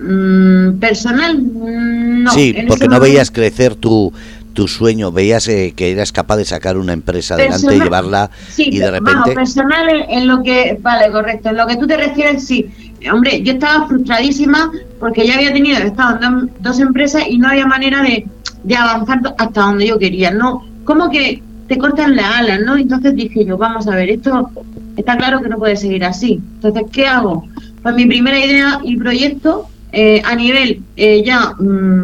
Mm, 0.00 0.78
personal, 0.80 1.38
mm, 1.38 1.93
no. 2.24 2.32
Sí, 2.32 2.54
porque 2.66 2.88
no 2.88 2.98
veías 3.00 3.30
crecer 3.30 3.74
tu, 3.76 4.12
tu 4.54 4.68
sueño, 4.68 5.12
veías 5.12 5.46
eh, 5.48 5.74
que 5.76 5.90
eras 5.90 6.12
capaz 6.12 6.36
de 6.36 6.44
sacar 6.44 6.78
una 6.78 6.92
empresa 6.92 7.34
adelante 7.34 7.76
y 7.76 7.80
llevarla 7.80 8.30
y 8.56 8.78
de 8.78 8.90
repente... 8.90 9.32
personal 9.32 10.06
en, 10.08 10.26
lo 10.26 10.42
que... 10.42 10.78
Vale, 10.80 11.10
correcto. 11.10 11.50
En 11.50 11.56
lo 11.56 11.66
que 11.66 11.76
tú 11.76 11.86
te 11.86 11.96
refieres, 11.96 12.46
sí. 12.46 12.70
Hombre, 13.12 13.42
yo 13.42 13.52
estaba 13.52 13.86
frustradísima 13.86 14.72
porque 14.98 15.26
ya 15.26 15.34
había 15.34 15.52
tenido, 15.52 15.78
estado 15.78 16.18
en 16.24 16.50
dos 16.60 16.80
empresas 16.80 17.24
y 17.28 17.36
no 17.36 17.48
había 17.48 17.66
manera 17.66 18.02
de, 18.02 18.26
de 18.62 18.76
avanzar 18.76 19.20
hasta 19.36 19.60
donde 19.60 19.88
yo 19.88 19.98
quería. 19.98 20.30
No, 20.30 20.64
como 20.84 21.10
que 21.10 21.42
te 21.68 21.76
cortan 21.76 22.16
las 22.16 22.36
alas, 22.36 22.60
¿no? 22.64 22.76
Entonces 22.76 23.14
dije 23.14 23.44
yo, 23.44 23.58
vamos 23.58 23.86
a 23.88 23.96
ver, 23.96 24.08
esto 24.08 24.50
está 24.96 25.16
claro 25.16 25.42
que 25.42 25.48
no 25.48 25.58
puede 25.58 25.76
seguir 25.76 26.04
así. 26.04 26.40
Entonces, 26.54 26.84
¿qué 26.92 27.06
hago? 27.06 27.46
Pues 27.82 27.94
mi 27.94 28.06
primera 28.06 28.38
idea 28.38 28.80
y 28.82 28.96
proyecto 28.96 29.68
eh, 29.94 30.22
a 30.24 30.34
nivel 30.34 30.82
eh, 30.96 31.22
ya 31.24 31.54
mm, 31.58 32.02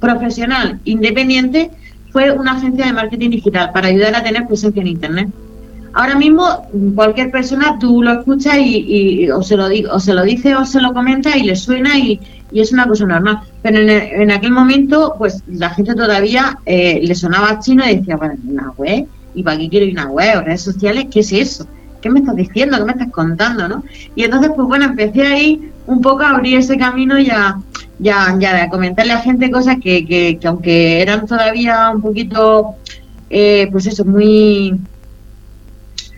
profesional, 0.00 0.78
independiente, 0.84 1.70
fue 2.12 2.30
una 2.30 2.52
agencia 2.52 2.86
de 2.86 2.92
marketing 2.92 3.30
digital 3.30 3.70
para 3.72 3.88
ayudar 3.88 4.14
a 4.14 4.22
tener 4.22 4.46
presencia 4.46 4.80
en 4.80 4.86
Internet. 4.86 5.28
Ahora 5.94 6.14
mismo 6.14 6.68
cualquier 6.94 7.30
persona 7.30 7.76
tú 7.80 8.02
lo 8.02 8.12
escuchas 8.20 8.56
y, 8.58 9.28
o 9.30 9.42
se 9.42 9.56
lo 9.56 9.66
o 9.90 9.98
se 9.98 10.14
lo 10.14 10.22
dice 10.22 10.54
o 10.54 10.64
se 10.64 10.80
lo 10.80 10.92
comenta 10.92 11.36
y 11.36 11.42
le 11.42 11.56
suena 11.56 11.98
y, 11.98 12.20
es 12.52 12.72
una 12.72 12.86
cosa 12.86 13.04
normal. 13.04 13.40
Pero 13.62 13.78
en, 13.78 14.30
aquel 14.30 14.52
momento 14.52 15.14
pues 15.18 15.42
la 15.48 15.70
gente 15.70 15.94
todavía 15.94 16.58
eh, 16.66 17.00
le 17.02 17.14
sonaba 17.14 17.58
chino 17.58 17.84
y 17.84 17.96
decía, 17.96 18.16
bueno, 18.16 18.34
una 18.46 18.70
web, 18.76 19.06
¿y 19.34 19.42
para 19.42 19.58
qué 19.58 19.68
quiero 19.68 19.90
una 19.90 20.06
web? 20.06 20.44
redes 20.44 20.62
sociales? 20.62 21.06
¿Qué 21.10 21.20
es 21.20 21.32
eso? 21.32 21.66
¿Qué 22.00 22.10
me 22.10 22.20
estás 22.20 22.36
diciendo? 22.36 22.78
¿Qué 22.78 22.84
me 22.84 22.92
estás 22.92 23.10
contando? 23.10 23.68
¿no? 23.68 23.82
Y 24.14 24.22
entonces 24.22 24.52
pues 24.54 24.68
bueno, 24.68 24.84
empecé 24.84 25.26
ahí 25.26 25.70
un 25.88 26.00
poco 26.00 26.22
a 26.22 26.30
abrir 26.30 26.58
ese 26.58 26.76
camino 26.76 27.18
ya 27.18 27.58
ya, 27.98 28.36
ya 28.38 28.54
de 28.54 28.68
comentarle 28.68 29.12
a 29.12 29.20
gente 29.20 29.50
cosas 29.50 29.76
que, 29.82 30.06
que, 30.06 30.38
aunque 30.44 31.02
eran 31.02 31.26
todavía 31.26 31.90
un 31.94 32.00
poquito, 32.00 32.76
eh, 33.28 33.68
pues 33.72 33.86
eso, 33.86 34.04
muy, 34.04 34.78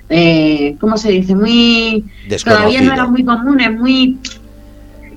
eh, 0.09 0.77
¿cómo 0.81 0.97
se 0.97 1.11
dice? 1.11 1.35
Muy, 1.35 2.05
todavía 2.45 2.83
no 2.83 2.93
eran 2.93 3.11
muy 3.11 3.25
comunes, 3.25 3.79
muy, 3.79 4.19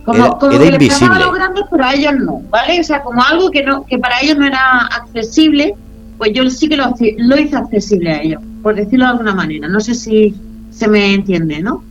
como, 0.06 0.38
como 0.38 0.60
que 0.60 0.72
les 0.72 0.90
pasaba 0.90 1.18
a 1.18 1.20
los 1.20 1.34
grandes, 1.34 1.64
pero 1.70 1.86
a 1.86 1.94
ellos 1.94 2.14
no, 2.20 2.42
¿vale? 2.50 2.80
O 2.80 2.84
sea, 2.84 3.02
como 3.02 3.22
algo 3.22 3.52
que 3.52 3.64
no, 3.64 3.86
que 3.86 3.98
para 3.98 4.22
ellos 4.22 4.38
no 4.38 4.46
era 4.46 4.88
accesible, 4.88 5.76
pues 6.18 6.32
yo 6.34 6.50
sí 6.50 6.70
que 6.70 6.78
lo, 6.78 6.94
lo 7.18 7.38
hice 7.38 7.56
accesible 7.56 8.12
a 8.12 8.22
ellos, 8.22 8.42
por 8.62 8.76
decirlo 8.76 9.06
de 9.06 9.12
alguna 9.12 9.36
manera. 9.36 9.68
No 9.68 9.80
sé 9.80 9.96
si 9.96 10.34
se 10.72 10.88
me 10.88 11.14
entiende, 11.14 11.62
¿no? 11.62 11.84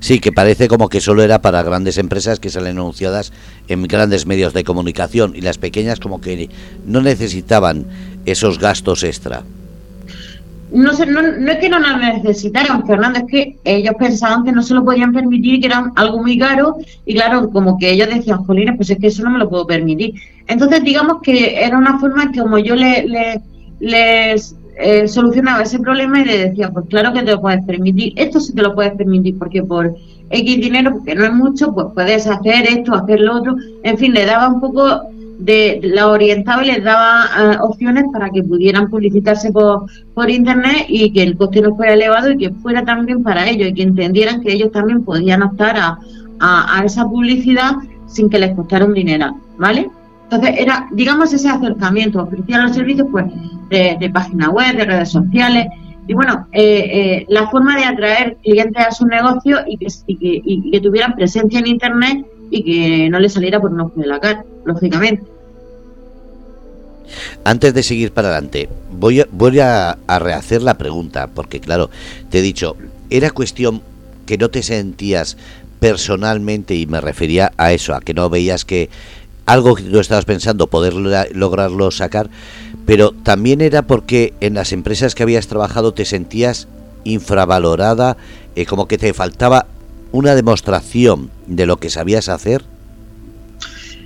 Sí, 0.00 0.20
que 0.20 0.32
parece 0.32 0.68
como 0.68 0.88
que 0.88 1.00
solo 1.00 1.22
era 1.22 1.40
para 1.40 1.62
grandes 1.62 1.98
empresas 1.98 2.40
que 2.40 2.50
salen 2.50 2.78
anunciadas 2.78 3.32
en 3.68 3.82
grandes 3.84 4.26
medios 4.26 4.52
de 4.52 4.64
comunicación 4.64 5.34
y 5.34 5.40
las 5.40 5.58
pequeñas 5.58 6.00
como 6.00 6.20
que 6.20 6.50
no 6.86 7.00
necesitaban 7.00 7.86
esos 8.26 8.58
gastos 8.58 9.02
extra. 9.04 9.44
No, 10.74 10.90
no, 10.92 11.52
es 11.52 11.58
que 11.58 11.68
no 11.68 11.78
las 11.78 11.98
necesitaran, 12.24 12.84
Fernando, 12.84 13.20
es 13.20 13.26
que 13.26 13.56
ellos 13.62 13.94
pensaban 13.96 14.44
que 14.44 14.50
no 14.50 14.60
se 14.60 14.74
lo 14.74 14.84
podían 14.84 15.12
permitir, 15.12 15.60
que 15.60 15.66
era 15.66 15.92
algo 15.94 16.20
muy 16.20 16.36
caro, 16.36 16.78
y 17.06 17.14
claro, 17.14 17.48
como 17.50 17.78
que 17.78 17.92
ellos 17.92 18.08
decían, 18.08 18.44
Jolines, 18.44 18.74
pues 18.76 18.90
es 18.90 18.98
que 18.98 19.06
eso 19.06 19.22
no 19.22 19.30
me 19.30 19.38
lo 19.38 19.48
puedo 19.48 19.68
permitir. 19.68 20.14
Entonces, 20.48 20.82
digamos 20.82 21.22
que 21.22 21.64
era 21.64 21.78
una 21.78 22.00
forma 22.00 22.32
que 22.32 22.40
como 22.40 22.58
yo 22.58 22.74
le, 22.74 23.40
les 23.78 24.56
eh, 24.76 25.06
solucionaba 25.06 25.62
ese 25.62 25.78
problema 25.78 26.20
y 26.20 26.24
le 26.24 26.48
decía, 26.48 26.70
pues 26.70 26.86
claro 26.88 27.12
que 27.12 27.22
te 27.22 27.32
lo 27.32 27.40
puedes 27.40 27.64
permitir, 27.64 28.12
esto 28.16 28.40
sí 28.40 28.52
te 28.54 28.62
lo 28.62 28.74
puedes 28.74 28.94
permitir 28.94 29.38
porque 29.38 29.62
por 29.62 29.94
X 30.30 30.60
dinero, 30.60 30.92
porque 30.92 31.14
no 31.14 31.24
es 31.24 31.32
mucho, 31.32 31.72
pues 31.72 31.86
puedes 31.94 32.26
hacer 32.26 32.66
esto, 32.66 32.94
hacer 32.94 33.20
lo 33.20 33.36
otro, 33.36 33.56
en 33.82 33.98
fin, 33.98 34.12
le 34.12 34.26
daba 34.26 34.48
un 34.48 34.60
poco 34.60 35.02
de, 35.38 35.80
la 35.82 36.08
orientaba 36.08 36.64
y 36.64 36.68
les 36.68 36.82
daba 36.82 37.24
eh, 37.24 37.58
opciones 37.60 38.04
para 38.12 38.30
que 38.30 38.42
pudieran 38.42 38.90
publicitarse 38.90 39.52
por, 39.52 39.84
por 40.14 40.30
internet 40.30 40.86
y 40.88 41.12
que 41.12 41.22
el 41.22 41.36
coste 41.36 41.60
no 41.60 41.76
fuera 41.76 41.94
elevado 41.94 42.32
y 42.32 42.38
que 42.38 42.50
fuera 42.50 42.84
también 42.84 43.22
para 43.22 43.48
ellos 43.48 43.68
y 43.68 43.74
que 43.74 43.82
entendieran 43.82 44.40
que 44.40 44.52
ellos 44.52 44.72
también 44.72 45.04
podían 45.04 45.42
optar 45.42 45.76
a, 45.76 45.98
a, 46.40 46.78
a 46.80 46.84
esa 46.84 47.04
publicidad 47.04 47.72
sin 48.06 48.28
que 48.28 48.38
les 48.38 48.54
costara 48.54 48.84
un 48.84 48.94
dinero, 48.94 49.36
¿vale? 49.58 49.88
Entonces 50.24 50.54
era, 50.58 50.88
digamos, 50.92 51.32
ese 51.32 51.48
acercamiento, 51.48 52.22
ofrecían 52.22 52.62
los 52.62 52.74
servicios 52.74 53.06
pues 53.10 53.26
de, 53.68 54.10
página 54.12 54.50
web, 54.50 54.76
de 54.76 54.84
redes 54.84 55.10
sociales, 55.10 55.66
y 56.06 56.14
bueno, 56.14 56.46
eh, 56.52 56.62
eh, 56.62 57.26
la 57.28 57.48
forma 57.48 57.76
de 57.76 57.84
atraer 57.84 58.36
clientes 58.42 58.86
a 58.86 58.90
su 58.90 59.06
negocio 59.06 59.60
y 59.66 59.78
que, 59.78 59.86
y 60.06 60.70
que, 60.70 60.80
tuvieran 60.80 61.14
presencia 61.14 61.58
en 61.58 61.66
Internet 61.66 62.26
y 62.50 62.62
que 62.62 63.08
no 63.08 63.18
les 63.18 63.32
saliera 63.32 63.58
por 63.58 63.72
un 63.72 63.80
ojo 63.80 63.92
de 63.96 64.06
la 64.06 64.20
cara, 64.20 64.44
lógicamente. 64.66 65.22
Antes 67.44 67.74
de 67.74 67.82
seguir 67.82 68.12
para 68.12 68.28
adelante, 68.28 68.68
voy 68.90 69.20
a, 69.20 69.26
voy 69.30 69.60
a, 69.60 69.96
rehacer 70.08 70.62
la 70.62 70.74
pregunta, 70.74 71.28
porque 71.28 71.60
claro, 71.60 71.90
te 72.30 72.38
he 72.38 72.42
dicho, 72.42 72.76
era 73.10 73.30
cuestión 73.30 73.82
que 74.26 74.38
no 74.38 74.50
te 74.50 74.62
sentías 74.62 75.36
personalmente, 75.80 76.74
y 76.74 76.86
me 76.86 77.00
refería 77.00 77.52
a 77.56 77.72
eso, 77.72 77.94
a 77.94 78.00
que 78.00 78.14
no 78.14 78.30
veías 78.30 78.64
que 78.64 78.88
algo 79.46 79.74
que 79.74 79.82
tú 79.82 79.98
estabas 79.98 80.24
pensando 80.24 80.66
poder 80.66 80.94
lograrlo 80.94 81.90
sacar, 81.90 82.30
pero 82.86 83.12
también 83.12 83.60
era 83.60 83.82
porque 83.82 84.34
en 84.40 84.54
las 84.54 84.72
empresas 84.72 85.14
que 85.14 85.22
habías 85.22 85.46
trabajado 85.46 85.92
te 85.92 86.04
sentías 86.04 86.68
infravalorada, 87.04 88.16
eh, 88.56 88.66
como 88.66 88.88
que 88.88 88.98
te 88.98 89.12
faltaba 89.12 89.66
una 90.12 90.34
demostración 90.34 91.30
de 91.46 91.66
lo 91.66 91.76
que 91.76 91.90
sabías 91.90 92.28
hacer. 92.28 92.62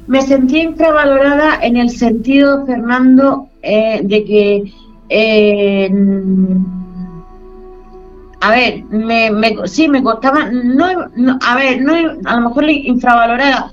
Me 0.06 0.22
sentía 0.22 0.62
infravalorada 0.62 1.58
en 1.62 1.76
el 1.76 1.90
sentido, 1.90 2.64
Fernando, 2.64 3.48
eh, 3.62 4.00
de 4.02 4.24
que 4.24 4.72
eh, 5.10 5.90
a 8.40 8.50
ver, 8.52 8.84
me, 8.84 9.30
me, 9.30 9.56
sí, 9.66 9.88
me 9.88 10.02
costaba, 10.02 10.48
no, 10.50 11.38
a 11.44 11.56
ver, 11.56 11.80
no, 11.82 11.92
a 12.24 12.36
lo 12.36 12.48
mejor 12.48 12.70
infravalorada, 12.70 13.72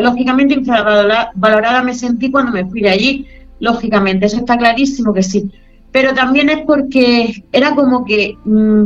lógicamente 0.00 0.54
infravalorada 0.54 1.82
me 1.82 1.94
sentí 1.94 2.30
cuando 2.30 2.52
me 2.52 2.64
fui 2.66 2.82
de 2.82 2.90
allí, 2.90 3.26
lógicamente, 3.58 4.26
eso 4.26 4.36
está 4.36 4.56
clarísimo 4.56 5.12
que 5.12 5.24
sí, 5.24 5.50
pero 5.90 6.14
también 6.14 6.50
es 6.50 6.58
porque 6.66 7.42
era 7.52 7.74
como 7.74 8.04
que, 8.04 8.36
mm, 8.44 8.84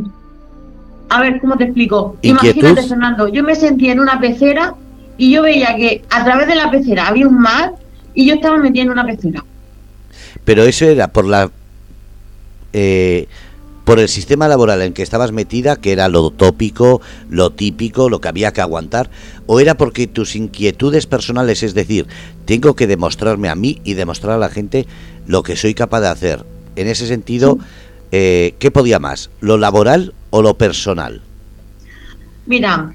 a 1.10 1.20
ver, 1.20 1.40
¿cómo 1.40 1.58
te 1.58 1.64
explico? 1.64 2.16
Imagínate, 2.22 2.82
Fernando, 2.82 3.28
yo 3.28 3.42
me 3.42 3.54
sentía 3.54 3.92
en 3.92 4.00
una 4.00 4.18
pecera 4.18 4.74
y 5.18 5.32
yo 5.32 5.42
veía 5.42 5.76
que 5.76 6.02
a 6.08 6.24
través 6.24 6.46
de 6.46 6.54
la 6.54 6.70
pecera 6.70 7.08
había 7.08 7.28
un 7.28 7.38
mar 7.38 7.74
y 8.14 8.26
yo 8.26 8.34
estaba 8.34 8.56
metida 8.56 8.84
en 8.84 8.90
una 8.90 9.04
pecera. 9.04 9.44
Pero 10.44 10.62
eso 10.62 10.86
era 10.86 11.08
por 11.08 11.26
la... 11.26 11.50
Eh, 12.72 13.28
por 13.84 13.98
el 13.98 14.08
sistema 14.08 14.48
laboral 14.48 14.82
en 14.82 14.92
que 14.92 15.02
estabas 15.02 15.32
metida, 15.32 15.76
que 15.76 15.92
era 15.92 16.08
lo 16.08 16.30
tópico, 16.30 17.00
lo 17.28 17.50
típico, 17.50 18.08
lo 18.08 18.20
que 18.20 18.28
había 18.28 18.52
que 18.52 18.60
aguantar, 18.60 19.10
o 19.46 19.60
era 19.60 19.76
porque 19.76 20.06
tus 20.06 20.36
inquietudes 20.36 21.06
personales, 21.06 21.62
es 21.62 21.74
decir, 21.74 22.06
tengo 22.44 22.74
que 22.74 22.86
demostrarme 22.86 23.48
a 23.48 23.54
mí 23.54 23.80
y 23.84 23.94
demostrar 23.94 24.34
a 24.34 24.38
la 24.38 24.48
gente 24.48 24.86
lo 25.26 25.42
que 25.42 25.56
soy 25.56 25.74
capaz 25.74 26.00
de 26.00 26.08
hacer. 26.08 26.44
En 26.76 26.86
ese 26.86 27.06
sentido, 27.06 27.58
eh, 28.12 28.54
¿qué 28.58 28.70
podía 28.70 28.98
más? 28.98 29.30
¿Lo 29.40 29.58
laboral 29.58 30.14
o 30.30 30.42
lo 30.42 30.54
personal? 30.54 31.20
Mira, 32.46 32.94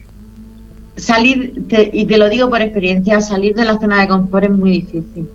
salir, 0.95 1.65
y 1.93 2.05
te 2.05 2.17
lo 2.17 2.29
digo 2.29 2.49
por 2.49 2.61
experiencia, 2.61 3.21
salir 3.21 3.55
de 3.55 3.65
la 3.65 3.79
zona 3.79 4.01
de 4.01 4.07
confort 4.07 4.45
es 4.45 4.51
muy 4.51 4.71
difícil. 4.71 5.29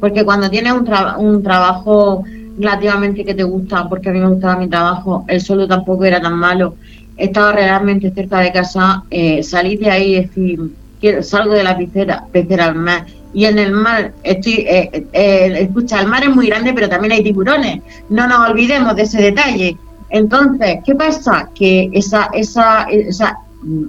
Porque 0.00 0.24
cuando 0.24 0.50
tienes 0.50 0.72
un, 0.72 0.88
un 1.18 1.42
trabajo 1.42 2.24
relativamente 2.60 3.24
que 3.24 3.34
te 3.34 3.42
gusta, 3.42 3.88
porque 3.88 4.10
a 4.10 4.12
mí 4.12 4.20
me 4.20 4.28
gustaba 4.28 4.56
mi 4.56 4.68
trabajo, 4.68 5.24
el 5.28 5.40
suelo 5.40 5.66
tampoco 5.66 6.04
era 6.04 6.20
tan 6.20 6.34
malo, 6.34 6.74
estaba 7.16 7.52
realmente 7.52 8.10
cerca 8.10 8.40
de 8.40 8.52
casa, 8.52 9.04
eh, 9.10 9.42
salir 9.42 9.80
de 9.80 9.90
ahí 9.90 10.12
y 10.12 10.22
decir, 10.22 10.60
quiero, 11.00 11.22
salgo 11.22 11.54
de 11.54 11.64
la 11.64 11.76
pecera, 11.76 12.24
pecera 12.32 12.66
al 12.66 12.74
mar, 12.76 13.06
y 13.32 13.44
en 13.44 13.58
el 13.58 13.72
mar 13.72 14.12
estoy, 14.22 14.64
eh, 14.68 15.06
eh, 15.12 15.52
escucha, 15.60 16.00
el 16.00 16.08
mar 16.08 16.22
es 16.24 16.34
muy 16.34 16.46
grande, 16.48 16.72
pero 16.72 16.88
también 16.88 17.12
hay 17.12 17.22
tiburones, 17.22 17.82
no 18.08 18.26
nos 18.26 18.50
olvidemos 18.50 18.96
de 18.96 19.02
ese 19.02 19.22
detalle. 19.22 19.76
Entonces, 20.10 20.78
¿qué 20.84 20.94
pasa? 20.94 21.48
Que 21.54 21.88
esa, 21.92 22.28
esa, 22.32 22.82
esa, 22.90 23.38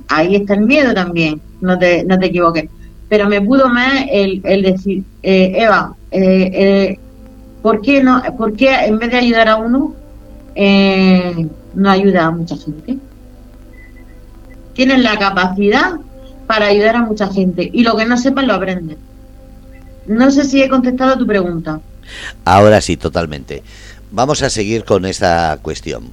ahí 0.08 0.36
está 0.36 0.54
el 0.54 0.62
miedo 0.62 0.94
también, 0.94 1.42
no 1.62 1.78
te, 1.78 2.04
no 2.04 2.18
te 2.20 2.28
equivoques. 2.28 2.70
Pero 3.10 3.28
me 3.28 3.42
pudo 3.42 3.68
más 3.70 4.06
el, 4.10 4.42
el 4.46 4.62
decir, 4.62 5.04
eh, 5.24 5.54
Eva, 5.56 5.96
eh, 6.12 6.52
eh, 6.54 7.00
¿Por 7.62 7.82
qué, 7.82 8.04
no, 8.04 8.22
por 8.38 8.54
en 8.60 8.98
vez 8.98 9.12
de 9.12 9.18
ayudar 9.18 9.48
a 9.48 9.58
uno, 9.58 9.94
eh, 10.56 11.48
no 11.76 11.90
ayuda 11.90 12.26
a 12.26 12.32
mucha 12.32 12.58
gente? 12.58 12.98
Tienen 14.74 15.04
la 15.04 15.18
capacidad 15.18 16.00
para 16.48 16.68
ayudar 16.68 16.96
a 16.96 17.04
mucha 17.04 17.28
gente 17.28 17.70
y 17.72 17.84
lo 17.84 17.96
que 17.96 18.06
no 18.06 18.18
sepan 18.18 18.48
lo 18.48 18.56
aprenden. 18.56 18.98
No 20.08 20.32
sé 20.32 20.44
si 20.44 20.62
he 20.62 20.70
contestado 20.70 21.14
a 21.14 21.18
tu 21.18 21.28
pregunta. 21.28 21.80
Ahora 22.46 22.82
sí, 22.82 22.98
totalmente. 22.98 23.64
Vamos 24.12 24.42
a 24.42 24.50
seguir 24.50 24.84
con 24.84 25.06
esta 25.06 25.58
cuestión. 25.62 26.10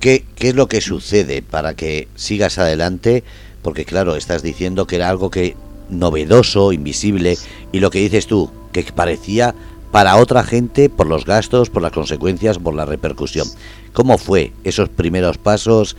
¿Qué, 0.00 0.24
¿Qué 0.34 0.48
es 0.50 0.54
lo 0.54 0.66
que 0.66 0.80
sucede 0.80 1.40
para 1.40 1.74
que 1.74 2.08
sigas 2.16 2.58
adelante? 2.58 3.22
Porque 3.62 3.84
claro, 3.84 4.16
estás 4.16 4.42
diciendo 4.42 4.86
que 4.86 4.96
era 4.96 5.08
algo 5.08 5.30
que 5.30 5.56
novedoso, 5.88 6.72
invisible, 6.72 7.38
y 7.72 7.80
lo 7.80 7.90
que 7.90 8.00
dices 8.00 8.26
tú, 8.26 8.50
que 8.72 8.82
parecía 8.82 9.54
para 9.94 10.16
otra 10.16 10.42
gente 10.42 10.90
por 10.90 11.06
los 11.06 11.24
gastos, 11.24 11.70
por 11.70 11.80
las 11.80 11.92
consecuencias, 11.92 12.58
por 12.58 12.74
la 12.74 12.84
repercusión. 12.84 13.46
¿Cómo 13.92 14.18
fue 14.18 14.52
esos 14.64 14.88
primeros 14.88 15.38
pasos 15.38 15.96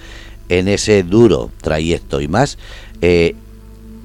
en 0.49 0.67
ese 0.67 1.01
duro 1.03 1.49
trayecto 1.61 2.19
y 2.19 2.27
más? 2.27 2.57
Eh, 2.99 3.35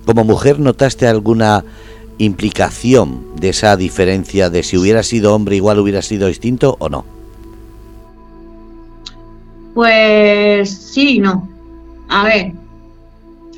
como 0.06 0.22
mujer, 0.22 0.60
¿notaste 0.60 1.08
alguna 1.08 1.64
implicación 2.18 3.34
de 3.34 3.48
esa 3.48 3.76
diferencia 3.76 4.48
de 4.48 4.62
si 4.62 4.78
hubiera 4.78 5.02
sido 5.02 5.34
hombre 5.34 5.56
igual 5.56 5.80
hubiera 5.80 6.02
sido 6.02 6.28
distinto 6.28 6.76
o 6.78 6.88
no? 6.88 7.04
Pues 9.74 10.70
sí 10.70 11.18
no. 11.18 11.48
A 12.08 12.26
ver, 12.26 12.52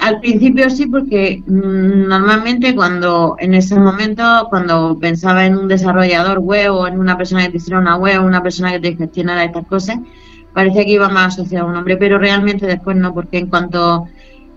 al 0.02 0.18
principio 0.18 0.68
sí, 0.68 0.86
porque 0.86 1.42
mm, 1.46 2.08
normalmente 2.08 2.74
cuando 2.74 3.36
en 3.38 3.54
ese 3.54 3.78
momento, 3.78 4.48
cuando 4.50 4.98
pensaba 4.98 5.46
en 5.46 5.56
un 5.56 5.68
desarrollador 5.68 6.40
web 6.40 6.74
o 6.74 6.88
en 6.88 6.98
una 6.98 7.16
persona 7.16 7.44
que 7.44 7.50
te 7.50 7.56
hiciera 7.58 7.78
una 7.78 7.96
web, 7.96 8.24
una 8.24 8.42
persona 8.42 8.72
que 8.72 8.80
te 8.80 8.96
gestionara 8.96 9.44
estas 9.44 9.64
cosas, 9.66 9.98
parecía 10.52 10.84
que 10.84 10.90
iba 10.90 11.08
más 11.08 11.34
asociado 11.34 11.66
a 11.66 11.70
un 11.70 11.76
hombre, 11.76 11.96
pero 11.96 12.18
realmente 12.18 12.66
después 12.66 12.96
no, 12.96 13.14
porque 13.14 13.38
en 13.38 13.46
cuanto... 13.46 14.08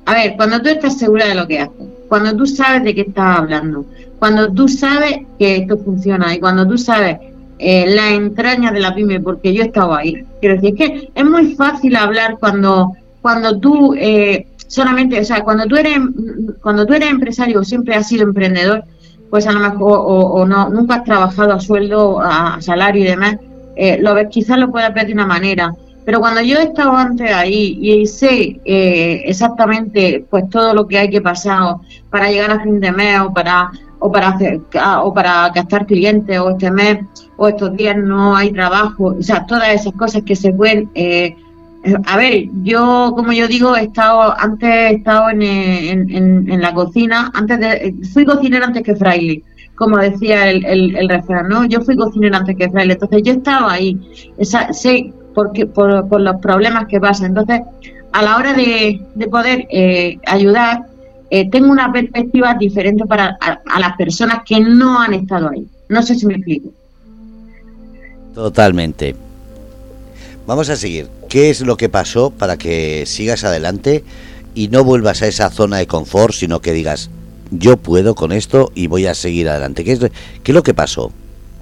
A 0.08 0.14
ver, 0.14 0.34
cuando 0.36 0.62
tú 0.62 0.70
estás 0.70 0.98
segura 0.98 1.28
de 1.28 1.36
lo 1.36 1.48
que 1.48 1.60
haces, 1.60 1.88
cuando 2.10 2.36
tú 2.36 2.48
sabes 2.48 2.84
de 2.84 2.96
qué 2.96 3.02
estás 3.02 3.38
hablando, 3.38 3.86
cuando 4.18 4.52
tú 4.52 4.68
sabes 4.68 5.20
que 5.38 5.58
esto 5.58 5.78
funciona 5.78 6.34
y 6.34 6.40
cuando 6.40 6.68
tú 6.68 6.78
sabes 6.78 7.18
eh, 7.60 7.86
la 7.88 8.10
entraña 8.14 8.72
de 8.72 8.80
la 8.80 8.96
pyme, 8.96 9.20
porque 9.20 9.54
yo 9.54 9.62
he 9.62 9.68
estado 9.68 9.94
ahí, 9.94 10.26
quiero 10.40 10.56
decir, 10.56 10.74
es 10.74 10.90
que 10.90 11.10
es 11.14 11.26
muy 11.26 11.54
fácil 11.54 11.96
hablar 11.96 12.38
cuando, 12.40 12.94
cuando 13.22 13.60
tú... 13.60 13.94
Eh, 13.96 14.48
solamente, 14.68 15.20
o 15.20 15.26
sea, 15.26 15.42
cuando 15.42 15.66
tú 15.66 15.76
eres, 15.76 15.98
cuando 16.62 16.86
tú 16.86 16.94
eres 16.94 17.10
empresario 17.10 17.64
siempre 17.64 17.96
has 17.96 18.08
sido 18.08 18.24
emprendedor, 18.24 18.84
pues 19.30 19.48
a 19.48 19.52
lo 19.52 19.60
mejor, 19.60 20.00
o, 20.06 20.46
no, 20.46 20.70
nunca 20.70 20.96
has 20.96 21.04
trabajado 21.04 21.54
a 21.54 21.60
sueldo, 21.60 22.22
a 22.22 22.62
salario 22.62 23.04
y 23.04 23.08
demás, 23.08 23.38
eh, 23.76 23.98
lo 24.02 24.14
ves, 24.14 24.28
quizás 24.30 24.58
lo 24.58 24.72
puedas 24.72 24.94
ver 24.94 25.08
de 25.08 25.14
una 25.14 25.26
manera. 25.26 25.74
Pero 26.06 26.20
cuando 26.20 26.42
yo 26.42 26.60
he 26.60 26.64
estado 26.64 26.96
antes 26.96 27.32
ahí 27.32 27.80
y 27.82 28.06
sé 28.06 28.60
eh, 28.64 29.24
exactamente 29.26 30.24
pues 30.30 30.48
todo 30.52 30.74
lo 30.74 30.88
que 30.88 31.00
hay 31.00 31.10
que 31.10 31.20
pasar 31.20 31.78
para 32.12 32.30
llegar 32.30 32.52
a 32.52 32.60
fin 32.60 32.80
de 32.80 32.92
mes 32.92 33.20
o 33.22 33.34
para 33.34 33.72
o 34.00 34.12
para 34.12 34.30
hacer, 34.30 34.62
o 35.02 35.14
para 35.14 35.50
gastar 35.50 35.88
clientes 35.88 36.38
o 36.40 36.52
este 36.52 36.70
mes 36.70 37.00
o 37.38 37.48
estos 37.48 37.76
días 37.76 37.98
no 37.98 38.36
hay 38.36 38.52
trabajo, 38.52 39.16
o 39.20 39.24
sea, 39.24 39.46
todas 39.46 39.70
esas 39.70 39.94
cosas 39.94 40.22
que 40.24 40.36
se 40.36 40.54
pueden 40.54 40.90
eh, 40.94 41.36
a 42.06 42.18
ver, 42.18 42.46
yo, 42.64 43.14
como 43.16 43.32
yo 43.32 43.48
digo, 43.48 43.76
he 43.76 43.84
estado, 43.84 44.36
antes 44.38 44.70
he 44.70 44.94
estado 44.96 45.30
en, 45.30 45.42
en, 45.42 46.62
la 46.62 46.74
cocina, 46.74 47.32
antes 47.34 47.60
de, 47.60 47.96
fui 48.14 48.26
cocinera 48.26 48.66
antes 48.66 48.84
que 48.84 48.96
fraile, 48.96 49.44
como 49.76 49.98
decía 49.98 50.50
el, 50.50 50.66
el, 50.66 51.10
refrán, 51.10 51.50
¿no? 51.50 51.66
Yo 51.66 51.82
fui 51.82 51.96
cocinera 51.96 52.38
antes 52.38 52.56
que 52.56 52.70
fraile, 52.70 52.94
entonces 52.94 53.22
yo 53.24 53.34
he 53.34 53.38
estado 53.38 53.68
ahí, 53.68 54.00
sé 54.42 55.14
porque, 55.34 55.66
por, 55.66 56.08
por, 56.08 56.22
los 56.22 56.38
problemas 56.38 56.88
que 56.88 57.00
pasan, 57.00 57.28
entonces 57.28 57.62
a 58.14 58.22
la 58.22 58.38
hora 58.38 58.54
de, 58.54 59.02
poder 59.30 59.68
eh, 59.70 60.18
ayudar, 60.26 60.86
eh, 61.30 61.50
tengo 61.50 61.72
una 61.72 61.92
perspectiva 61.92 62.56
diferente 62.56 63.06
para 63.06 63.38
a 63.42 63.80
las 63.80 63.98
personas 63.98 64.40
que 64.46 64.60
no 64.60 65.02
han 65.02 65.14
estado 65.14 65.50
ahí. 65.50 65.68
No 65.90 66.02
sé 66.02 66.16
si 66.16 66.26
me 66.26 66.36
explico. 66.36 66.70
Totalmente. 68.34 69.16
Vamos 70.48 70.70
a 70.70 70.76
seguir. 70.76 71.08
¿Qué 71.30 71.50
es 71.50 71.62
lo 71.62 71.78
que 71.78 71.90
pasó 71.90 72.32
para 72.32 72.58
que 72.58 73.06
sigas 73.06 73.44
adelante 73.44 74.04
y 74.54 74.70
no 74.70 74.84
vuelvas 74.84 75.22
a 75.22 75.28
esa 75.28 75.50
zona 75.50 75.78
de 75.78 75.88
confort, 75.88 76.34
sino 76.34 76.62
que 76.62 76.74
digas, 76.74 77.10
yo 77.52 77.78
puedo 77.78 78.16
con 78.16 78.32
esto 78.32 78.72
y 78.76 78.88
voy 78.88 79.06
a 79.06 79.16
seguir 79.16 79.50
adelante? 79.50 79.84
¿Qué 79.84 79.94
es, 79.94 80.00
qué 80.44 80.54
lo 80.54 80.64
que 80.64 80.74
pasó? 80.74 81.12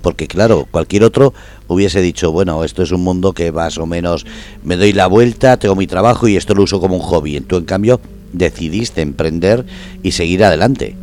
Porque 0.01 0.27
claro, 0.27 0.67
cualquier 0.69 1.03
otro 1.03 1.33
hubiese 1.67 2.01
dicho, 2.01 2.31
bueno, 2.31 2.63
esto 2.63 2.83
es 2.83 2.91
un 2.91 3.01
mundo 3.01 3.33
que 3.33 3.51
más 3.51 3.77
o 3.77 3.85
menos 3.85 4.25
me 4.63 4.75
doy 4.75 4.91
la 4.91 5.07
vuelta, 5.07 5.57
tengo 5.57 5.75
mi 5.75 5.87
trabajo 5.87 6.27
y 6.27 6.35
esto 6.35 6.53
lo 6.53 6.63
uso 6.63 6.81
como 6.81 6.97
un 6.97 7.01
hobby. 7.01 7.39
Tú, 7.39 7.57
en 7.57 7.65
cambio, 7.65 8.01
decidiste 8.33 9.01
emprender 9.01 9.65
y 10.03 10.11
seguir 10.11 10.43
adelante. 10.43 10.97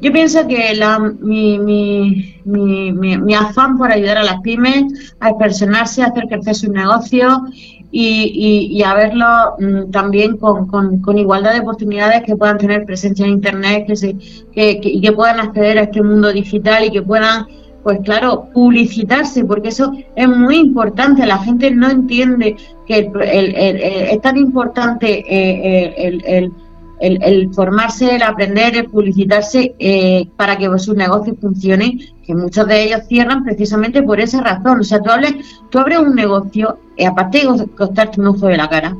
Yo 0.00 0.12
pienso 0.12 0.46
que 0.46 0.74
la, 0.74 0.98
mi, 0.98 1.58
mi, 1.58 2.34
mi, 2.44 2.92
mi, 2.92 3.34
afán 3.34 3.78
por 3.78 3.90
ayudar 3.90 4.18
a 4.18 4.24
las 4.24 4.40
pymes 4.42 5.14
a 5.20 5.36
personarse, 5.38 6.02
a 6.02 6.06
hacer 6.06 6.24
crecer 6.28 6.54
su 6.54 6.70
negocio 6.70 7.44
y, 7.90 8.68
y, 8.70 8.82
a 8.82 8.94
verlo 8.94 9.26
mm, 9.58 9.90
también 9.90 10.36
con, 10.36 10.66
con, 10.66 11.18
igualdad 11.18 11.54
de 11.54 11.60
oportunidades 11.60 12.24
que 12.24 12.36
puedan 12.36 12.58
tener 12.58 12.84
presencia 12.84 13.24
en 13.24 13.32
Internet 13.32 13.86
que 13.86 13.96
se, 13.96 14.16
que, 14.52 14.80
y 14.82 15.00
que 15.00 15.12
puedan 15.12 15.40
acceder 15.40 15.78
a 15.78 15.82
este 15.82 16.02
mundo 16.02 16.30
digital 16.30 16.84
y 16.84 16.90
que 16.90 17.00
puedan, 17.00 17.46
pues 17.82 18.00
claro, 18.04 18.50
publicitarse, 18.52 19.44
porque 19.46 19.68
eso 19.68 19.92
es 20.14 20.28
muy 20.28 20.56
importante. 20.56 21.24
La 21.24 21.38
gente 21.38 21.70
no 21.70 21.88
entiende 21.88 22.56
que 22.86 22.98
el, 22.98 23.54
es 23.54 24.20
tan 24.20 24.36
importante 24.36 25.24
eh, 25.26 26.22
el, 26.26 26.52
el 27.00 27.22
el, 27.22 27.52
formarse, 27.52 28.16
el 28.16 28.22
aprender, 28.22 28.76
el 28.76 28.86
publicitarse 28.86 29.74
eh, 29.78 30.28
para 30.36 30.56
que 30.56 30.66
su 30.78 30.94
negocio 30.94 31.34
funcione, 31.40 31.98
que 32.24 32.34
muchos 32.34 32.66
de 32.66 32.84
ellos 32.84 33.02
cierran 33.08 33.44
precisamente 33.44 34.02
por 34.02 34.20
esa 34.20 34.40
razón. 34.40 34.80
O 34.80 34.84
sea, 34.84 35.00
tú, 35.00 35.10
hables, 35.10 35.34
tú 35.70 35.78
abres 35.78 35.98
un 35.98 36.14
negocio, 36.14 36.78
eh, 36.96 37.06
aparte 37.06 37.38
de 37.46 37.66
costarte 37.76 38.20
un 38.20 38.28
ojo 38.28 38.46
de 38.46 38.56
la 38.56 38.68
cara 38.68 38.96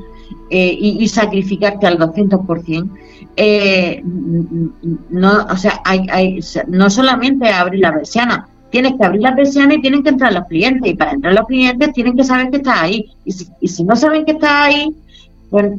eh, 0.51 0.77
y, 0.79 1.09
sacrificarte 1.09 1.87
al 1.87 1.99
200%, 1.99 2.91
eh, 3.37 4.03
no, 5.11 5.47
o 5.51 5.57
sea, 5.57 5.81
hay, 5.85 6.41
no 6.69 6.89
solamente 6.89 7.49
abrir 7.49 7.81
la 7.81 7.93
persiana, 7.93 8.49
tienes 8.71 8.95
que 8.95 9.05
abrir 9.05 9.23
la 9.23 9.35
persiana 9.35 9.75
y 9.75 9.81
tienen 9.81 10.03
que 10.03 10.11
entrar 10.11 10.33
los 10.33 10.45
clientes. 10.45 10.91
Y 10.91 10.95
para 10.95 11.13
entrar 11.13 11.35
los 11.35 11.47
clientes 11.47 11.93
tienen 11.93 12.17
que 12.17 12.25
saber 12.25 12.51
que 12.51 12.59
estás 12.59 12.79
ahí. 12.79 13.07
Y 13.25 13.33
si, 13.33 13.47
y 13.61 13.69
si 13.69 13.85
no 13.85 13.97
saben 13.97 14.25
que 14.25 14.33
estás 14.33 14.51
ahí, 14.53 14.95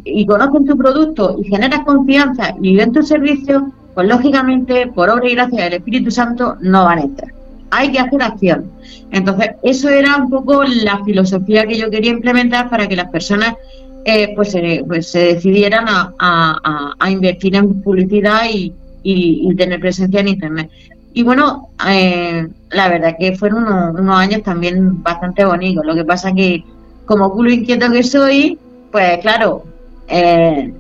y 0.04 0.26
conocen 0.26 0.66
tu 0.66 0.78
producto 0.78 1.38
y 1.42 1.48
generas 1.48 1.82
confianza 1.86 2.56
y 2.62 2.76
ven 2.76 2.94
tu 2.94 3.04
servicio, 3.04 3.72
pues 3.94 4.08
lógicamente, 4.08 4.88
por 4.88 5.10
obra 5.10 5.28
y 5.28 5.36
gracia 5.36 5.66
del 5.66 5.74
Espíritu 5.74 6.12
Santo, 6.12 6.56
no 6.62 6.86
van 6.86 7.00
a 7.00 7.02
entrar. 7.02 7.34
Hay 7.72 7.92
que 7.92 8.00
hacer 8.00 8.22
acción. 8.22 8.72
Entonces, 9.12 9.52
eso 9.64 9.90
era 9.90 10.18
un 10.18 10.30
poco 10.30 10.64
la 10.64 11.04
filosofía 11.04 11.66
que 11.66 11.78
yo 11.78 11.90
quería 11.90 12.12
implementar 12.12 12.70
para 12.70 12.88
que 12.88 12.96
las 12.96 13.10
personas 13.10 13.56
eh, 14.06 14.34
pues, 14.36 14.56
pues, 14.88 15.08
se 15.08 15.34
decidieran 15.34 15.86
a, 15.88 17.10
invertir 17.10 17.56
en 17.56 17.82
publicidad 17.82 18.42
y, 18.50 18.74
tener 19.58 19.80
presencia 19.80 20.20
en 20.22 20.30
Internet. 20.30 20.70
Y 21.14 21.24
bueno, 21.24 21.70
eh, 21.88 22.48
la 22.72 22.90
verdad 22.90 23.16
que 23.20 23.36
fueron 23.36 23.64
unos, 23.64 24.00
unos, 24.00 24.16
años 24.16 24.44
también 24.44 25.02
bastante 25.02 25.44
bonitos. 25.44 25.86
Lo 25.86 25.96
que 25.96 26.06
pasa 26.06 26.34
que, 26.34 26.64
como 27.06 27.32
culo 27.32 27.50
inquieto 27.50 27.92
que 27.92 28.04
soy, 28.04 28.60
pues 28.92 29.20
claro, 29.20 29.64
eh, 30.08 30.74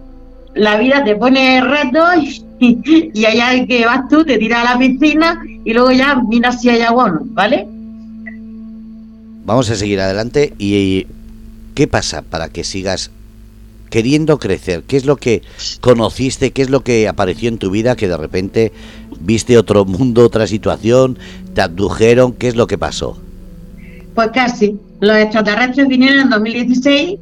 la 0.55 0.78
vida 0.78 1.03
te 1.03 1.16
pone 1.16 1.62
retos 1.62 2.43
y, 2.60 3.26
allá 3.26 3.66
que 3.66 3.86
vas 3.86 4.08
tú, 4.10 4.26
te 4.26 4.38
tiras 4.38 4.66
a 4.66 4.74
la 4.74 4.80
piscina 4.80 5.41
y 5.64 5.74
luego 5.74 5.91
ya 5.91 6.16
miras 6.16 6.62
si 6.62 6.70
hay 6.70 6.82
agua 6.82 7.05
o 7.05 7.10
no, 7.10 7.20
¿vale? 7.26 7.68
Vamos 9.45 9.70
a 9.70 9.76
seguir 9.76 9.99
adelante 9.99 10.53
y 10.58 11.08
¿qué 11.74 11.88
pasa 11.88 12.22
para 12.22 12.49
que 12.49 12.64
sigas 12.64 13.12
queriendo 13.89 14.39
crecer? 14.39 14.84
¿Qué 14.84 14.97
es 14.97 15.05
lo 15.05 15.16
que 15.16 15.41
conociste? 15.80 16.51
¿Qué 16.51 16.62
es 16.62 16.70
lo 16.70 16.82
que 16.82 17.08
apareció 17.08 17.47
en 17.47 17.58
tu 17.58 17.72
vida 17.72 17.95
que 17.95 18.08
de 18.08 18.18
repente 18.18 18.74
viste 19.20 19.58
otro 19.58 19.86
mundo, 19.86 20.26
otra 20.26 20.47
situación, 20.47 21.18
te 21.53 21.62
abdujeron? 21.62 22.34
¿Qué 22.34 22.49
es 22.49 22.55
lo 22.55 22.68
que 22.68 22.78
pasó? 22.78 23.18
Pues 24.14 24.30
casi. 24.34 24.78
Los 24.99 25.17
extraterrestres 25.17 25.87
vinieron 25.87 26.19
en 26.21 26.29
2016 26.29 27.19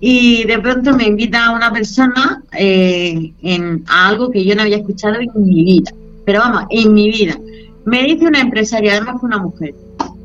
y 0.00 0.44
de 0.44 0.58
pronto 0.58 0.94
me 0.96 1.04
invita 1.04 1.52
una 1.52 1.70
persona 1.70 2.42
eh, 2.56 3.32
en, 3.42 3.84
a 3.86 4.08
algo 4.08 4.30
que 4.30 4.44
yo 4.44 4.54
no 4.54 4.62
había 4.62 4.78
escuchado 4.78 5.16
en 5.20 5.30
mi 5.34 5.64
vida. 5.64 5.92
Pero 6.24 6.40
vamos, 6.40 6.64
en 6.70 6.94
mi 6.94 7.10
vida. 7.10 7.36
Me 7.84 8.04
dice 8.04 8.26
una 8.26 8.40
empresaria, 8.40 8.92
además 8.92 9.16
fue 9.20 9.28
una 9.28 9.38
mujer. 9.38 9.74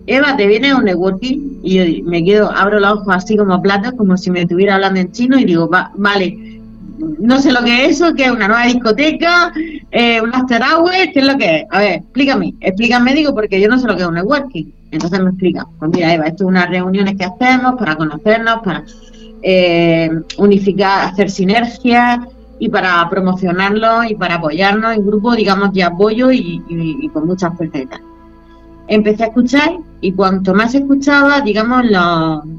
Eva, 0.08 0.38
¿te 0.38 0.48
viene 0.48 0.74
un 0.74 0.84
networking? 0.84 1.60
Y 1.64 1.76
yo 1.76 2.04
me 2.06 2.24
quedo, 2.24 2.52
abro 2.52 2.80
los 2.80 2.94
ojos 2.94 3.16
así 3.16 3.36
como 3.36 3.62
platos, 3.62 3.94
como 3.98 4.16
si 4.18 4.30
me 4.30 4.42
estuviera 4.42 4.76
hablando 4.76 5.00
en 5.00 5.12
chino 5.12 5.38
y 5.40 5.46
digo, 5.46 5.70
vale, 5.96 6.60
no 7.20 7.40
sé 7.40 7.52
lo 7.52 7.64
que 7.64 7.86
es 7.86 7.96
eso, 7.96 8.14
que 8.14 8.26
es 8.26 8.32
una 8.32 8.48
nueva 8.48 8.68
discoteca, 8.68 9.52
eh, 9.92 10.22
un 10.22 10.34
after 10.34 10.62
hour, 10.62 10.92
¿qué 11.12 11.20
es 11.20 11.26
lo 11.26 11.38
que 11.38 11.56
es? 11.58 11.66
A 11.72 11.80
ver, 11.80 11.94
explícame, 11.94 12.54
explícame, 12.62 13.14
digo, 13.14 13.34
porque 13.34 13.60
yo 13.60 13.68
no 13.68 13.80
sé 13.80 13.88
lo 13.88 13.96
que 13.96 14.04
es 14.04 14.08
un 14.08 14.16
networking. 14.16 14.66
Entonces 14.96 15.20
me 15.20 15.30
explica, 15.30 15.68
pues 15.78 15.92
mira, 15.92 16.14
Eva, 16.14 16.28
esto 16.28 16.46
es 16.46 16.48
unas 16.48 16.70
reuniones 16.70 17.16
que 17.18 17.26
hacemos 17.26 17.76
para 17.78 17.98
conocernos, 17.98 18.62
para 18.64 18.86
eh, 19.42 20.10
unificar, 20.38 21.10
hacer 21.10 21.30
sinergias 21.30 22.20
y 22.60 22.70
para 22.70 23.08
promocionarlo 23.10 24.06
y 24.06 24.16
para 24.16 24.36
apoyarnos 24.36 24.96
en 24.96 25.06
grupo, 25.06 25.36
digamos, 25.36 25.74
de 25.74 25.84
apoyo 25.84 26.32
y, 26.32 27.10
con 27.12 27.28
mucha 27.28 27.52
fuerza 27.52 27.78
y 27.78 27.86
tal. 27.88 28.02
Empecé 28.88 29.24
a 29.24 29.28
escuchar 29.28 29.78
y 30.00 30.14
cuanto 30.14 30.54
más 30.54 30.74
escuchaba, 30.74 31.42
digamos, 31.42 31.84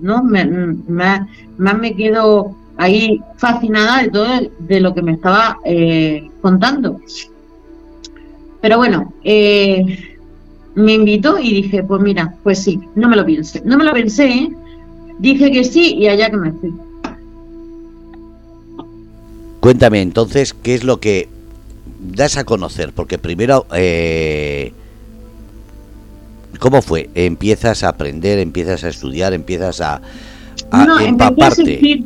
¿no? 0.03 0.23
más, 0.23 1.21
me 1.57 1.97
quedo 1.97 2.55
ahí 2.77 3.23
fascinada 3.39 4.03
de 4.03 4.11
todo 4.11 4.27
de 4.59 4.81
lo 4.81 4.93
que 4.93 5.03
me 5.03 5.13
estaba 5.13 5.59
eh, 5.65 6.29
contando. 6.43 7.01
Pero 8.61 8.77
bueno, 8.77 9.15
eh, 9.25 10.16
me 10.77 10.93
invitó 10.93 11.39
y 11.39 11.63
dije, 11.63 11.83
pues 11.83 12.03
mira, 12.03 12.35
pues 12.43 12.63
sí, 12.63 12.79
no 12.95 13.09
me 13.09 13.17
lo 13.17 13.25
pensé. 13.25 13.63
No 13.65 13.77
me 13.79 13.85
lo 13.85 13.93
pensé, 13.93 14.27
¿eh? 14.27 14.53
dije 15.19 15.51
que 15.51 15.65
sí 15.65 15.95
y 15.95 16.07
allá 16.07 16.31
que 16.31 16.37
me 16.37 16.53
fui. 16.53 16.73
Cuéntame 19.61 20.03
entonces, 20.03 20.55
¿qué 20.55 20.75
es 20.75 20.85
lo 20.85 21.01
que 21.01 21.29
das 21.99 22.37
a 22.37 22.45
conocer, 22.45 22.93
porque 22.93 23.17
primero, 23.17 23.67
eh, 23.75 24.73
¿cómo 26.61 26.83
fue? 26.83 27.09
Empiezas 27.15 27.83
a 27.83 27.89
aprender, 27.89 28.39
empiezas 28.39 28.85
a 28.85 28.89
estudiar, 28.89 29.33
empiezas 29.33 29.81
a, 29.81 30.03
a 30.71 31.05
empaparte. 31.05 32.05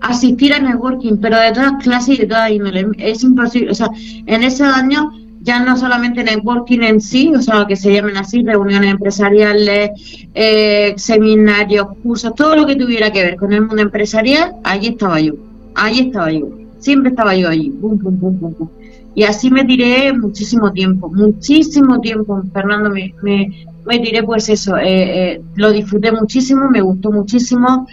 A 0.00 0.08
asistir, 0.08 0.52
a 0.52 0.58
networking, 0.58 1.16
pero 1.16 1.38
de 1.38 1.52
todas 1.52 1.72
clases 1.82 2.16
y 2.16 2.22
de 2.22 2.26
todas 2.26 2.50
índole. 2.50 2.86
Es 2.98 3.22
imposible, 3.24 3.72
o 3.72 3.74
sea, 3.74 3.88
en 4.26 4.42
ese 4.42 4.64
año 4.64 5.12
ya 5.42 5.60
no 5.60 5.76
solamente 5.76 6.22
networking 6.22 6.82
en 6.82 7.00
sí, 7.00 7.32
o 7.34 7.42
sea, 7.42 7.66
que 7.66 7.76
se 7.76 7.92
llamen 7.92 8.16
así, 8.16 8.42
reuniones 8.42 8.92
empresariales, 8.92 9.90
eh, 10.34 10.94
seminarios, 10.96 11.86
cursos, 12.02 12.34
todo 12.34 12.56
lo 12.56 12.66
que 12.66 12.76
tuviera 12.76 13.10
que 13.10 13.22
ver 13.22 13.36
con 13.36 13.52
el 13.52 13.62
mundo 13.62 13.82
empresarial, 13.82 14.54
allí 14.62 14.88
estaba 14.88 15.20
yo, 15.20 15.34
allí 15.74 16.00
estaba 16.00 16.30
yo, 16.30 16.48
siempre 16.78 17.10
estaba 17.10 17.34
yo 17.34 17.48
allí, 17.48 17.70
pum, 17.70 17.98
pum, 17.98 18.18
pum, 18.18 18.38
pum, 18.38 18.54
pum. 18.54 18.68
Y 19.14 19.24
así 19.24 19.50
me 19.50 19.64
tiré 19.64 20.12
muchísimo 20.12 20.72
tiempo, 20.72 21.10
muchísimo 21.10 22.00
tiempo, 22.00 22.42
Fernando, 22.52 22.88
me, 22.88 23.12
me, 23.22 23.66
me 23.84 23.98
tiré 23.98 24.22
pues 24.22 24.48
eso, 24.48 24.76
eh, 24.78 25.32
eh, 25.32 25.42
lo 25.56 25.72
disfruté 25.72 26.12
muchísimo, 26.12 26.70
me 26.70 26.80
gustó 26.80 27.10
muchísimo. 27.10 27.86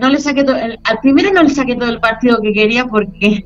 no 0.00 0.08
le 0.08 0.18
saqué 0.18 0.44
al 0.82 0.98
primero 1.00 1.32
no 1.32 1.42
le 1.42 1.50
saqué 1.50 1.76
todo 1.76 1.90
el 1.90 2.00
partido 2.00 2.40
que 2.40 2.52
quería 2.52 2.86
porque 2.86 3.44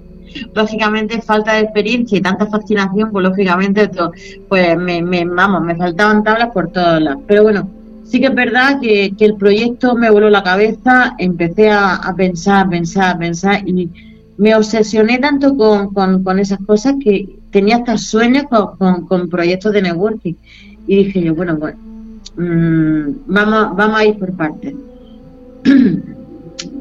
lógicamente 0.54 1.20
falta 1.22 1.54
de 1.54 1.60
experiencia 1.60 2.18
y 2.18 2.20
tanta 2.20 2.46
fascinación, 2.46 3.10
pues 3.10 3.24
lógicamente 3.24 3.90
pues 4.48 4.76
me, 4.76 5.24
vamos, 5.24 5.62
me 5.62 5.76
faltaban 5.76 6.22
tablas 6.22 6.50
por 6.52 6.68
todas 6.70 7.00
las. 7.00 7.18
Pero 7.26 7.42
bueno, 7.42 7.68
sí 8.04 8.20
que 8.20 8.26
es 8.26 8.34
verdad 8.34 8.80
que, 8.80 9.14
el 9.18 9.34
proyecto 9.36 9.94
me 9.94 10.10
voló 10.10 10.30
la 10.30 10.42
cabeza, 10.42 11.14
empecé 11.18 11.70
a, 11.70 12.14
pensar, 12.16 12.68
pensar, 12.68 13.18
pensar 13.18 13.68
y 13.68 13.90
me 14.36 14.54
obsesioné 14.54 15.18
tanto 15.18 15.56
con, 15.56 15.92
con, 15.92 16.38
esas 16.38 16.60
cosas 16.66 16.94
que 17.02 17.28
tenía 17.50 17.76
hasta 17.76 17.98
sueños 17.98 18.44
con, 18.44 19.06
con, 19.06 19.28
proyectos 19.28 19.72
de 19.72 19.82
networking. 19.82 20.34
Y 20.86 21.04
dije 21.04 21.22
yo, 21.22 21.34
bueno, 21.34 21.56
bueno, 21.56 21.76
mm, 22.36 23.24
vamos, 23.26 23.76
vamos 23.76 23.98
a 23.98 24.04
ir 24.04 24.18
por 24.18 24.32
partes. 24.32 24.74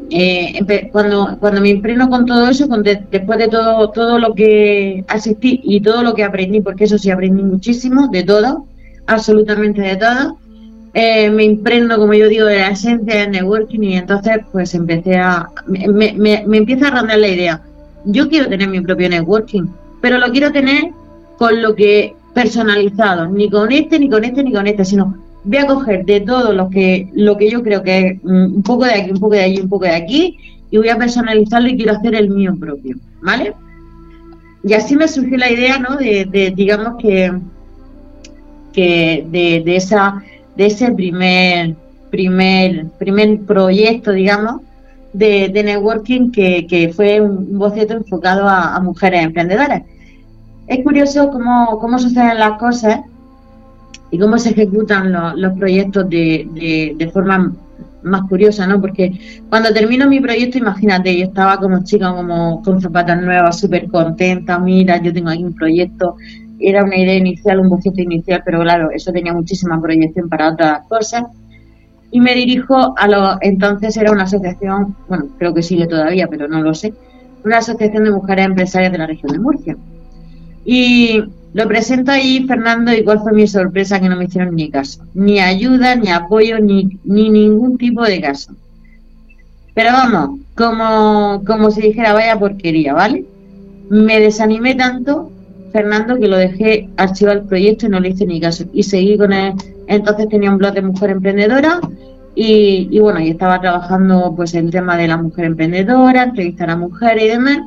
eh, 0.09 0.89
cuando, 0.91 1.37
cuando 1.39 1.61
me 1.61 1.69
impregno 1.69 2.09
con 2.09 2.25
todo 2.25 2.47
eso, 2.49 2.67
después 3.11 3.39
de 3.39 3.47
todo, 3.47 3.89
todo 3.91 4.19
lo 4.19 4.33
que 4.33 5.03
asistí 5.07 5.59
y 5.63 5.81
todo 5.81 6.03
lo 6.03 6.13
que 6.13 6.23
aprendí, 6.23 6.61
porque 6.61 6.85
eso 6.85 6.97
sí 6.97 7.11
aprendí 7.11 7.43
muchísimo, 7.43 8.07
de 8.09 8.23
todo, 8.23 8.65
absolutamente 9.05 9.81
de 9.81 9.95
todo, 9.97 10.37
eh, 10.93 11.29
me 11.29 11.43
impregno, 11.43 11.97
como 11.97 12.13
yo 12.13 12.27
digo, 12.27 12.45
de 12.45 12.57
la 12.57 12.69
esencia 12.69 13.21
del 13.21 13.31
networking 13.31 13.81
y 13.81 13.97
entonces 13.97 14.39
pues 14.51 14.73
empecé 14.73 15.17
a, 15.17 15.47
me, 15.67 16.13
me, 16.13 16.57
empieza 16.57 16.87
a 16.87 16.91
rondar 16.91 17.19
la 17.19 17.27
idea. 17.27 17.61
Yo 18.05 18.29
quiero 18.29 18.47
tener 18.47 18.69
mi 18.69 18.81
propio 18.81 19.09
networking, 19.09 19.65
pero 20.01 20.17
lo 20.17 20.31
quiero 20.31 20.51
tener 20.51 20.91
con 21.37 21.61
lo 21.61 21.75
que 21.75 22.15
personalizado, 22.33 23.27
ni 23.27 23.49
con 23.49 23.71
este, 23.71 23.99
ni 23.99 24.09
con 24.09 24.23
este, 24.23 24.43
ni 24.43 24.53
con 24.53 24.65
este, 24.65 24.85
sino 24.85 25.15
voy 25.47 25.57
a 25.57 25.67
coger 25.67 26.05
de 26.05 26.21
todo 26.21 26.53
lo 26.53 26.69
que, 26.69 27.09
lo 27.13 27.37
que 27.37 27.49
yo 27.49 27.63
creo 27.63 27.81
que 27.83 27.97
es 27.99 28.23
mm, 28.23 28.55
un 28.57 28.63
poco 28.63 28.85
de 28.85 28.93
aquí, 28.93 29.11
un 29.11 29.19
poco 29.19 29.33
de 29.33 29.43
allí, 29.43 29.59
un 29.59 29.69
poco 29.69 29.85
de 29.85 29.95
aquí, 29.95 30.37
y 30.69 30.77
voy 30.77 30.89
a 30.89 30.97
personalizarlo 30.97 31.69
y 31.69 31.77
quiero 31.77 31.93
hacer 31.93 32.15
el 32.15 32.29
mío 32.29 32.55
propio, 32.59 32.97
¿vale? 33.21 33.53
Y 34.63 34.73
así 34.73 34.95
me 34.95 35.07
surgió 35.07 35.37
la 35.37 35.51
idea, 35.51 35.79
¿no? 35.79 35.95
De, 35.95 36.53
digamos 36.55 37.01
que, 37.01 37.31
que 38.73 39.25
de, 39.31 39.61
de 39.63 39.75
esa 39.75 40.23
de 40.57 40.65
ese 40.65 40.91
primer, 40.91 41.75
primer, 42.09 42.87
primer 42.97 43.41
proyecto, 43.41 44.11
digamos, 44.11 44.61
de, 45.13 45.49
networking 45.49 46.31
que, 46.31 46.91
fue 46.95 47.21
un 47.21 47.57
boceto 47.57 47.93
enfocado 47.93 48.49
a, 48.49 48.79
mujeres 48.81 49.23
emprendedoras. 49.23 49.83
Es 50.67 50.83
curioso 50.83 51.29
cómo, 51.29 51.79
cómo 51.79 51.99
suceden 51.99 52.39
las 52.39 52.57
cosas 52.57 53.01
y 54.11 54.17
cómo 54.19 54.37
se 54.37 54.51
ejecutan 54.51 55.11
los, 55.11 55.53
proyectos 55.53 56.09
de, 56.09 57.09
forma 57.13 57.53
más 58.03 58.21
curiosa, 58.29 58.65
¿no? 58.67 58.79
Porque 58.79 59.41
cuando 59.49 59.73
termino 59.73 60.07
mi 60.07 60.21
proyecto, 60.21 60.57
imagínate, 60.57 61.17
yo 61.17 61.25
estaba 61.25 61.57
como 61.57 61.83
chica, 61.83 62.13
como 62.13 62.61
con 62.63 62.79
zapatas 62.81 63.21
nuevas, 63.21 63.59
súper 63.59 63.87
contenta, 63.87 64.59
mira, 64.59 65.01
yo 65.01 65.11
tengo 65.11 65.29
aquí 65.29 65.43
un 65.43 65.53
proyecto 65.53 66.15
era 66.59 66.83
una 66.83 66.97
idea 66.97 67.15
inicial, 67.15 67.59
un 67.59 67.69
boceto 67.69 68.01
inicial, 68.01 68.41
pero 68.43 68.61
claro, 68.61 68.89
eso 68.91 69.11
tenía 69.11 69.33
muchísima 69.33 69.79
proyección 69.81 70.29
para 70.29 70.51
otras 70.51 70.87
cosas. 70.87 71.23
Y 72.11 72.19
me 72.19 72.33
dirijo 72.33 72.97
a 72.97 73.07
lo, 73.07 73.37
entonces 73.41 73.95
era 73.97 74.11
una 74.11 74.23
asociación, 74.23 74.95
bueno, 75.07 75.25
creo 75.37 75.53
que 75.53 75.61
sigue 75.61 75.87
todavía, 75.87 76.27
pero 76.27 76.47
no 76.47 76.61
lo 76.61 76.73
sé, 76.73 76.93
una 77.43 77.57
asociación 77.57 78.05
de 78.05 78.11
mujeres 78.11 78.45
empresarias 78.45 78.91
de 78.91 78.97
la 78.97 79.07
región 79.07 79.31
de 79.31 79.39
Murcia. 79.39 79.77
Y 80.69 81.23
lo 81.53 81.65
presento 81.65 82.11
ahí, 82.11 82.45
Fernando, 82.45 82.93
y 82.93 83.05
cuál 83.05 83.21
fue 83.21 83.31
mi 83.31 83.47
sorpresa 83.47 84.01
que 84.01 84.09
no 84.09 84.17
me 84.17 84.25
hicieron 84.25 84.53
ni 84.53 84.69
caso, 84.69 85.01
ni 85.13 85.39
ayuda, 85.39 85.95
ni 85.95 86.09
apoyo, 86.09 86.59
ni, 86.59 86.99
ni 87.05 87.29
ningún 87.29 87.77
tipo 87.77 88.03
de 88.03 88.19
caso. 88.19 88.53
Pero 89.73 89.93
vamos, 89.93 90.41
como, 90.55 91.41
como 91.47 91.71
si 91.71 91.81
dijera, 91.81 92.11
vaya 92.11 92.37
porquería, 92.37 92.93
¿vale? 92.93 93.23
Me 93.89 94.19
desanimé 94.19 94.75
tanto 94.75 95.31
Fernando 95.71 96.19
que 96.19 96.27
lo 96.27 96.35
dejé 96.35 96.89
archivar 96.97 97.37
el 97.37 97.43
proyecto 97.43 97.85
y 97.85 97.89
no 97.89 98.01
le 98.01 98.09
hice 98.09 98.25
ni 98.25 98.41
caso. 98.41 98.65
Y 98.73 98.83
seguí 98.83 99.17
con 99.17 99.31
él. 99.31 99.53
Entonces 99.87 100.27
tenía 100.27 100.51
un 100.51 100.57
blog 100.57 100.73
de 100.73 100.81
mujer 100.81 101.11
emprendedora 101.11 101.79
y, 102.35 102.99
bueno, 102.99 103.19
y 103.21 103.29
estaba 103.29 103.61
trabajando 103.61 104.33
pues 104.35 104.53
el 104.53 104.69
tema 104.69 104.97
de 104.97 105.07
la 105.07 105.17
mujer 105.17 105.45
emprendedora, 105.45 106.23
entrevistar 106.23 106.69
a 106.69 106.75
mujeres 106.75 107.23
y 107.23 107.27
demás. 107.29 107.59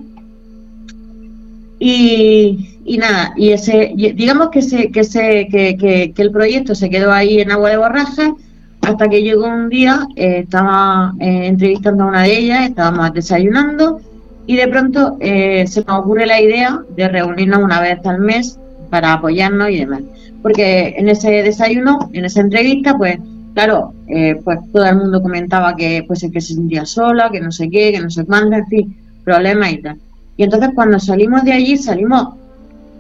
Y, 1.83 2.99
nada, 2.99 3.33
y 3.37 3.51
ese, 3.51 3.93
digamos 3.97 4.51
que, 4.51 4.59
ese, 4.59 4.91
que, 4.91 5.01
ese, 5.01 5.49
que, 5.51 6.13
el 6.15 6.31
proyecto 6.31 6.75
se 6.75 6.91
quedó 6.91 7.11
ahí 7.11 7.41
en 7.41 7.51
agua 7.51 7.71
de 7.71 7.79
borraja 7.79 8.35
hasta 8.83 9.09
que 9.09 9.23
llegó 9.23 9.47
un 9.47 9.71
día, 9.71 10.07
eh, 10.15 10.41
estaba 10.45 11.15
eh, 11.19 11.47
entrevistando 11.47 12.05
a 12.05 12.09
una 12.09 12.23
de 12.25 12.39
ellas, 12.39 12.69
estábamos 12.69 13.13
desayunando 13.15 14.01
y 14.47 14.57
de 14.57 14.69
pronto 14.69 15.17
eh, 15.21 15.67
se 15.67 15.85
nos 15.85 16.01
ocurre 16.01 16.27
la 16.27 16.41
idea 16.41 16.81
de 16.97 17.09
reunirnos 17.09 17.63
una 17.63 17.81
vez 17.81 18.05
al 18.05 18.21
mes 18.21 18.59
para 18.91 19.15
apoyarnos 19.15 19.71
y 19.71 19.79
demás. 19.79 20.03
Porque 20.43 20.95
en 20.99 21.09
ese 21.09 21.31
desayuno, 21.43 22.11
en 22.13 22.25
esa 22.25 22.41
entrevista, 22.41 22.97
pues 22.97 23.19
claro, 23.55 23.95
eh, 24.09 24.41
pues 24.43 24.59
todo 24.73 24.85
el 24.87 24.97
mundo 24.97 25.23
comentaba 25.23 25.77
que 25.77 26.05
pues 26.07 26.23
es 26.23 26.33
que 26.33 26.41
se 26.41 26.55
sentía 26.55 26.85
sola, 26.85 27.31
que 27.31 27.41
no 27.41 27.53
sé 27.53 27.71
qué, 27.71 27.93
que 27.93 28.01
no 28.01 28.11
sé 28.11 28.25
cuánto, 28.25 28.57
en 28.57 28.67
fin, 28.67 28.97
problemas 29.25 29.73
y 29.73 29.79
tal. 29.79 29.99
Y 30.41 30.45
entonces 30.45 30.71
cuando 30.75 30.99
salimos 30.99 31.45
de 31.45 31.53
allí, 31.53 31.77
salimos 31.77 32.29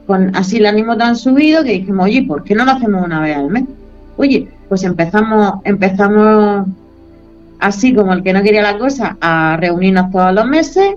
con 0.06 0.36
así 0.36 0.58
el 0.58 0.66
ánimo 0.66 0.94
tan 0.98 1.16
subido 1.16 1.64
que 1.64 1.72
dijimos, 1.72 2.04
oye, 2.04 2.22
¿por 2.24 2.44
qué 2.44 2.54
no 2.54 2.66
lo 2.66 2.72
hacemos 2.72 3.02
una 3.02 3.22
vez 3.22 3.34
al 3.34 3.48
mes? 3.48 3.64
Oye, 4.18 4.46
pues 4.68 4.84
empezamos, 4.84 5.54
empezamos 5.64 6.68
así 7.58 7.94
como 7.94 8.12
el 8.12 8.22
que 8.22 8.34
no 8.34 8.42
quería 8.42 8.60
la 8.60 8.76
cosa, 8.76 9.16
a 9.22 9.56
reunirnos 9.58 10.10
todos 10.10 10.34
los 10.34 10.46
meses 10.48 10.96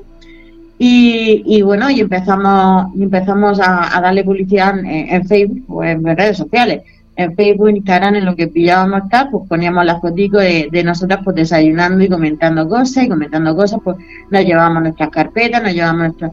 y, 0.78 1.62
bueno, 1.62 1.90
y 1.90 2.02
empezamos, 2.02 2.94
empezamos 3.00 3.62
a, 3.62 4.02
darle 4.02 4.26
publicidad 4.26 4.78
en, 4.84 5.26
Facebook 5.26 5.64
o 5.70 5.82
en 5.86 6.04
redes 6.04 6.36
sociales. 6.36 6.82
En 7.16 7.36
Facebook, 7.36 7.70
Instagram, 7.70 8.16
en 8.16 8.26
lo 8.26 8.36
que 8.36 8.48
pillábamos 8.48 9.08
tal, 9.10 9.30
pues 9.30 9.48
poníamos 9.48 9.86
las 9.86 10.02
fotos 10.02 10.18
de, 10.18 10.70
de 10.72 10.84
nosotras 10.84 11.20
pues 11.24 11.36
desayunando 11.36 12.04
y 12.04 12.10
comentando 12.10 12.68
cosas 12.68 13.04
y 13.04 13.10
comentando 13.10 13.56
cosas, 13.56 13.80
pues 13.84 13.98
nos 14.32 14.44
llevábamos 14.44 14.84
nuestras 14.84 15.10
carpetas, 15.10 15.62
nos 15.62 15.74
llevábamos 15.74 16.02
nuestras... 16.02 16.32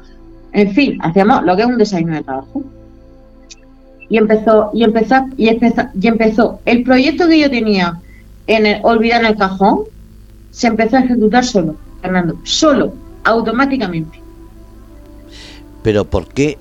En 0.52 0.72
fin, 0.72 0.98
hacíamos 1.02 1.44
lo 1.44 1.54
que 1.54 1.62
es 1.62 1.68
un 1.68 1.78
desayuno 1.78 2.14
de 2.14 2.22
trabajo. 2.22 2.64
Y 4.08 4.16
empezó, 4.16 4.70
y 4.72 4.82
empezó, 4.82 5.26
y 5.36 5.48
empezó, 5.48 5.82
y 6.00 6.06
empezó. 6.08 6.60
El 6.64 6.82
proyecto 6.82 7.28
que 7.28 7.38
yo 7.38 7.50
tenía 7.50 8.00
en 8.46 8.66
el 8.66 8.80
Olvidar 8.82 9.20
en 9.20 9.26
el 9.28 9.36
cajón, 9.36 9.84
se 10.50 10.66
empezó 10.66 10.96
a 10.96 11.00
ejecutar 11.00 11.44
solo, 11.44 11.76
Fernando, 12.02 12.36
solo, 12.42 12.92
automáticamente. 13.22 14.20
Pero 15.82 16.04
¿por 16.04 16.26
qué 16.28 16.58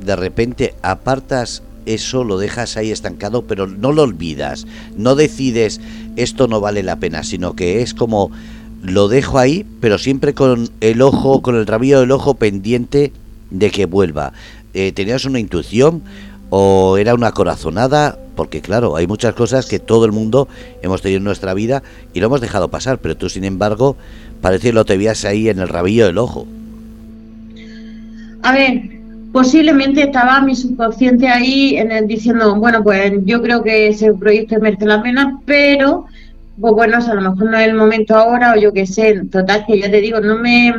de 0.00 0.16
repente 0.16 0.74
apartas 0.82 1.62
eso, 1.86 2.24
lo 2.24 2.38
dejas 2.38 2.76
ahí 2.76 2.90
estancado, 2.90 3.42
pero 3.42 3.66
no 3.66 3.92
lo 3.92 4.02
olvidas? 4.02 4.66
No 4.96 5.14
decides 5.14 5.80
esto 6.16 6.48
no 6.48 6.60
vale 6.60 6.82
la 6.82 6.96
pena, 6.96 7.22
sino 7.22 7.54
que 7.54 7.82
es 7.82 7.94
como 7.94 8.30
lo 8.82 9.08
dejo 9.08 9.38
ahí, 9.38 9.64
pero 9.80 9.98
siempre 9.98 10.34
con 10.34 10.68
el 10.80 11.00
ojo, 11.02 11.42
con 11.42 11.56
el 11.56 11.66
rabillo 11.66 12.00
del 12.00 12.10
ojo 12.10 12.34
pendiente 12.34 13.12
de 13.50 13.70
que 13.70 13.86
vuelva. 13.86 14.32
Eh, 14.74 14.92
¿Tenías 14.92 15.24
una 15.24 15.40
intuición 15.40 16.02
o 16.50 16.98
era 16.98 17.14
una 17.14 17.32
corazonada? 17.32 18.18
Porque 18.36 18.60
claro, 18.60 18.96
hay 18.96 19.06
muchas 19.06 19.34
cosas 19.34 19.66
que 19.66 19.78
todo 19.78 20.04
el 20.04 20.12
mundo 20.12 20.48
hemos 20.82 21.00
tenido 21.00 21.18
en 21.18 21.24
nuestra 21.24 21.54
vida 21.54 21.82
y 22.12 22.20
lo 22.20 22.26
hemos 22.26 22.40
dejado 22.40 22.68
pasar, 22.68 22.98
pero 22.98 23.16
tú 23.16 23.30
sin 23.30 23.44
embargo 23.44 23.96
parece 24.40 24.68
que 24.68 24.72
lo 24.74 24.84
te 24.84 24.96
veías 24.96 25.24
ahí 25.24 25.48
en 25.48 25.60
el 25.60 25.68
rabillo 25.68 26.06
del 26.06 26.18
ojo. 26.18 26.46
A 28.42 28.52
ver, 28.52 28.93
posiblemente 29.34 30.00
estaba 30.00 30.40
mi 30.42 30.54
subconsciente 30.54 31.26
ahí 31.26 31.76
en 31.76 31.90
el 31.90 32.06
diciendo, 32.06 32.54
bueno, 32.54 32.84
pues 32.84 33.14
yo 33.24 33.42
creo 33.42 33.64
que 33.64 33.88
ese 33.88 34.14
proyecto 34.14 34.60
merece 34.60 34.86
la 34.86 35.02
pena, 35.02 35.40
pero, 35.44 36.06
pues 36.60 36.72
bueno, 36.72 36.98
a 36.98 37.14
lo 37.14 37.20
mejor 37.20 37.50
no 37.50 37.58
es 37.58 37.66
el 37.66 37.74
momento 37.74 38.14
ahora, 38.14 38.52
o 38.52 38.60
yo 38.60 38.72
qué 38.72 38.86
sé, 38.86 39.22
total, 39.32 39.64
que 39.66 39.80
ya 39.80 39.90
te 39.90 40.00
digo, 40.00 40.20
no 40.20 40.38
me, 40.38 40.72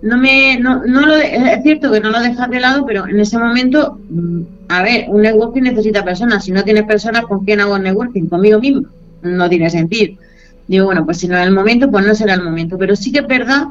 no 0.00 0.16
me, 0.16 0.58
no, 0.58 0.82
no 0.86 1.02
lo, 1.02 1.16
es 1.16 1.62
cierto 1.62 1.92
que 1.92 2.00
no 2.00 2.08
lo 2.08 2.20
dejas 2.20 2.48
de 2.48 2.60
lado, 2.60 2.86
pero 2.86 3.06
en 3.06 3.20
ese 3.20 3.36
momento, 3.36 3.98
mm, 4.08 4.40
a 4.68 4.82
ver, 4.82 5.04
un 5.08 5.20
networking 5.20 5.60
necesita 5.60 6.02
personas. 6.02 6.46
Si 6.46 6.50
no 6.50 6.64
tienes 6.64 6.84
personas, 6.84 7.26
¿con 7.26 7.44
quién 7.44 7.60
hago 7.60 7.78
networking? 7.78 8.26
Conmigo 8.26 8.58
mismo. 8.58 8.88
No 9.20 9.50
tiene 9.50 9.68
sentido. 9.68 10.14
Digo, 10.66 10.86
bueno, 10.86 11.04
pues 11.04 11.18
si 11.18 11.28
no 11.28 11.36
es 11.36 11.46
el 11.46 11.52
momento, 11.52 11.90
pues 11.90 12.06
no 12.06 12.14
será 12.14 12.32
el 12.32 12.42
momento. 12.42 12.78
Pero 12.78 12.96
sí 12.96 13.12
que 13.12 13.18
es 13.18 13.26
verdad 13.26 13.66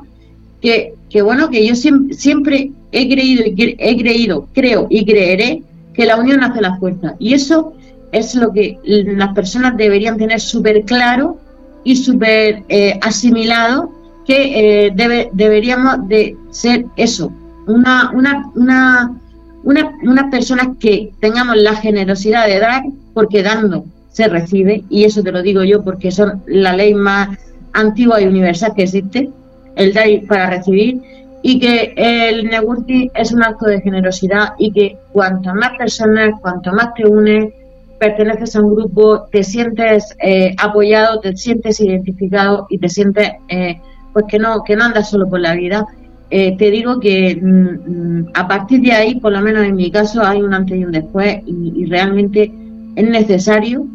que, 0.62 1.22
bueno, 1.22 1.50
que 1.50 1.66
yo 1.66 1.76
siempre, 1.76 2.72
he 2.92 3.10
creído 3.10 3.44
he 3.46 3.98
creído, 3.98 4.48
creo 4.54 4.88
y 4.90 5.06
creeré 5.06 5.64
que 5.94 6.06
la 6.06 6.18
unión 6.18 6.44
hace 6.44 6.62
la 6.62 6.78
fuerza. 6.78 7.16
Y 7.20 7.34
eso 7.34 7.74
es 8.12 8.36
lo 8.36 8.52
que 8.52 8.78
las 8.84 9.34
personas 9.34 9.76
deberían 9.78 10.18
tener 10.18 10.40
súper 10.40 10.84
claro 10.84 11.38
y 11.84 11.96
súper 11.96 12.64
eh, 12.70 13.00
asimilado 13.02 13.92
que 14.26 14.86
eh, 14.86 14.92
debe, 14.96 15.30
deberíamos 15.34 16.08
de 16.08 16.38
ser 16.52 16.86
eso, 16.96 17.32
una, 17.68 18.12
una, 18.12 18.52
una, 18.56 19.20
una, 19.64 19.98
unas 20.04 20.32
personas 20.32 20.70
que 20.80 21.12
tengamos 21.20 21.58
la 21.58 21.76
generosidad 21.76 22.48
de 22.48 22.60
dar, 22.60 22.84
porque 23.14 23.42
dando 23.42 23.86
se 24.12 24.28
recibe, 24.28 24.84
y 24.90 25.06
eso 25.06 25.24
te 25.24 25.32
lo 25.32 25.42
digo 25.42 25.64
yo 25.64 25.84
porque 25.84 26.12
son 26.12 26.44
la 26.46 26.76
ley 26.76 26.94
más 26.94 27.30
antigua 27.74 28.22
y 28.22 28.28
universal 28.28 28.74
que 28.76 28.84
existe, 28.84 29.30
el 29.76 29.94
dar 29.94 30.08
para 30.28 30.50
recibir, 30.50 31.02
y 31.44 31.60
que 31.60 31.94
el 31.96 32.46
networking 32.46 33.10
es 33.16 33.32
un 33.32 33.44
acto 33.44 33.66
de 33.66 33.82
generosidad 33.82 34.50
y 34.60 34.72
que 34.72 34.98
cuanto 35.12 35.54
más 35.56 35.78
personas, 35.78 36.40
cuanto 36.42 36.72
más 36.72 36.94
te 36.94 37.08
unes, 37.08 37.54
perteneces 38.02 38.56
a 38.56 38.62
un 38.62 38.76
grupo, 38.76 39.28
te 39.32 39.44
sientes 39.44 40.16
eh, 40.24 40.56
apoyado, 40.58 41.20
te 41.20 41.38
sientes 41.38 41.80
identificado 41.80 42.66
y 42.70 42.80
te 42.80 42.90
sientes 42.90 43.30
eh, 43.48 43.80
pues 44.12 44.26
que 44.28 44.40
no, 44.40 44.64
que 44.64 44.76
no 44.76 44.86
andas 44.86 45.10
solo 45.10 45.30
por 45.30 45.40
la 45.40 45.54
vida. 45.54 45.86
Eh, 46.32 46.56
te 46.58 46.72
digo 46.72 47.00
que 47.00 47.36
mm, 47.36 48.22
mm, 48.22 48.28
a 48.34 48.48
partir 48.48 48.82
de 48.82 48.94
ahí, 48.94 49.20
por 49.20 49.32
lo 49.32 49.42
menos 49.42 49.64
en 49.66 49.76
mi 49.76 49.92
caso, 49.92 50.24
hay 50.24 50.42
un 50.42 50.54
antes 50.54 50.80
y 50.80 50.86
un 50.86 50.92
después 50.92 51.42
y, 51.46 51.86
realmente 51.86 52.52
es 52.96 53.10
necesario 53.10 53.86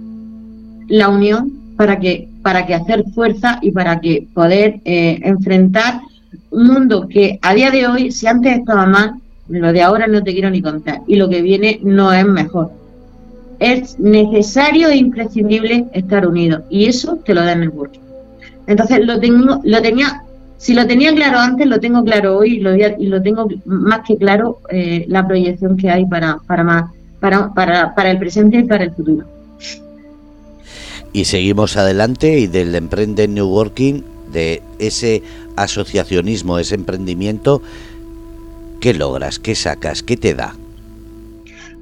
la 0.89 1.09
unión 1.09 1.53
para 1.77 1.99
que, 1.99 2.29
para 2.47 2.65
que 2.65 2.77
hacer 2.77 3.03
fuerza 3.13 3.59
y 3.61 3.73
para 3.73 3.99
que 3.99 4.29
poder 4.33 4.79
eh, 4.85 5.19
enfrentar 5.25 6.01
un 6.51 6.69
mundo 6.69 7.09
que 7.09 7.41
a 7.43 7.53
día 7.55 7.73
de 7.73 7.89
hoy, 7.89 8.13
si 8.13 8.29
antes 8.29 8.57
estaba 8.57 8.87
mal, 8.87 9.15
lo 9.49 9.73
de 9.73 9.83
ahora 9.83 10.07
no 10.07 10.23
te 10.23 10.33
quiero 10.33 10.49
ni 10.49 10.63
contar 10.63 11.01
y 11.09 11.17
lo 11.17 11.29
que 11.29 11.43
viene 11.43 11.81
no 11.83 12.13
es 12.13 12.25
mejor. 12.25 12.71
Es 13.59 13.99
necesario 13.99 14.91
e 14.91 14.97
imprescindible 14.97 15.87
estar 15.93 16.25
unidos 16.25 16.63
y 16.71 16.85
eso 16.87 17.17
te 17.17 17.35
lo 17.35 17.43
da 17.43 17.51
en 17.51 17.65
el 17.65 17.71
working. 17.71 18.03
Entonces 18.69 19.05
lo 19.05 19.19
tengo, 19.19 19.61
lo 19.65 19.83
tenía, 19.83 20.23
si 20.57 20.73
lo 20.73 20.87
tenía 20.87 21.13
claro 21.17 21.41
antes, 21.41 21.67
lo 21.67 21.81
tengo 21.81 22.05
claro 22.05 22.39
hoy 22.39 22.59
y 22.59 23.09
lo, 23.09 23.23
tengo 23.23 23.49
más 23.65 24.03
que 24.07 24.17
claro 24.17 24.61
eh, 24.71 25.05
la 25.09 25.27
proyección 25.27 25.77
que 25.77 25.91
hay 25.91 26.07
para, 26.07 26.39
para, 26.47 26.63
más, 26.63 26.93
para, 27.19 27.53
para, 27.53 27.93
para 27.93 28.13
el 28.13 28.21
presente 28.21 28.59
y 28.59 28.63
para 28.63 28.85
el 28.85 28.93
futuro. 28.93 29.27
Y 31.17 31.25
seguimos 31.25 31.79
adelante 31.79 32.39
y 32.41 32.47
del 32.47 32.75
Emprende 32.75 33.27
New 33.27 33.47
Working, 33.47 34.05
de 34.35 34.63
ese 34.79 35.23
asociacionismo, 35.57 36.59
ese 36.59 36.75
emprendimiento, 36.75 37.63
¿qué 38.83 38.93
logras? 38.93 39.39
¿Qué 39.39 39.55
sacas? 39.55 40.03
¿Qué 40.03 40.19
te 40.19 40.35
da? 40.35 40.55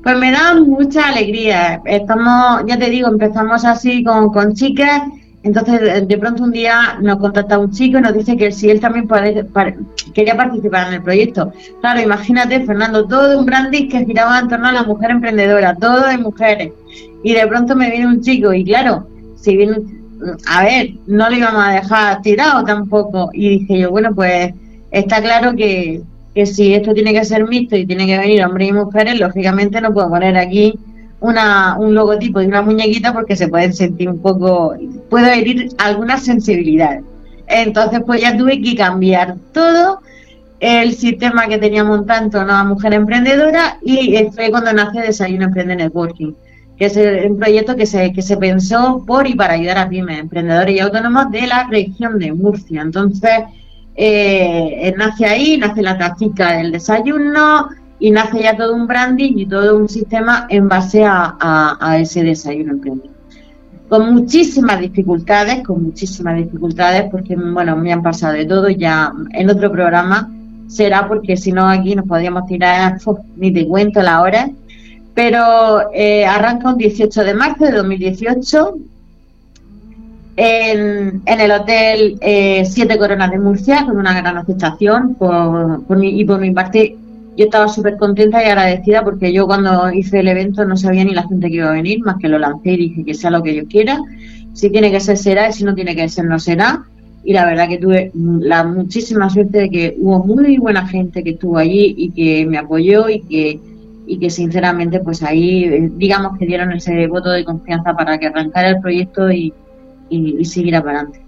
Pues 0.05 0.17
me 0.19 0.31
da 0.31 0.55
mucha 0.55 1.09
alegría. 1.09 1.83
Estamos, 1.85 2.63
ya 2.69 2.79
te 2.79 2.89
digo, 2.89 3.09
empezamos 3.09 3.65
así 3.65 4.05
con, 4.05 4.33
con 4.33 4.55
chicas 4.55 5.03
entonces, 5.45 6.09
de 6.09 6.19
pronto 6.19 6.43
un 6.43 6.53
día 6.53 6.99
nos 7.03 7.19
contacta 7.19 7.59
un 7.59 7.71
chico 7.71 7.99
y 7.99 8.01
nos 8.01 8.15
dice 8.15 8.35
que 8.35 8.51
si 8.51 8.71
él 8.71 8.81
también 8.81 9.07
quería 10.15 10.37
participar 10.39 10.89
en 10.89 10.95
el 10.95 11.03
proyecto. 11.03 11.53
Claro, 11.83 12.01
imagínate, 12.01 12.65
Fernando, 12.65 13.07
todo 13.07 13.39
un 13.39 13.45
branding 13.45 13.91
que 13.91 14.07
giraba 14.07 14.39
en 14.39 14.49
torno 14.49 14.69
a 14.69 14.73
la 14.73 14.85
mujer 14.85 15.11
emprendedora, 15.11 15.75
todo 15.75 16.07
de 16.07 16.17
mujeres. 16.17 16.73
Y 17.23 17.35
de 17.35 17.47
pronto 17.47 17.77
me 17.77 17.91
viene 17.91 18.07
un 18.07 18.23
chico 18.23 18.55
y 18.55 18.65
claro, 18.65 19.07
si 19.45 19.57
viene, 19.57 19.77
a 20.47 20.65
ver, 20.65 20.95
no 21.07 21.29
lo 21.29 21.37
íbamos 21.37 21.63
a 21.63 21.73
dejar 21.73 22.23
tirado 22.23 22.65
tampoco. 22.65 23.31
Y 23.33 23.59
dije 23.59 23.81
yo, 23.81 23.91
bueno, 23.91 24.15
pues 24.15 24.55
está 24.91 25.21
claro 25.21 25.55
que, 25.55 26.01
que 26.35 26.47
si 26.47 26.75
esto 26.75 26.95
tiene 26.95 27.13
que 27.13 27.25
ser 27.25 27.47
mixto 27.47 27.77
y 27.77 27.87
tiene 27.87 28.07
que 28.07 28.19
venir 28.19 28.45
hombres 28.45 28.69
y 28.69 28.73
mujeres, 28.73 29.21
lógicamente 29.21 29.81
no 29.81 29.93
puedo 29.93 30.09
poner 30.09 30.37
aquí 30.37 30.79
una, 31.21 31.77
un 31.79 31.95
logotipo 31.95 32.41
de 32.41 32.47
una 32.47 32.63
muñequita 32.63 33.13
porque 33.13 33.37
se 33.37 33.49
pueden 33.49 33.75
sentir 33.75 34.09
un 34.09 34.21
poco, 34.21 34.75
puedo 35.11 35.27
herir 35.27 35.69
alguna 35.79 36.17
sensibilidad. 36.17 37.01
Entonces, 37.47 38.01
pues 38.07 38.23
ya 38.23 38.37
tuve 38.37 38.61
que 38.63 38.75
cambiar 38.75 39.37
todo 39.53 40.01
el 40.61 40.95
sistema 40.95 41.47
que 41.47 41.59
teníamos 41.59 41.99
montado 41.99 42.43
en 42.43 42.51
a 42.51 42.65
mujer 42.65 42.95
emprendedora 42.95 43.79
y 43.83 44.17
fue 44.35 44.51
cuando 44.51 44.73
nace 44.73 45.01
Desayuno 45.01 45.45
Emprende 45.45 45.77
Networking, 45.77 46.33
que 46.77 46.87
es 46.87 46.97
un 47.31 47.39
proyecto 47.39 47.77
que 47.77 47.87
se, 47.87 48.13
que 48.13 48.23
se 48.23 48.37
pensó 48.37 49.05
por 49.07 49.27
y 49.27 49.35
para 49.35 49.55
ayudar 49.55 49.79
a 49.79 49.89
pymes, 49.89 50.19
emprendedores 50.19 50.75
y 50.75 50.81
autónomos 50.81 51.31
de 51.31 51.47
la 51.47 51.69
región 51.69 52.19
de 52.19 52.33
Murcia. 52.33 52.83
Entonces, 52.83 53.31
eh, 53.95 54.93
nace 54.97 55.27
ahí, 55.27 55.57
nace 55.57 55.83
la 55.83 55.97
tacica 55.97 56.57
del 56.57 56.73
desayuno, 56.73 57.69
y 57.99 58.11
nace 58.11 58.43
ya 58.43 58.57
todo 58.57 58.75
un 58.75 58.87
branding 58.87 59.33
y 59.39 59.47
todo 59.47 59.79
un 59.79 59.89
sistema 59.89 60.47
en 60.51 60.69
base 60.69 61.05
a, 61.07 61.97
ese 61.99 62.23
desayuno 62.23 62.73
emprendido. 62.73 63.15
Con 63.89 64.13
muchísimas 64.13 64.81
dificultades, 64.81 65.63
con 65.67 65.83
muchísimas 65.83 66.37
dificultades, 66.37 67.05
porque 67.11 67.37
bueno, 67.37 67.77
me 67.77 67.93
han 67.93 68.03
pasado 68.03 68.35
de 68.35 68.47
todo, 68.47 68.69
ya 68.69 69.13
en 69.31 69.49
otro 69.49 69.71
programa 69.71 70.31
será 70.67 71.07
porque 71.07 71.37
si 71.37 71.53
no 71.53 71.69
aquí 71.69 71.95
nos 71.95 72.07
podríamos 72.07 72.47
tirar, 72.47 72.99
ni 73.37 73.53
te 73.53 73.67
cuento 73.67 74.03
la 74.03 74.21
hora, 74.23 74.51
pero 75.15 75.93
eh, 75.93 76.27
arranca 76.27 76.71
un 76.71 76.77
18 76.77 77.25
de 77.25 77.35
marzo 77.35 77.65
de 77.65 77.73
2018 77.73 78.75
en, 80.37 81.23
el 81.25 81.51
hotel 81.53 82.19
eh, 82.21 82.65
Siete 82.65 82.99
Coronas 82.99 83.31
de 83.31 83.39
Murcia, 83.39 83.85
con 83.85 83.97
una 83.97 84.21
gran 84.21 84.37
aceptación 84.37 85.15
por, 85.15 85.85
y 86.03 86.25
por 86.25 86.41
mi 86.41 86.51
parte 86.51 86.97
yo 87.37 87.45
estaba 87.45 87.69
súper 87.69 87.97
contenta 87.97 88.43
y 88.43 88.47
agradecida 88.47 89.03
porque 89.03 89.33
yo 89.33 89.47
cuando 89.47 89.93
hice 89.93 90.21
el 90.21 90.29
evento 90.29 90.65
no 90.65 90.77
sabía 90.77 91.05
ni 91.05 91.15
la 91.15 91.27
gente 91.27 91.49
que 91.49 91.57
iba 91.57 91.69
a 91.69 91.73
venir, 91.73 92.01
más 92.01 92.17
que 92.19 92.29
lo 92.29 92.39
lancé 92.39 92.73
y 92.73 92.77
dije 92.77 93.05
que 93.05 93.15
sea 93.15 93.31
lo 93.31 93.43
que 93.43 93.55
yo 93.55 93.67
quiera. 93.67 94.01
Si 94.53 94.71
tiene 94.71 94.91
que 94.91 95.01
ser, 95.01 95.17
será, 95.17 95.49
y 95.49 95.53
si 95.53 95.65
no 95.65 95.75
tiene 95.75 95.97
que 95.97 96.09
ser, 96.09 96.27
no 96.27 96.39
será. 96.39 96.85
Y 97.25 97.33
la 97.33 97.45
verdad 97.45 97.69
que 97.69 97.79
tuve 97.79 98.13
la 98.15 98.63
muchísima 98.63 99.29
suerte 99.31 99.63
de 99.63 99.71
que 99.71 99.97
hubo 99.99 100.25
muy 100.25 100.59
buena 100.59 100.87
gente 100.87 101.25
que 101.25 101.31
estuvo 101.31 101.59
allí 101.59 101.95
y 101.97 102.11
que 102.11 102.47
me 102.47 102.59
apoyó 102.59 103.09
y 103.09 103.21
que, 103.21 103.61
y 104.07 104.19
que 104.19 104.31
sinceramente 104.31 105.01
pues 105.01 105.23
ahí 105.23 105.65
eh, 105.65 105.91
digamos 105.95 106.39
que 106.39 106.47
dieron 106.47 106.73
ese 106.73 107.07
voto 107.07 107.31
de 107.31 107.45
confianza 107.45 107.95
para 107.95 108.19
que 108.19 108.27
arrancara 108.27 108.69
el 108.71 108.81
proyecto 108.81 109.31
y, 109.31 109.53
y, 110.09 110.37
y 110.39 110.45
seguir 110.45 110.77
adelante. 110.77 111.25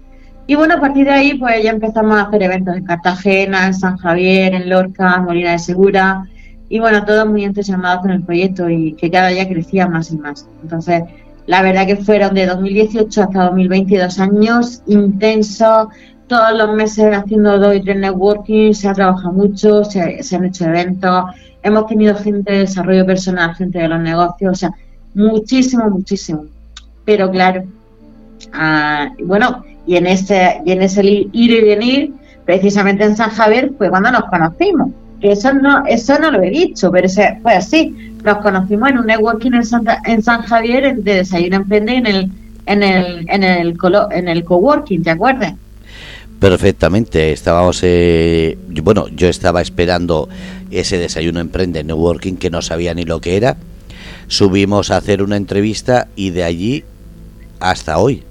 Y 0.49 0.55
bueno, 0.55 0.75
a 0.75 0.79
partir 0.79 1.05
de 1.05 1.11
ahí, 1.11 1.33
pues 1.37 1.61
ya 1.61 1.71
empezamos 1.71 2.17
a 2.17 2.21
hacer 2.23 2.41
eventos 2.41 2.77
en 2.77 2.85
Cartagena, 2.85 3.67
en 3.67 3.73
San 3.73 3.97
Javier, 3.97 4.53
en 4.53 4.69
Lorca, 4.69 5.15
en 5.17 5.25
Molina 5.25 5.51
de 5.51 5.59
Segura. 5.59 6.23
Y 6.69 6.79
bueno, 6.79 7.03
todos 7.03 7.27
muy 7.27 7.43
entusiasmados 7.43 8.01
con 8.01 8.11
el 8.11 8.23
proyecto 8.23 8.69
y 8.69 8.93
que 8.93 9.11
cada 9.11 9.27
día 9.27 9.47
crecía 9.47 9.87
más 9.89 10.09
y 10.11 10.17
más. 10.17 10.47
Entonces, 10.61 11.03
la 11.47 11.61
verdad 11.61 11.85
que 11.85 11.97
fueron 11.97 12.33
de 12.33 12.45
2018 12.45 13.23
hasta 13.23 13.43
2022 13.45 14.19
años 14.19 14.83
intensos, 14.87 15.87
todos 16.27 16.57
los 16.57 16.73
meses 16.75 17.13
haciendo 17.13 17.57
dos 17.57 17.75
y 17.75 17.81
tres 17.81 17.97
networking, 17.97 18.73
se 18.73 18.87
ha 18.87 18.93
trabajado 18.93 19.33
mucho, 19.33 19.83
se, 19.83 20.21
han 20.33 20.45
hecho 20.45 20.65
eventos, 20.65 21.25
hemos 21.63 21.87
tenido 21.87 22.15
gente 22.15 22.51
de 22.51 22.59
desarrollo 22.59 23.05
personal, 23.05 23.55
gente 23.55 23.79
de 23.79 23.87
los 23.87 23.99
negocios, 23.99 24.51
o 24.51 24.55
sea, 24.55 24.71
muchísimo, 25.13 25.89
muchísimo. 25.89 26.45
Pero 27.05 27.29
claro, 27.29 27.63
ah, 28.53 29.09
bueno, 29.23 29.63
y 29.85 29.95
en 29.95 30.07
ese, 30.07 30.61
y 30.65 30.71
en 30.71 30.81
ese 30.81 31.03
ir 31.03 31.29
y 31.31 31.61
venir, 31.61 32.13
precisamente 32.45 33.03
en 33.03 33.15
San 33.15 33.29
Javier, 33.31 33.71
fue 33.77 33.89
cuando 33.89 34.11
nos 34.11 34.25
conocimos. 34.25 34.91
Eso 35.21 35.53
no, 35.53 35.83
eso 35.87 36.19
no 36.19 36.31
lo 36.31 36.43
he 36.43 36.49
dicho, 36.49 36.91
pero 36.91 37.07
ese, 37.07 37.39
fue 37.41 37.53
así. 37.53 38.13
Nos 38.23 38.37
conocimos 38.37 38.89
en 38.89 38.99
un 38.99 39.05
networking 39.07 39.53
en, 39.53 39.63
en 40.05 40.23
San 40.23 40.41
Javier 40.43 40.95
de 40.95 41.15
Desayuno 41.15 41.57
Emprende 41.57 41.95
en 41.95 42.05
el, 42.05 42.31
en 42.65 42.83
el, 42.83 43.25
en 43.29 43.43
el, 43.43 43.77
en 44.11 44.27
el 44.27 44.43
coworking, 44.43 45.03
¿te 45.03 45.11
acuerdas? 45.11 45.53
Perfectamente, 46.39 47.31
estábamos, 47.31 47.79
eh, 47.81 48.57
bueno, 48.83 49.07
yo 49.07 49.27
estaba 49.27 49.59
esperando 49.61 50.29
ese 50.69 50.97
desayuno 50.97 51.39
emprende 51.39 51.83
networking 51.83 52.35
que 52.35 52.51
no 52.51 52.61
sabía 52.61 52.93
ni 52.93 53.05
lo 53.05 53.19
que 53.21 53.37
era. 53.37 53.57
Subimos 54.27 54.91
a 54.91 54.97
hacer 54.97 55.23
una 55.23 55.35
entrevista 55.35 56.07
y 56.15 56.29
de 56.29 56.43
allí 56.43 56.83
hasta 57.59 57.97
hoy. 57.97 58.23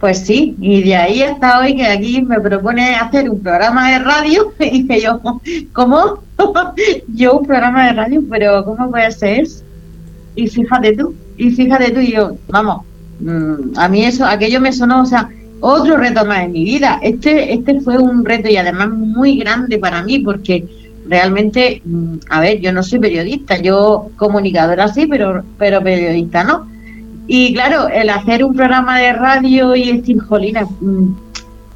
Pues 0.00 0.18
sí, 0.18 0.54
y 0.60 0.82
de 0.82 0.96
ahí 0.96 1.22
hasta 1.22 1.60
hoy 1.60 1.76
que 1.76 1.86
aquí 1.86 2.22
me 2.22 2.40
propone 2.40 2.94
hacer 2.94 3.30
un 3.30 3.40
programa 3.40 3.90
de 3.90 3.98
radio, 3.98 4.52
y 4.58 4.82
dije 4.82 5.02
yo, 5.02 5.20
¿cómo? 5.72 6.22
yo 7.14 7.38
un 7.38 7.46
programa 7.46 7.86
de 7.86 7.92
radio, 7.92 8.22
pero 8.28 8.64
¿cómo 8.64 8.90
puede 8.90 9.10
ser? 9.12 9.46
Y 10.36 10.46
fíjate 10.46 10.96
tú, 10.96 11.14
y 11.36 11.50
fíjate 11.50 11.90
tú 11.90 12.00
y 12.00 12.12
yo, 12.12 12.36
vamos, 12.48 12.82
mm, 13.20 13.78
a 13.78 13.88
mí 13.88 14.04
eso, 14.04 14.24
aquello 14.24 14.60
me 14.60 14.72
sonó, 14.72 15.02
o 15.02 15.06
sea, 15.06 15.28
otro 15.60 15.96
reto 15.96 16.24
más 16.24 16.44
en 16.44 16.52
mi 16.52 16.64
vida. 16.64 16.98
Este, 17.02 17.52
este 17.52 17.80
fue 17.80 17.98
un 17.98 18.24
reto 18.24 18.48
y 18.48 18.56
además 18.56 18.90
muy 18.90 19.38
grande 19.38 19.78
para 19.78 20.02
mí 20.02 20.18
porque 20.20 20.64
realmente, 21.06 21.82
mm, 21.84 22.14
a 22.28 22.40
ver, 22.40 22.60
yo 22.60 22.72
no 22.72 22.82
soy 22.82 22.98
periodista, 22.98 23.58
yo 23.58 24.10
comunicadora 24.16 24.88
sí, 24.88 25.06
pero, 25.06 25.42
pero 25.58 25.82
periodista 25.82 26.44
no. 26.44 26.68
Y 27.26 27.52
claro, 27.52 27.88
el 27.88 28.10
hacer 28.10 28.44
un 28.44 28.54
programa 28.54 28.98
de 28.98 29.12
radio 29.12 29.76
y 29.76 29.98
decir, 29.98 30.18
jolina, 30.20 30.66
mm, 30.80 31.14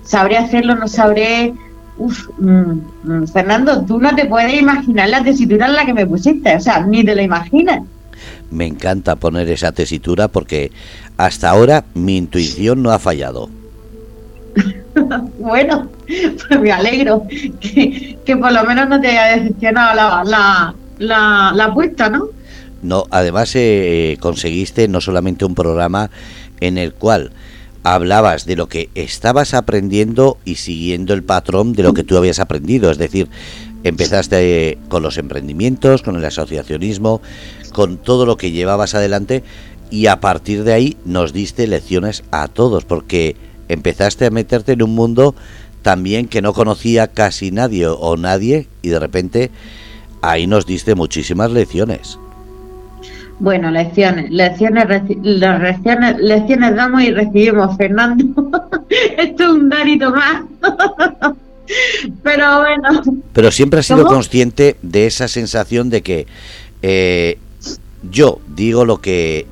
sabré 0.04 0.38
hacerlo, 0.38 0.74
no 0.74 0.88
sabré. 0.88 1.54
Uf, 1.96 2.28
mm, 2.38 3.24
Fernando, 3.32 3.84
tú 3.84 4.00
no 4.00 4.14
te 4.16 4.26
puedes 4.26 4.60
imaginar 4.60 5.08
la 5.08 5.22
tesitura 5.22 5.66
en 5.66 5.74
la 5.74 5.86
que 5.86 5.94
me 5.94 6.06
pusiste, 6.06 6.56
o 6.56 6.60
sea, 6.60 6.84
ni 6.84 7.04
te 7.04 7.14
lo 7.14 7.22
imaginas. 7.22 7.82
Me 8.50 8.66
encanta 8.66 9.16
poner 9.16 9.48
esa 9.48 9.72
tesitura 9.72 10.28
porque 10.28 10.72
hasta 11.16 11.50
ahora 11.50 11.84
mi 11.94 12.16
intuición 12.16 12.82
no 12.82 12.90
ha 12.90 12.98
fallado. 12.98 13.48
bueno, 15.38 15.88
pues 16.06 16.60
me 16.60 16.72
alegro 16.72 17.26
que, 17.60 18.36
por 18.36 18.52
lo 18.52 18.64
menos 18.64 18.88
no 18.88 19.00
te 19.00 19.08
haya 19.08 19.36
decepcionado 19.36 19.94
la, 19.94 20.24
la, 20.24 20.74
la, 20.98 21.52
la 21.54 21.64
apuesta, 21.64 22.08
¿no? 22.08 22.28
No, 22.82 23.06
además 23.10 23.52
eh, 23.54 24.18
conseguiste 24.20 24.88
no 24.88 25.00
solamente 25.00 25.44
un 25.44 25.54
programa 25.54 26.10
en 26.60 26.76
el 26.76 26.92
cual 26.92 27.32
hablabas 27.82 28.44
de 28.46 28.56
lo 28.56 28.68
que 28.68 28.90
estabas 28.94 29.54
aprendiendo 29.54 30.38
y 30.44 30.56
siguiendo 30.56 31.14
el 31.14 31.22
patrón 31.22 31.72
de 31.72 31.82
lo 31.82 31.94
que 31.94 32.04
tú 32.04 32.16
habías 32.16 32.40
aprendido, 32.40 32.90
es 32.90 32.98
decir, 32.98 33.28
empezaste 33.84 34.78
con 34.88 35.02
los 35.02 35.18
emprendimientos, 35.18 36.02
con 36.02 36.16
el 36.16 36.24
asociacionismo, 36.24 37.20
con 37.72 37.98
todo 37.98 38.26
lo 38.26 38.36
que 38.36 38.50
llevabas 38.50 38.94
adelante 38.94 39.44
y 39.90 40.06
a 40.06 40.20
partir 40.20 40.64
de 40.64 40.72
ahí 40.72 40.96
nos 41.04 41.32
diste 41.32 41.66
lecciones 41.66 42.24
a 42.30 42.48
todos 42.48 42.84
porque 42.84 43.36
empezaste 43.68 44.26
a 44.26 44.30
meterte 44.30 44.72
en 44.72 44.82
un 44.82 44.94
mundo 44.94 45.34
también 45.82 46.28
que 46.28 46.42
no 46.42 46.52
conocía 46.52 47.08
casi 47.08 47.50
nadie 47.50 47.86
o 47.86 48.16
nadie 48.16 48.68
y 48.82 48.88
de 48.88 48.98
repente 48.98 49.50
ahí 50.22 50.46
nos 50.46 50.66
diste 50.66 50.94
muchísimas 50.94 51.50
lecciones. 51.50 52.18
Bueno, 53.38 53.70
lecciones, 53.70 54.30
lecciones, 54.30 54.86
lecciones, 55.22 56.18
lecciones 56.18 56.76
damos 56.76 57.02
y 57.02 57.10
recibimos, 57.10 57.76
Fernando. 57.76 58.24
Esto 59.18 59.44
es 59.44 59.50
un 59.50 59.68
darito 59.68 60.10
más. 60.10 60.42
Pero 62.22 62.60
bueno. 62.60 63.02
Pero 63.32 63.50
siempre 63.50 63.80
has 63.80 63.86
sido 63.86 64.06
consciente 64.06 64.76
de 64.82 65.06
esa 65.06 65.28
sensación 65.28 65.90
de 65.90 66.02
que 66.02 66.26
eh, 66.82 67.38
yo 68.10 68.38
digo 68.54 68.84
lo 68.84 69.00
que 69.00 69.46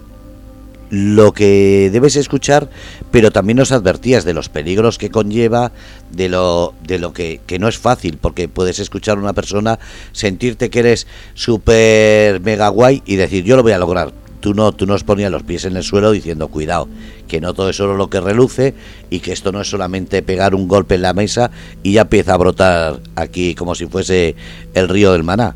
lo 0.90 1.32
que 1.32 1.88
debes 1.90 2.16
escuchar, 2.16 2.68
pero 3.12 3.30
también 3.30 3.58
nos 3.58 3.70
advertías 3.70 4.24
de 4.24 4.34
los 4.34 4.48
peligros 4.48 4.98
que 4.98 5.10
conlleva, 5.10 5.70
de 6.10 6.28
lo, 6.28 6.74
de 6.82 6.98
lo 6.98 7.12
que, 7.12 7.40
que 7.46 7.60
no 7.60 7.68
es 7.68 7.78
fácil, 7.78 8.18
porque 8.20 8.48
puedes 8.48 8.80
escuchar 8.80 9.18
a 9.18 9.20
una 9.20 9.34
persona, 9.34 9.78
sentirte 10.10 10.70
que 10.70 10.80
eres 10.80 11.06
súper 11.34 12.40
mega 12.40 12.68
guay 12.68 13.02
y 13.06 13.16
decir, 13.16 13.44
yo 13.44 13.54
lo 13.54 13.62
voy 13.62 13.72
a 13.72 13.78
lograr. 13.78 14.12
Tú 14.40 14.54
no, 14.54 14.72
tú 14.72 14.86
nos 14.86 15.04
ponías 15.04 15.30
los 15.30 15.44
pies 15.44 15.66
en 15.66 15.76
el 15.76 15.84
suelo 15.84 16.10
diciendo, 16.10 16.48
cuidado, 16.48 16.88
que 17.28 17.40
no 17.40 17.54
todo 17.54 17.68
es 17.70 17.76
solo 17.76 17.96
lo 17.96 18.10
que 18.10 18.20
reluce 18.20 18.74
y 19.08 19.20
que 19.20 19.32
esto 19.32 19.52
no 19.52 19.60
es 19.60 19.70
solamente 19.70 20.22
pegar 20.22 20.56
un 20.56 20.66
golpe 20.66 20.96
en 20.96 21.02
la 21.02 21.12
mesa 21.12 21.52
y 21.84 21.92
ya 21.92 22.02
empieza 22.02 22.34
a 22.34 22.38
brotar 22.38 22.98
aquí 23.14 23.54
como 23.54 23.76
si 23.76 23.86
fuese 23.86 24.34
el 24.74 24.88
río 24.88 25.12
del 25.12 25.22
maná. 25.22 25.54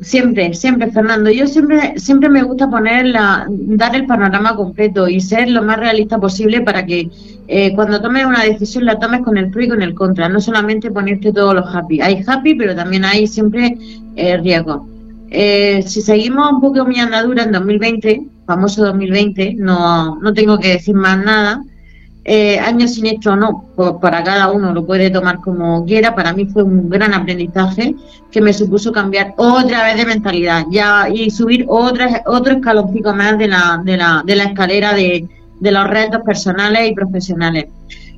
Siempre, 0.00 0.52
siempre, 0.52 0.90
Fernando. 0.90 1.30
Yo 1.30 1.46
siempre, 1.46 1.98
siempre 1.98 2.28
me 2.28 2.42
gusta 2.42 2.68
poner 2.68 3.06
la, 3.06 3.46
dar 3.48 3.96
el 3.96 4.06
panorama 4.06 4.54
completo 4.54 5.08
y 5.08 5.20
ser 5.20 5.48
lo 5.48 5.62
más 5.62 5.78
realista 5.78 6.18
posible 6.18 6.60
para 6.60 6.84
que 6.84 7.08
eh, 7.48 7.74
cuando 7.74 8.02
tomes 8.02 8.26
una 8.26 8.42
decisión 8.42 8.84
la 8.84 8.98
tomes 8.98 9.22
con 9.22 9.38
el 9.38 9.50
pro 9.50 9.62
y 9.62 9.68
con 9.68 9.80
el 9.80 9.94
contra, 9.94 10.28
no 10.28 10.40
solamente 10.40 10.90
ponerte 10.90 11.32
todos 11.32 11.54
los 11.54 11.74
happy. 11.74 12.02
Hay 12.02 12.22
happy, 12.26 12.54
pero 12.56 12.74
también 12.74 13.06
hay 13.06 13.26
siempre 13.26 13.78
eh, 14.16 14.36
riesgo. 14.36 14.86
Eh, 15.30 15.82
si 15.86 16.02
seguimos 16.02 16.52
un 16.52 16.60
poco 16.60 16.84
mi 16.84 17.00
andadura 17.00 17.44
en 17.44 17.52
2020, 17.52 18.22
famoso 18.46 18.84
2020, 18.84 19.54
no, 19.54 20.16
no 20.20 20.34
tengo 20.34 20.58
que 20.58 20.68
decir 20.68 20.94
más 20.94 21.24
nada 21.24 21.62
eh, 22.28 22.58
año 22.58 22.88
siniestro 22.88 23.36
no, 23.36 23.66
pues 23.76 23.92
para 24.00 24.24
cada 24.24 24.50
uno 24.50 24.72
lo 24.72 24.84
puede 24.84 25.10
tomar 25.10 25.40
como 25.40 25.84
quiera. 25.84 26.14
Para 26.14 26.32
mí 26.32 26.46
fue 26.46 26.64
un 26.64 26.90
gran 26.90 27.14
aprendizaje 27.14 27.94
que 28.32 28.40
me 28.40 28.52
supuso 28.52 28.90
cambiar 28.90 29.34
otra 29.36 29.84
vez 29.84 29.96
de 29.96 30.06
mentalidad 30.06 30.64
ya 30.70 31.08
y 31.08 31.30
subir 31.30 31.64
otra, 31.68 32.22
otro 32.26 32.54
escaloncito 32.54 33.14
más 33.14 33.38
de 33.38 33.48
la, 33.48 33.80
de 33.84 33.96
la, 33.96 34.22
de 34.26 34.36
la 34.36 34.44
escalera 34.44 34.92
de, 34.92 35.28
de 35.60 35.70
los 35.72 35.86
retos 35.88 36.22
personales 36.22 36.90
y 36.90 36.94
profesionales 36.94 37.66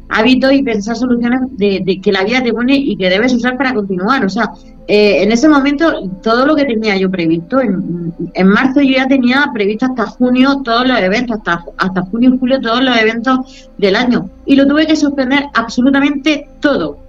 hábitos 0.08 0.52
y 0.52 0.62
pensar 0.62 0.96
soluciones 0.96 1.40
de, 1.56 2.00
que 2.02 2.12
la 2.12 2.24
vida 2.24 2.42
te 2.42 2.52
pone 2.52 2.74
y 2.76 2.96
que 2.96 3.10
debes 3.10 3.34
usar 3.34 3.56
para 3.56 3.74
continuar. 3.74 4.24
O 4.24 4.28
sea, 4.28 4.50
eh, 4.90 5.22
en 5.22 5.32
ese 5.32 5.50
momento 5.50 6.08
todo 6.22 6.46
lo 6.46 6.56
que 6.56 6.64
tenía 6.64 6.96
yo 6.96 7.10
previsto, 7.10 7.60
en, 7.60 8.10
en, 8.32 8.48
marzo 8.48 8.80
yo 8.80 8.96
ya 8.96 9.06
tenía 9.06 9.50
previsto 9.52 9.84
hasta 9.84 10.06
junio 10.06 10.62
todos 10.64 10.88
los 10.88 10.98
eventos, 10.98 11.36
hasta, 11.36 11.62
hasta 11.76 12.00
junio 12.02 12.34
y 12.34 12.38
julio 12.38 12.58
todos 12.58 12.82
los 12.82 12.96
eventos 12.96 13.68
del 13.76 13.96
año. 13.96 14.30
Y 14.46 14.56
lo 14.56 14.66
tuve 14.66 14.86
que 14.86 14.96
suspender 14.96 15.44
absolutamente 15.52 16.48
todo. 16.60 17.00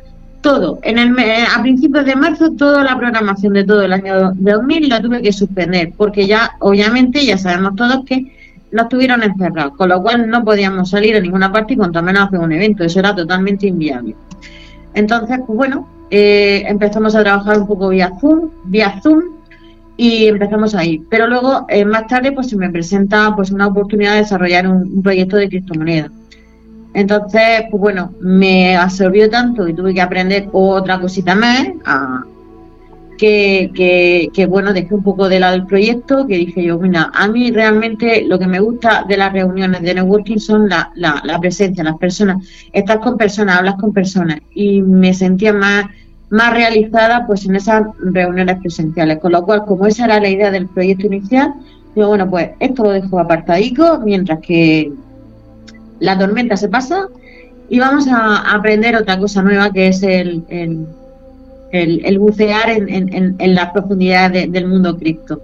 Todo. 0.42 0.80
En 0.84 0.98
el, 0.98 1.16
a 1.18 1.62
principios 1.62 2.06
de 2.06 2.18
marzo, 2.18 2.52
toda 2.52 2.84
la 2.84 2.98
programación 2.98 3.54
de 3.54 3.64
todo 3.64 3.82
el 3.82 3.94
año 3.94 4.34
2000 4.36 4.90
la 4.90 5.02
tuve 5.02 5.22
que 5.22 5.32
suspender, 5.32 5.94
porque 5.96 6.28
ya, 6.28 6.52
obviamente, 6.60 7.26
ya 7.26 7.38
sabemos 7.38 7.78
todos 7.78 8.04
que 8.06 8.36
no 8.72 8.84
estuvieron 8.84 9.24
encerrados, 9.24 9.78
con 9.78 9.88
lo 9.88 10.02
cual 10.02 10.30
no 10.30 10.44
podíamos 10.44 10.90
salir 10.90 11.16
a 11.16 11.22
ninguna 11.22 11.52
parte 11.52 11.74
y 11.74 11.78
cuanto 11.78 12.04
menos 12.04 12.28
hacer 12.28 12.40
un 12.40 12.52
evento, 12.52 12.84
eso 12.84 13.00
era 13.00 13.16
totalmente 13.16 13.68
inviable. 13.68 14.16
Entonces, 14.94 15.40
pues 15.46 15.58
bueno, 15.58 15.88
eh, 16.12 16.64
empezamos 16.68 17.16
a 17.16 17.24
trabajar 17.24 17.60
un 17.60 17.68
poco 17.68 17.90
vía 17.90 18.12
Zoom, 18.20 18.50
vía 18.66 19.00
Zoom 19.02 19.22
y 19.98 20.28
empezamos 20.28 20.76
ahí. 20.76 21.04
Pero 21.10 21.28
luego, 21.28 21.66
eh, 21.70 21.86
más 21.86 22.08
tarde, 22.08 22.32
pues 22.32 22.48
se 22.48 22.56
me 22.56 22.70
presenta 22.70 23.36
pues 23.36 23.52
una 23.52 23.68
oportunidad 23.68 24.14
de 24.14 24.20
desarrollar 24.20 24.68
un, 24.68 25.02
proyecto 25.02 25.38
de 25.38 25.50
criptomoneda. 25.50 26.10
Entonces, 26.94 27.66
pues 27.70 27.82
bueno, 27.82 28.14
me 28.20 28.76
absorbió 28.76 29.30
tanto 29.30 29.68
y 29.68 29.74
tuve 29.74 29.94
que 29.94 30.02
aprender 30.02 30.50
otra 30.52 31.00
cosita 31.00 31.36
más 31.36 31.68
a, 31.86 32.24
que, 33.20 34.30
que, 34.34 34.46
bueno, 34.46 34.72
dejé 34.72 34.96
un 34.96 35.04
poco 35.04 35.28
de 35.28 35.42
lado 35.42 35.56
el 35.56 35.66
proyecto, 35.66 36.26
que 36.26 36.38
dije 36.38 36.64
yo, 36.64 36.80
mira, 36.80 37.12
a 37.14 37.28
mí 37.28 37.52
realmente 37.52 38.24
lo 38.26 38.40
que 38.40 38.48
me 38.48 38.62
gusta 38.62 39.04
de 39.08 39.18
las 39.18 39.34
reuniones 39.34 39.82
de 39.82 39.94
networking 39.94 40.38
son 40.38 40.70
la, 40.70 40.92
la, 40.96 41.40
presencia, 41.40 41.84
las 41.84 41.98
personas, 41.98 42.48
estás 42.72 43.00
con 43.00 43.18
personas, 43.18 43.58
hablas 43.58 43.76
con 43.76 43.92
personas. 43.92 44.40
Y 44.56 44.82
me 44.82 45.14
sentía 45.14 45.52
más, 45.52 45.88
más 46.30 46.54
realizada 46.54 47.28
pues 47.28 47.46
en 47.46 47.58
esas 47.58 47.84
reuniones 48.00 48.58
presenciales, 48.62 49.20
con 49.20 49.34
lo 49.34 49.44
cual 49.44 49.66
como 49.66 49.86
esa 49.86 50.06
era 50.06 50.22
la 50.22 50.30
idea 50.30 50.50
del 50.50 50.68
proyecto 50.68 51.08
inicial, 51.08 51.54
digo, 51.96 52.08
bueno, 52.08 52.30
pues 52.30 52.52
esto 52.62 52.84
lo 52.84 52.92
dejo 52.92 53.20
apartadico 53.20 54.00
mientras 54.00 54.40
que 54.40 54.94
la 56.00 56.18
tormenta 56.18 56.56
se 56.56 56.70
pasa 56.70 57.08
y 57.70 57.80
vamos 57.80 58.08
a 58.08 58.56
aprender 58.56 58.96
otra 58.96 59.20
cosa 59.20 59.42
nueva 59.42 59.74
que 59.74 59.90
es 59.90 60.02
el, 60.04 60.88
bucear 62.18 62.70
en, 62.70 63.36
en, 63.40 63.56
las 63.56 63.72
profundidades 63.72 64.52
del 64.52 64.68
mundo 64.68 64.98
cripto. 64.98 65.42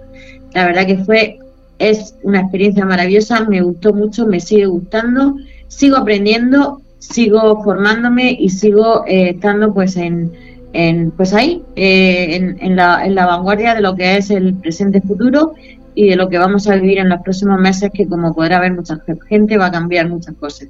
La 0.52 0.66
verdad 0.66 0.86
que 0.86 0.98
fue, 0.98 1.38
es 1.78 2.14
una 2.22 2.40
experiencia 2.40 2.84
maravillosa, 2.84 3.44
me 3.44 3.60
gustó 3.62 3.92
mucho, 3.94 4.26
me 4.26 4.40
sigue 4.40 4.66
gustando, 4.66 5.36
sigo 5.68 5.96
aprendiendo, 5.96 6.80
sigo 6.98 7.62
formándome 7.62 8.36
y 8.38 8.48
sigo 8.48 9.04
eh, 9.06 9.30
estando 9.30 9.72
pues 9.72 9.96
en, 9.96 10.32
en 10.72 11.10
pues 11.10 11.32
ahí, 11.32 11.62
eh, 11.76 12.56
en, 12.58 12.76
la, 12.76 13.04
en 13.04 13.14
la 13.14 13.26
vanguardia 13.26 13.74
de 13.74 13.82
lo 13.82 13.94
que 13.94 14.16
es 14.16 14.30
el 14.30 14.54
presente 14.54 15.00
futuro 15.00 15.54
y 15.94 16.08
de 16.08 16.16
lo 16.16 16.28
que 16.28 16.38
vamos 16.38 16.68
a 16.68 16.76
vivir 16.76 16.98
en 16.98 17.08
los 17.08 17.22
próximos 17.22 17.58
meses, 17.60 17.90
que 17.92 18.06
como 18.06 18.34
podrá 18.34 18.60
ver 18.60 18.74
mucha 18.74 18.98
gente, 19.28 19.56
va 19.56 19.66
a 19.66 19.70
cambiar 19.70 20.08
muchas 20.08 20.34
cosas 20.34 20.68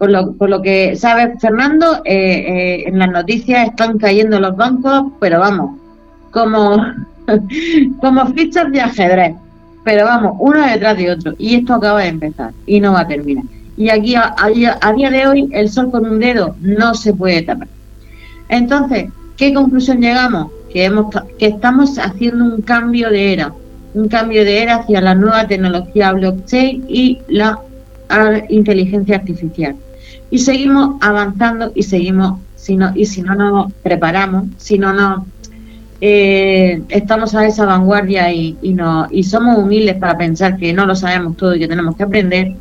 por 0.00 0.48
lo, 0.48 0.62
que 0.62 0.96
sabe 0.96 1.34
Fernando, 1.38 2.00
eh, 2.06 2.14
eh, 2.14 2.84
en 2.86 2.98
las 2.98 3.10
noticias 3.10 3.68
están 3.68 3.98
cayendo 3.98 4.40
los 4.40 4.56
bancos, 4.56 5.12
pero 5.20 5.40
vamos, 5.40 5.78
como, 6.30 6.82
como 8.00 8.26
fichas 8.28 8.72
de 8.72 8.80
ajedrez. 8.80 9.36
Pero 9.84 10.06
vamos, 10.06 10.36
uno 10.38 10.66
detrás 10.66 10.96
de 10.96 11.10
otro. 11.10 11.34
Y 11.36 11.56
esto 11.56 11.74
acaba 11.74 12.00
de 12.00 12.08
empezar 12.08 12.52
y 12.64 12.80
no 12.80 12.94
va 12.94 13.00
a 13.00 13.08
terminar. 13.08 13.44
Y 13.76 13.90
aquí, 13.90 14.14
a, 14.14 14.34
a 14.36 14.92
día 14.94 15.10
de 15.10 15.26
hoy, 15.26 15.50
el 15.52 15.68
sol 15.68 15.90
con 15.90 16.06
un 16.06 16.18
dedo 16.18 16.56
no 16.62 16.94
se 16.94 17.12
puede 17.12 17.42
tapar. 17.42 17.68
Entonces, 18.48 19.10
¿qué 19.36 19.52
conclusión 19.52 20.00
llegamos? 20.00 20.50
Que, 20.72 20.86
hemos, 20.86 21.14
que 21.38 21.46
estamos 21.46 21.98
haciendo 21.98 22.42
un 22.46 22.62
cambio 22.62 23.10
de 23.10 23.34
era, 23.34 23.52
un 23.92 24.08
cambio 24.08 24.46
de 24.46 24.62
era 24.62 24.76
hacia 24.76 25.02
la 25.02 25.14
nueva 25.14 25.46
tecnología 25.46 26.10
blockchain 26.12 26.86
y 26.88 27.18
la 27.28 27.58
inteligencia 28.48 29.16
artificial 29.16 29.76
y 30.30 30.38
seguimos 30.38 30.96
avanzando 31.00 31.72
y 31.74 31.82
seguimos, 31.82 32.38
si 32.56 32.76
no, 32.76 32.92
y 32.94 33.06
si 33.06 33.22
no 33.22 33.34
nos 33.34 33.72
preparamos, 33.82 34.44
si 34.58 34.78
no 34.78 34.92
nos 34.92 35.22
eh, 36.00 36.82
estamos 36.88 37.34
a 37.34 37.46
esa 37.46 37.66
vanguardia 37.66 38.32
y, 38.32 38.56
no, 38.74 39.06
y 39.10 39.24
somos 39.24 39.58
humildes 39.58 39.96
para 39.96 40.16
pensar 40.16 40.56
que 40.56 40.72
no 40.72 40.86
lo 40.86 40.94
sabemos 40.94 41.36
todo 41.36 41.54
y 41.54 41.58
que 41.58 41.68
tenemos 41.68 41.96
que 41.96 42.04
aprender, 42.04 42.54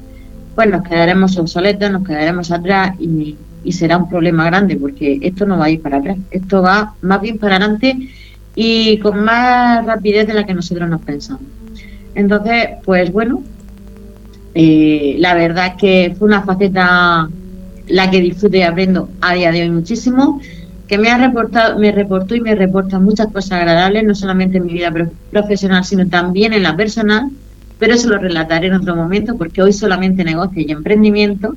pues 0.56 0.70
nos 0.70 0.84
quedaremos 0.84 1.38
obsoletos, 1.38 1.92
nos 1.92 2.06
quedaremos 2.06 2.52
atrás 2.52 2.96
y, 3.00 3.38
y 3.64 3.72
será 3.72 3.98
un 3.98 4.10
problema 4.10 4.46
grande 4.46 4.76
porque 4.76 5.20
esto 5.22 5.46
no 5.46 5.58
va 5.58 5.66
a 5.66 5.70
ir 5.70 5.82
para 5.82 5.98
atrás, 5.98 6.18
esto 6.32 6.62
va 6.62 6.96
más 7.02 7.22
bien 7.22 7.38
para 7.38 7.58
adelante 7.58 8.10
y 8.56 8.98
con 8.98 9.24
más 9.24 9.86
rapidez 9.86 10.28
de 10.28 10.34
la 10.34 10.46
que 10.46 10.54
nosotros 10.54 10.90
nos 10.90 11.02
pensamos. 11.02 11.44
Entonces, 12.16 12.70
pues 12.84 13.12
bueno, 13.14 13.44
eh, 14.54 15.16
la 15.20 15.36
verdad 15.36 15.68
es 15.68 15.74
que 15.76 16.16
fue 16.18 16.28
una 16.28 16.42
faceta 16.42 17.30
la 17.90 18.10
que 18.10 18.22
disfruto 18.22 18.58
y 18.58 18.62
aprendo 18.62 19.10
a 19.22 19.34
día 19.34 19.52
de 19.52 19.64
hoy 19.64 19.70
muchísimo, 19.70 20.40
que 20.88 20.98
me 20.98 21.10
ha 21.10 21.18
reportado, 21.18 21.78
me 21.78 21.92
reportó 21.92 22.36
y 22.36 22.42
me 22.42 22.56
reporta 22.56 23.00
muchas 23.00 23.28
cosas 23.28 23.54
agradables, 23.54 24.04
no 24.04 24.16
solamente 24.16 24.58
en 24.58 24.66
mi 24.66 24.74
vida 24.74 24.92
profesional, 25.32 25.84
sino 25.86 26.08
también 26.08 26.54
en 26.54 26.64
la 26.64 26.76
personal, 26.76 27.30
pero 27.78 27.94
eso 27.94 28.10
lo 28.10 28.18
relataré 28.18 28.68
en 28.68 28.74
otro 28.74 28.96
momento 28.96 29.38
porque 29.38 29.62
hoy 29.62 29.74
solamente 29.74 30.24
negocio 30.24 30.64
y 30.66 30.72
emprendimiento 30.72 31.56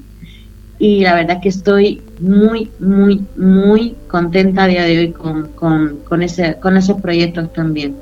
y 0.79 1.01
la 1.01 1.15
verdad 1.15 1.37
es 1.37 1.43
que 1.43 1.49
estoy 1.49 2.03
muy, 2.21 2.69
muy, 2.81 3.25
muy 3.37 3.95
contenta 4.09 4.65
a 4.65 4.67
día 4.67 4.83
de 4.83 4.99
hoy 4.99 5.13
con, 5.13 5.49
con, 5.53 5.99
con, 6.09 6.23
ese, 6.23 6.57
con 6.61 6.77
esos 6.77 7.01
proyectos 7.01 7.53
también. 7.53 7.95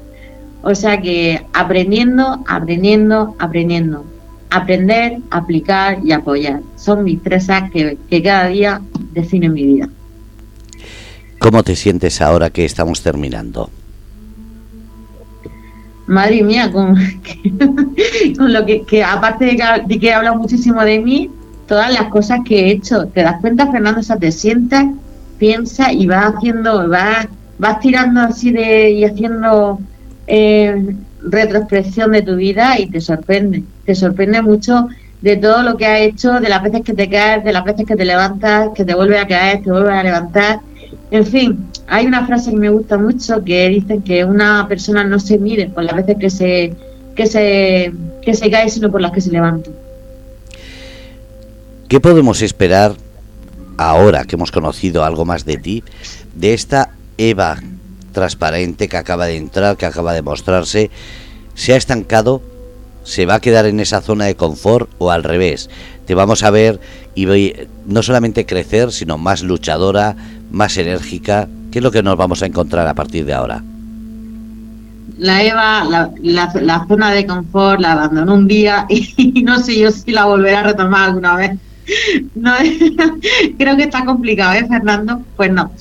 O 0.63 0.75
sea 0.75 1.01
que 1.01 1.45
aprendiendo, 1.53 2.43
aprendiendo, 2.49 3.37
aprendiendo. 3.39 4.07
Aprender, 4.51 5.19
aplicar 5.31 5.99
y 6.05 6.13
apoyar. 6.13 6.61
Son 6.77 7.05
mis 7.05 7.23
tres 7.23 7.49
A 7.51 7.69
que, 7.71 7.97
que 8.09 8.23
cada 8.23 8.49
día 8.49 8.81
definen 9.13 9.53
mi 9.53 9.65
vida. 9.65 9.89
¿Cómo 11.39 11.63
te 11.63 11.75
sientes 11.75 12.21
ahora 12.21 12.51
que 12.51 12.65
estamos 12.65 13.03
terminando? 13.03 13.71
Madre 16.07 16.43
mía, 16.43 16.71
con, 16.71 16.97
con 18.37 18.53
lo 18.53 18.67
que, 18.67 18.83
que 18.83 19.03
aparte 19.03 19.45
de 19.45 19.57
que, 19.57 19.65
de 19.87 19.99
que 19.99 20.13
habla 20.13 20.35
muchísimo 20.35 20.83
de 20.83 20.99
mí, 20.99 21.31
todas 21.67 21.93
las 21.95 22.09
cosas 22.09 22.41
que 22.45 22.61
he 22.61 22.71
hecho. 22.73 23.07
¿Te 23.07 23.23
das 23.23 23.41
cuenta, 23.41 23.71
Fernando? 23.71 24.01
O 24.01 24.03
sea, 24.03 24.17
te 24.17 24.33
sientas, 24.33 24.87
piensas 25.39 25.93
y 25.93 26.07
vas 26.07 26.35
haciendo, 26.35 26.89
vas, 26.89 27.29
vas 27.59 27.79
tirando 27.79 28.21
así 28.23 28.51
de 28.51 28.91
y 28.91 29.05
haciendo 29.05 29.79
eh, 30.27 30.95
retrospección 31.23 32.13
de 32.13 32.23
tu 32.23 32.37
vida 32.37 32.79
y 32.79 32.87
te 32.87 33.01
sorprende. 33.01 33.63
Te 33.85 33.95
sorprende 33.95 34.43
mucho 34.43 34.89
de 35.21 35.37
todo 35.37 35.63
lo 35.63 35.77
que 35.77 35.87
has 35.87 36.01
hecho, 36.01 36.41
de 36.41 36.49
las 36.49 36.63
veces 36.63 36.83
que 36.83 36.95
te 36.95 37.09
caes, 37.09 37.45
de 37.45 37.53
las 37.53 37.65
veces 37.65 37.87
que 37.87 37.97
te 37.97 38.05
levantas, 38.05 38.71
que 38.75 38.85
te 38.85 38.95
vuelves 38.95 39.21
a 39.21 39.27
caer, 39.27 39.63
te 39.63 39.71
vuelves 39.71 39.93
a 39.93 40.03
levantar. 40.03 40.61
En 41.11 41.27
fin, 41.27 41.67
hay 41.87 42.07
una 42.07 42.27
frase 42.27 42.51
que 42.51 42.57
me 42.57 42.71
gusta 42.71 42.97
mucho 42.97 43.45
que 43.45 43.69
dicen 43.69 44.03
que 44.03 44.25
una 44.25 44.67
persona 44.69 45.05
no 45.05 45.19
se 45.19 45.39
mide 45.39 45.69
por 45.69 45.85
las 45.85 45.97
veces 45.97 46.17
que 46.19 46.31
se 46.31 46.75
que 47.15 47.27
se 47.27 47.93
que 48.23 48.35
se 48.35 48.51
cae, 48.51 48.71
sino 48.71 48.91
por 48.91 49.01
las 49.01 49.13
que 49.13 49.21
se 49.21 49.31
levanta. 49.31 49.71
¿Qué 51.89 52.01
podemos 52.01 52.41
esperar 52.43 52.95
ahora 53.77 54.25
que 54.25 54.37
hemos 54.37 54.53
conocido 54.53 55.05
algo 55.05 55.25
más 55.25 55.45
de 55.45 55.57
ti, 55.57 55.83
de 56.35 56.55
esta 56.55 56.91
Eva 57.19 57.59
transparente 58.13 58.89
que 58.89 58.97
acaba 58.97 59.27
de 59.27 59.37
entrar, 59.37 59.77
que 59.77 59.87
acaba 59.87 60.13
de 60.13 60.23
mostrarse? 60.23 60.91
¿Se 61.55 61.75
ha 61.75 61.77
estancado? 61.77 62.43
¿Se 63.05 63.27
va 63.27 63.37
a 63.37 63.41
quedar 63.41 63.67
en 63.67 63.81
esa 63.81 64.01
zona 64.01 64.27
de 64.27 64.37
confort 64.37 64.91
o 64.99 65.11
al 65.11 65.25
revés? 65.25 65.71
Te 66.07 66.15
vamos 66.15 66.43
a 66.43 66.51
ver 66.51 66.81
y 67.15 67.27
no 67.87 68.03
solamente 68.03 68.47
crecer, 68.47 68.93
sino 68.93 69.19
más 69.19 69.43
luchadora, 69.43 70.17
más 70.51 70.77
enérgica. 70.77 71.49
¿Qué 71.71 71.79
es 71.79 71.83
lo 71.83 71.91
que 71.91 72.03
nos 72.03 72.17
vamos 72.17 72.43
a 72.43 72.47
encontrar 72.47 72.87
a 72.87 72.95
partir 72.95 73.25
de 73.25 73.33
ahora? 73.35 73.63
la 75.21 75.43
Eva, 75.43 75.85
la, 75.85 76.11
la, 76.23 76.87
zona 76.89 77.13
de 77.13 77.27
confort 77.27 77.79
la 77.79 77.93
abandonó 77.93 78.35
un 78.35 78.49
día 78.49 78.87
y, 78.89 79.43
no 79.43 79.59
sé 79.59 79.79
yo 79.79 79.91
si 79.91 80.11
la 80.13 80.25
volverá 80.25 80.61
a 80.61 80.65
retomar 80.65 81.11
alguna 81.11 81.37
vez. 81.37 81.53
No, 82.37 82.53
creo 83.59 83.77
que 83.77 83.83
está 83.83 84.05
complicado, 84.05 84.53
¿eh, 84.53 84.65
Fernando? 84.69 85.23
Pues 85.37 85.51
no. 85.53 85.73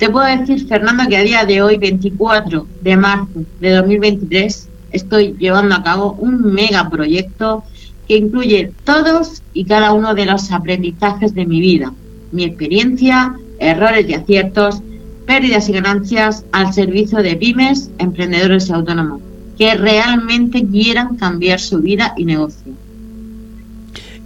Te 0.00 0.08
puedo 0.08 0.24
decir, 0.24 0.66
Fernando, 0.66 1.04
que 1.10 1.18
a 1.18 1.22
día 1.22 1.44
de 1.44 1.60
hoy, 1.60 1.76
24 1.76 2.66
de 2.80 2.96
marzo 2.96 3.44
de 3.60 3.70
2023, 3.72 4.68
estoy 4.92 5.36
llevando 5.38 5.74
a 5.74 5.82
cabo 5.82 6.16
un 6.18 6.54
mega 6.54 6.88
proyecto 6.88 7.64
que 8.08 8.16
incluye 8.16 8.72
todos 8.84 9.42
y 9.52 9.66
cada 9.66 9.92
uno 9.92 10.14
de 10.14 10.24
los 10.24 10.52
aprendizajes 10.52 11.34
de 11.34 11.44
mi 11.44 11.60
vida, 11.60 11.92
mi 12.32 12.44
experiencia, 12.44 13.34
errores 13.58 14.08
y 14.08 14.14
aciertos, 14.14 14.80
pérdidas 15.26 15.68
y 15.68 15.72
ganancias 15.74 16.46
al 16.50 16.72
servicio 16.72 17.18
de 17.18 17.36
pymes, 17.36 17.90
emprendedores 17.98 18.70
y 18.70 18.72
autónomos 18.72 19.20
que 19.58 19.74
realmente 19.74 20.66
quieran 20.66 21.18
cambiar 21.18 21.60
su 21.60 21.80
vida 21.80 22.14
y 22.16 22.24
negocio 22.24 22.72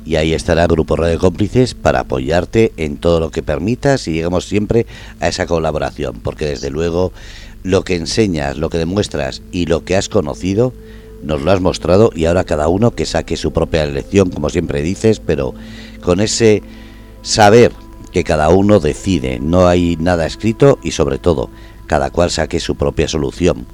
y 0.05 0.16
ahí 0.16 0.34
estará 0.34 0.66
Grupo 0.66 0.96
Radio 0.96 1.18
Cómplices 1.18 1.74
para 1.74 2.00
apoyarte 2.00 2.72
en 2.76 2.96
todo 2.96 3.20
lo 3.20 3.30
que 3.30 3.42
permitas 3.42 4.07
y 4.07 4.12
llegamos 4.12 4.44
siempre 4.44 4.86
a 5.20 5.28
esa 5.28 5.46
colaboración, 5.46 6.20
porque 6.20 6.46
desde 6.46 6.70
luego 6.70 7.12
lo 7.62 7.82
que 7.82 7.96
enseñas, 7.96 8.59
lo 8.59 8.68
que 8.68 8.78
demuestras 8.78 9.42
y 9.50 9.66
lo 9.66 9.84
que 9.84 9.96
has 9.96 10.09
conocido, 10.09 10.72
nos 11.22 11.40
lo 11.40 11.50
has 11.50 11.61
mostrado 11.61 12.11
y 12.14 12.26
ahora 12.26 12.44
cada 12.44 12.68
uno 12.68 12.90
que 12.90 13.07
saque 13.07 13.36
su 13.36 13.52
propia 13.52 13.86
lección, 13.86 14.30
como 14.30 14.50
siempre 14.50 14.82
dices, 14.82 15.20
pero 15.20 15.55
con 16.02 16.20
ese 16.20 16.62
saber 17.22 17.72
que 18.12 18.24
cada 18.24 18.50
uno 18.50 18.80
decide, 18.80 19.40
no 19.40 19.66
hay 19.66 19.96
nada 19.98 20.26
escrito 20.26 20.78
y 20.82 20.90
sobre 20.90 21.18
todo, 21.18 21.48
cada 21.86 22.11
cual 22.11 22.30
saque 22.30 22.61
su 22.61 22.76
propia 22.76 23.09
solución. 23.09 23.66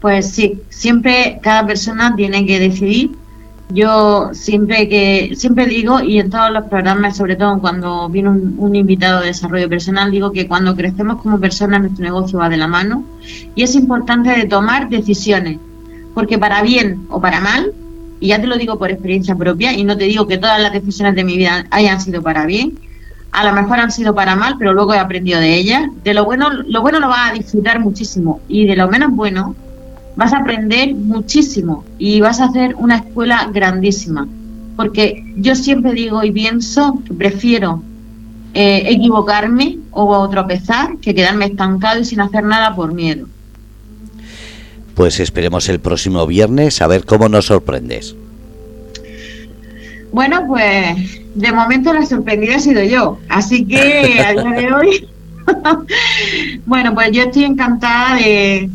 Pues 0.00 0.30
sí, 0.30 0.60
siempre 0.70 1.38
cada 1.42 1.64
persona 1.66 2.16
tiene 2.16 2.44
que 2.46 2.58
decidir 2.58 3.21
yo 3.68 4.30
siempre 4.32 4.88
que 4.88 5.32
siempre 5.34 5.66
digo 5.66 6.00
y 6.00 6.18
en 6.18 6.30
todos 6.30 6.50
los 6.50 6.64
programas, 6.64 7.16
sobre 7.16 7.36
todo 7.36 7.58
cuando 7.58 8.08
viene 8.08 8.30
un, 8.30 8.76
invitado 8.76 9.20
de 9.20 9.28
desarrollo 9.28 9.68
personal, 9.68 10.10
digo 10.10 10.32
que 10.32 10.46
cuando 10.46 10.76
crecemos 10.76 11.22
como 11.22 11.40
personas 11.40 11.80
nuestro 11.80 12.04
negocio 12.04 12.38
va 12.38 12.48
de 12.48 12.56
la 12.56 12.68
mano 12.68 13.04
y 13.54 13.62
es 13.62 13.74
importante 13.74 14.30
de 14.30 14.44
tomar 14.44 14.88
decisiones, 14.88 15.58
porque 16.14 16.38
para 16.38 16.62
bien 16.62 17.06
o 17.08 17.20
para 17.20 17.40
mal, 17.40 17.72
y 18.20 18.28
ya 18.28 18.40
te 18.40 18.46
lo 18.46 18.56
digo 18.56 18.78
por 18.78 18.90
experiencia 18.90 19.34
propia 19.34 19.72
y 19.72 19.84
no 19.84 19.96
te 19.96 20.04
digo 20.04 20.26
que 20.26 20.38
todas 20.38 20.60
las 20.60 20.72
decisiones 20.72 21.14
de 21.14 21.24
mi 21.24 21.36
vida 21.36 21.64
hayan 21.70 22.00
sido 22.00 22.22
para 22.22 22.46
bien, 22.46 22.78
a 23.32 23.44
lo 23.44 23.52
mejor 23.54 23.80
han 23.80 23.90
sido 23.90 24.14
para 24.14 24.36
mal, 24.36 24.56
pero 24.58 24.74
luego 24.74 24.92
he 24.92 24.98
aprendido 24.98 25.40
de 25.40 25.54
ellas. 25.54 25.88
De 26.04 26.12
lo 26.12 26.26
bueno, 26.26 26.50
lo 26.50 26.82
bueno 26.82 27.00
lo 27.00 27.08
vas 27.08 27.30
a 27.30 27.32
disfrutar 27.32 27.80
muchísimo 27.80 28.40
y 28.46 28.66
de 28.66 28.76
lo 28.76 28.88
menos 28.88 29.10
bueno 29.12 29.56
vas 30.16 30.32
a 30.32 30.38
aprender 30.38 30.94
muchísimo 30.94 31.84
y 31.98 32.20
vas 32.20 32.40
a 32.40 32.46
hacer 32.46 32.74
una 32.76 32.96
escuela 32.98 33.48
grandísima. 33.52 34.28
Porque 34.76 35.24
yo 35.36 35.54
siempre 35.54 35.92
digo 35.92 36.22
y 36.24 36.30
pienso 36.30 37.00
que 37.06 37.14
prefiero 37.14 37.82
eh, 38.54 38.84
equivocarme 38.86 39.78
o 39.90 40.28
tropezar 40.28 40.96
que 40.98 41.14
quedarme 41.14 41.46
estancado 41.46 42.00
y 42.00 42.04
sin 42.04 42.20
hacer 42.20 42.44
nada 42.44 42.74
por 42.74 42.92
miedo. 42.92 43.26
Pues 44.94 45.20
esperemos 45.20 45.68
el 45.68 45.80
próximo 45.80 46.26
viernes 46.26 46.82
a 46.82 46.86
ver 46.86 47.04
cómo 47.04 47.28
nos 47.28 47.46
sorprendes. 47.46 48.14
Bueno, 50.12 50.44
pues 50.46 51.20
de 51.34 51.52
momento 51.52 51.94
la 51.94 52.04
sorprendida 52.04 52.56
he 52.56 52.60
sido 52.60 52.82
yo, 52.82 53.18
así 53.30 53.64
que 53.64 54.20
a 54.20 54.32
día 54.32 54.60
de 54.60 54.72
hoy, 54.74 55.08
bueno, 56.66 56.94
pues 56.94 57.10
yo 57.12 57.22
estoy 57.22 57.44
encantada 57.44 58.16
de, 58.16 58.70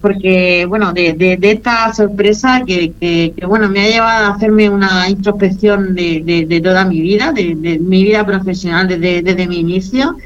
porque, 0.00 0.66
bueno, 0.66 0.92
de, 0.92 1.14
de, 1.14 1.50
esta 1.50 1.92
sorpresa 1.92 2.62
que, 2.66 2.92
que, 2.98 3.34
bueno, 3.46 3.68
me 3.68 3.80
ha 3.80 3.88
llevado 3.88 4.26
a 4.26 4.34
hacerme 4.34 4.70
una 4.70 5.08
introspección 5.08 5.94
de, 5.94 6.46
de 6.48 6.60
toda 6.60 6.84
mi 6.84 7.00
vida, 7.00 7.32
de, 7.32 7.54
mi 7.80 8.04
vida 8.04 8.24
profesional 8.24 8.88
desde, 8.88 9.22
desde 9.22 9.46
mi 9.46 9.58
inicio. 9.58 10.16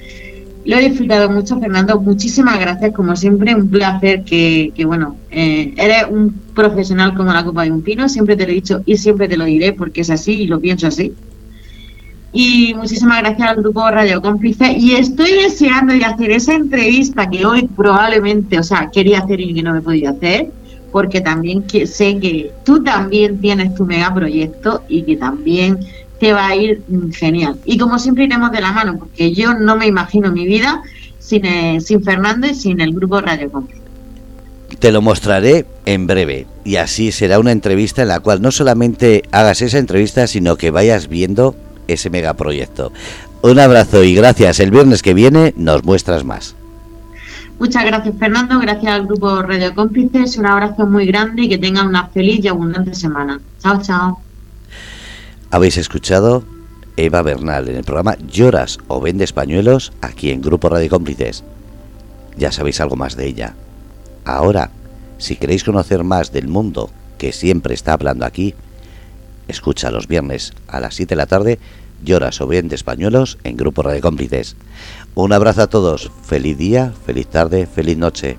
Lo 0.64 0.77
he 0.77 0.89
disfrutado 0.89 1.29
mucho, 1.31 1.61
Fernando. 1.61 2.01
Muchísimas 2.01 2.59
gracias, 2.59 2.93
como 2.95 3.14
siempre. 3.16 3.55
Un 3.55 3.68
placer 3.68 4.25
que, 4.25 4.72
que 4.75 4.85
bueno, 4.87 5.16
eh, 5.31 5.75
eres 5.77 6.07
un 6.11 6.33
profesional 6.55 7.14
como 7.14 7.33
la 7.33 7.45
copa 7.45 7.64
de 7.64 7.70
un 7.70 7.83
pino. 7.83 8.09
Siempre 8.09 8.35
te 8.37 8.47
lo 8.47 8.53
he 8.53 8.55
dicho 8.55 8.83
y 8.87 8.97
siempre 8.97 9.29
te 9.29 9.37
lo 9.37 9.45
diré 9.45 9.75
porque 9.75 10.01
es 10.01 10.11
así 10.11 10.43
y 10.43 10.47
lo 10.47 10.61
pienso 10.61 10.87
así. 10.87 11.12
Y 12.37 12.74
muchísimas 12.74 13.20
gracias 13.20 13.49
al 13.49 13.57
grupo 13.59 13.89
Radio 13.89 14.20
Cómplice. 14.20 14.72
Y 14.76 14.97
estoy 14.97 15.30
deseando 15.30 15.95
de 15.95 16.05
hacer 16.05 16.32
esa 16.32 16.55
entrevista 16.55 17.30
que 17.30 17.47
hoy 17.47 17.68
probablemente, 17.76 18.59
o 18.59 18.62
sea, 18.64 18.91
quería 18.93 19.20
hacer 19.20 19.41
y 19.41 19.55
que 19.55 19.62
no 19.62 19.72
me 19.72 19.80
podía 19.80 20.11
hacer, 20.11 20.51
porque 20.91 21.20
también 21.20 21.64
sé 21.68 22.18
que 22.18 22.51
tú 22.64 22.82
también 22.82 23.41
tienes 23.41 23.76
tu 23.76 23.87
megaproyecto 23.87 24.82
y 24.89 25.03
que 25.05 25.16
también 25.16 25.78
te 26.18 26.32
va 26.32 26.49
a 26.49 26.57
ir 26.57 26.82
genial. 27.12 27.57
Y 27.64 27.78
como 27.78 28.01
siempre 28.01 28.24
iremos 28.24 28.51
de 28.51 28.61
la 28.61 28.72
mano, 28.72 28.99
porque 28.99 29.32
yo 29.32 29.55
no 29.55 29.76
me 29.76 29.87
imagino 29.87 30.32
mi 30.32 30.45
vida 30.45 30.82
sin, 31.20 31.45
eh, 31.45 31.80
sin 31.80 32.03
Fernando 32.03 32.49
y 32.49 32.55
sin 32.55 32.80
el 32.80 32.93
grupo 32.95 33.20
Radio 33.20 33.49
Cómplice. 33.49 33.80
Te 34.80 34.91
lo 34.91 35.01
mostraré 35.03 35.66
en 35.87 36.09
breve 36.09 36.49
y 36.64 36.76
así 36.76 37.12
será 37.12 37.39
una 37.39 37.53
entrevista 37.53 38.03
en 38.03 38.09
la 38.09 38.18
cual 38.18 38.43
no 38.43 38.51
solamente 38.51 39.22
hagas 39.30 39.62
esa 39.62 39.78
entrevista, 39.78 40.26
sino 40.26 40.57
que 40.57 40.72
vayas 40.72 41.07
viendo 41.07 41.55
ese 41.89 42.11
megaproyecto. 42.11 42.93
Un 43.43 43.59
abrazo 43.59 44.03
y 44.05 44.14
gracias. 44.14 44.61
El 44.61 44.70
viernes 44.70 45.03
que 45.03 45.14
viene 45.14 45.53
nos 45.57 45.85
muestras 45.85 46.24
más. 46.24 46.57
Muchas 47.59 47.85
gracias 47.85 48.16
Fernando, 48.18 48.59
gracias 48.59 48.93
al 48.93 49.07
grupo 49.07 49.41
Radio 49.43 49.74
Cómplices, 49.74 50.37
un 50.39 50.47
abrazo 50.47 50.87
muy 50.87 51.07
grande 51.07 51.43
y 51.43 51.49
que 51.49 51.57
tengan 51.57 51.87
una 51.87 52.09
feliz 52.09 52.45
y 52.45 52.49
abundante 52.49 52.95
semana. 52.95 53.41
Chao, 53.62 53.80
chao. 53.80 54.18
Habéis 55.51 55.76
escuchado 55.76 56.45
Eva 56.97 57.22
Bernal 57.22 57.68
en 57.68 57.76
el 57.76 57.85
programa 57.85 58.16
Lloras 58.26 58.78
o 58.89 59.01
Vende 59.01 59.22
Españuelos 59.22 59.93
aquí 60.01 60.30
en 60.30 60.43
Grupo 60.43 60.68
Radio 60.68 60.91
Cómplices. 60.91 61.45
Ya 62.37 62.51
sabéis 62.51 62.80
algo 62.80 62.97
más 62.97 63.16
de 63.16 63.26
ella. 63.26 63.55
Ahora, 64.24 64.70
si 65.18 65.37
queréis 65.37 65.62
conocer 65.62 66.03
más 66.03 66.32
del 66.32 66.49
mundo 66.49 66.91
que 67.18 67.32
siempre 67.32 67.74
está 67.74 67.93
hablando 67.93 68.26
aquí, 68.26 68.55
escucha 69.49 69.90
los 69.90 70.09
viernes 70.09 70.53
a 70.68 70.80
las 70.80 70.95
7 70.95 71.11
de 71.11 71.16
la 71.16 71.26
tarde 71.26 71.59
Lloras 72.05 72.40
o 72.40 72.47
Vende 72.47 72.74
Españuelos 72.74 73.38
en 73.45 73.57
Grupo 73.57 73.82
Radio 73.82 74.01
Cómplices. 74.01 74.57
Un 75.14 75.32
abrazo 75.32 75.62
a 75.62 75.66
todos, 75.68 76.11
feliz 76.22 76.59
día, 76.59 76.92
feliz 77.07 77.26
tarde, 77.28 77.66
feliz 77.66 77.97
noche. 77.97 78.36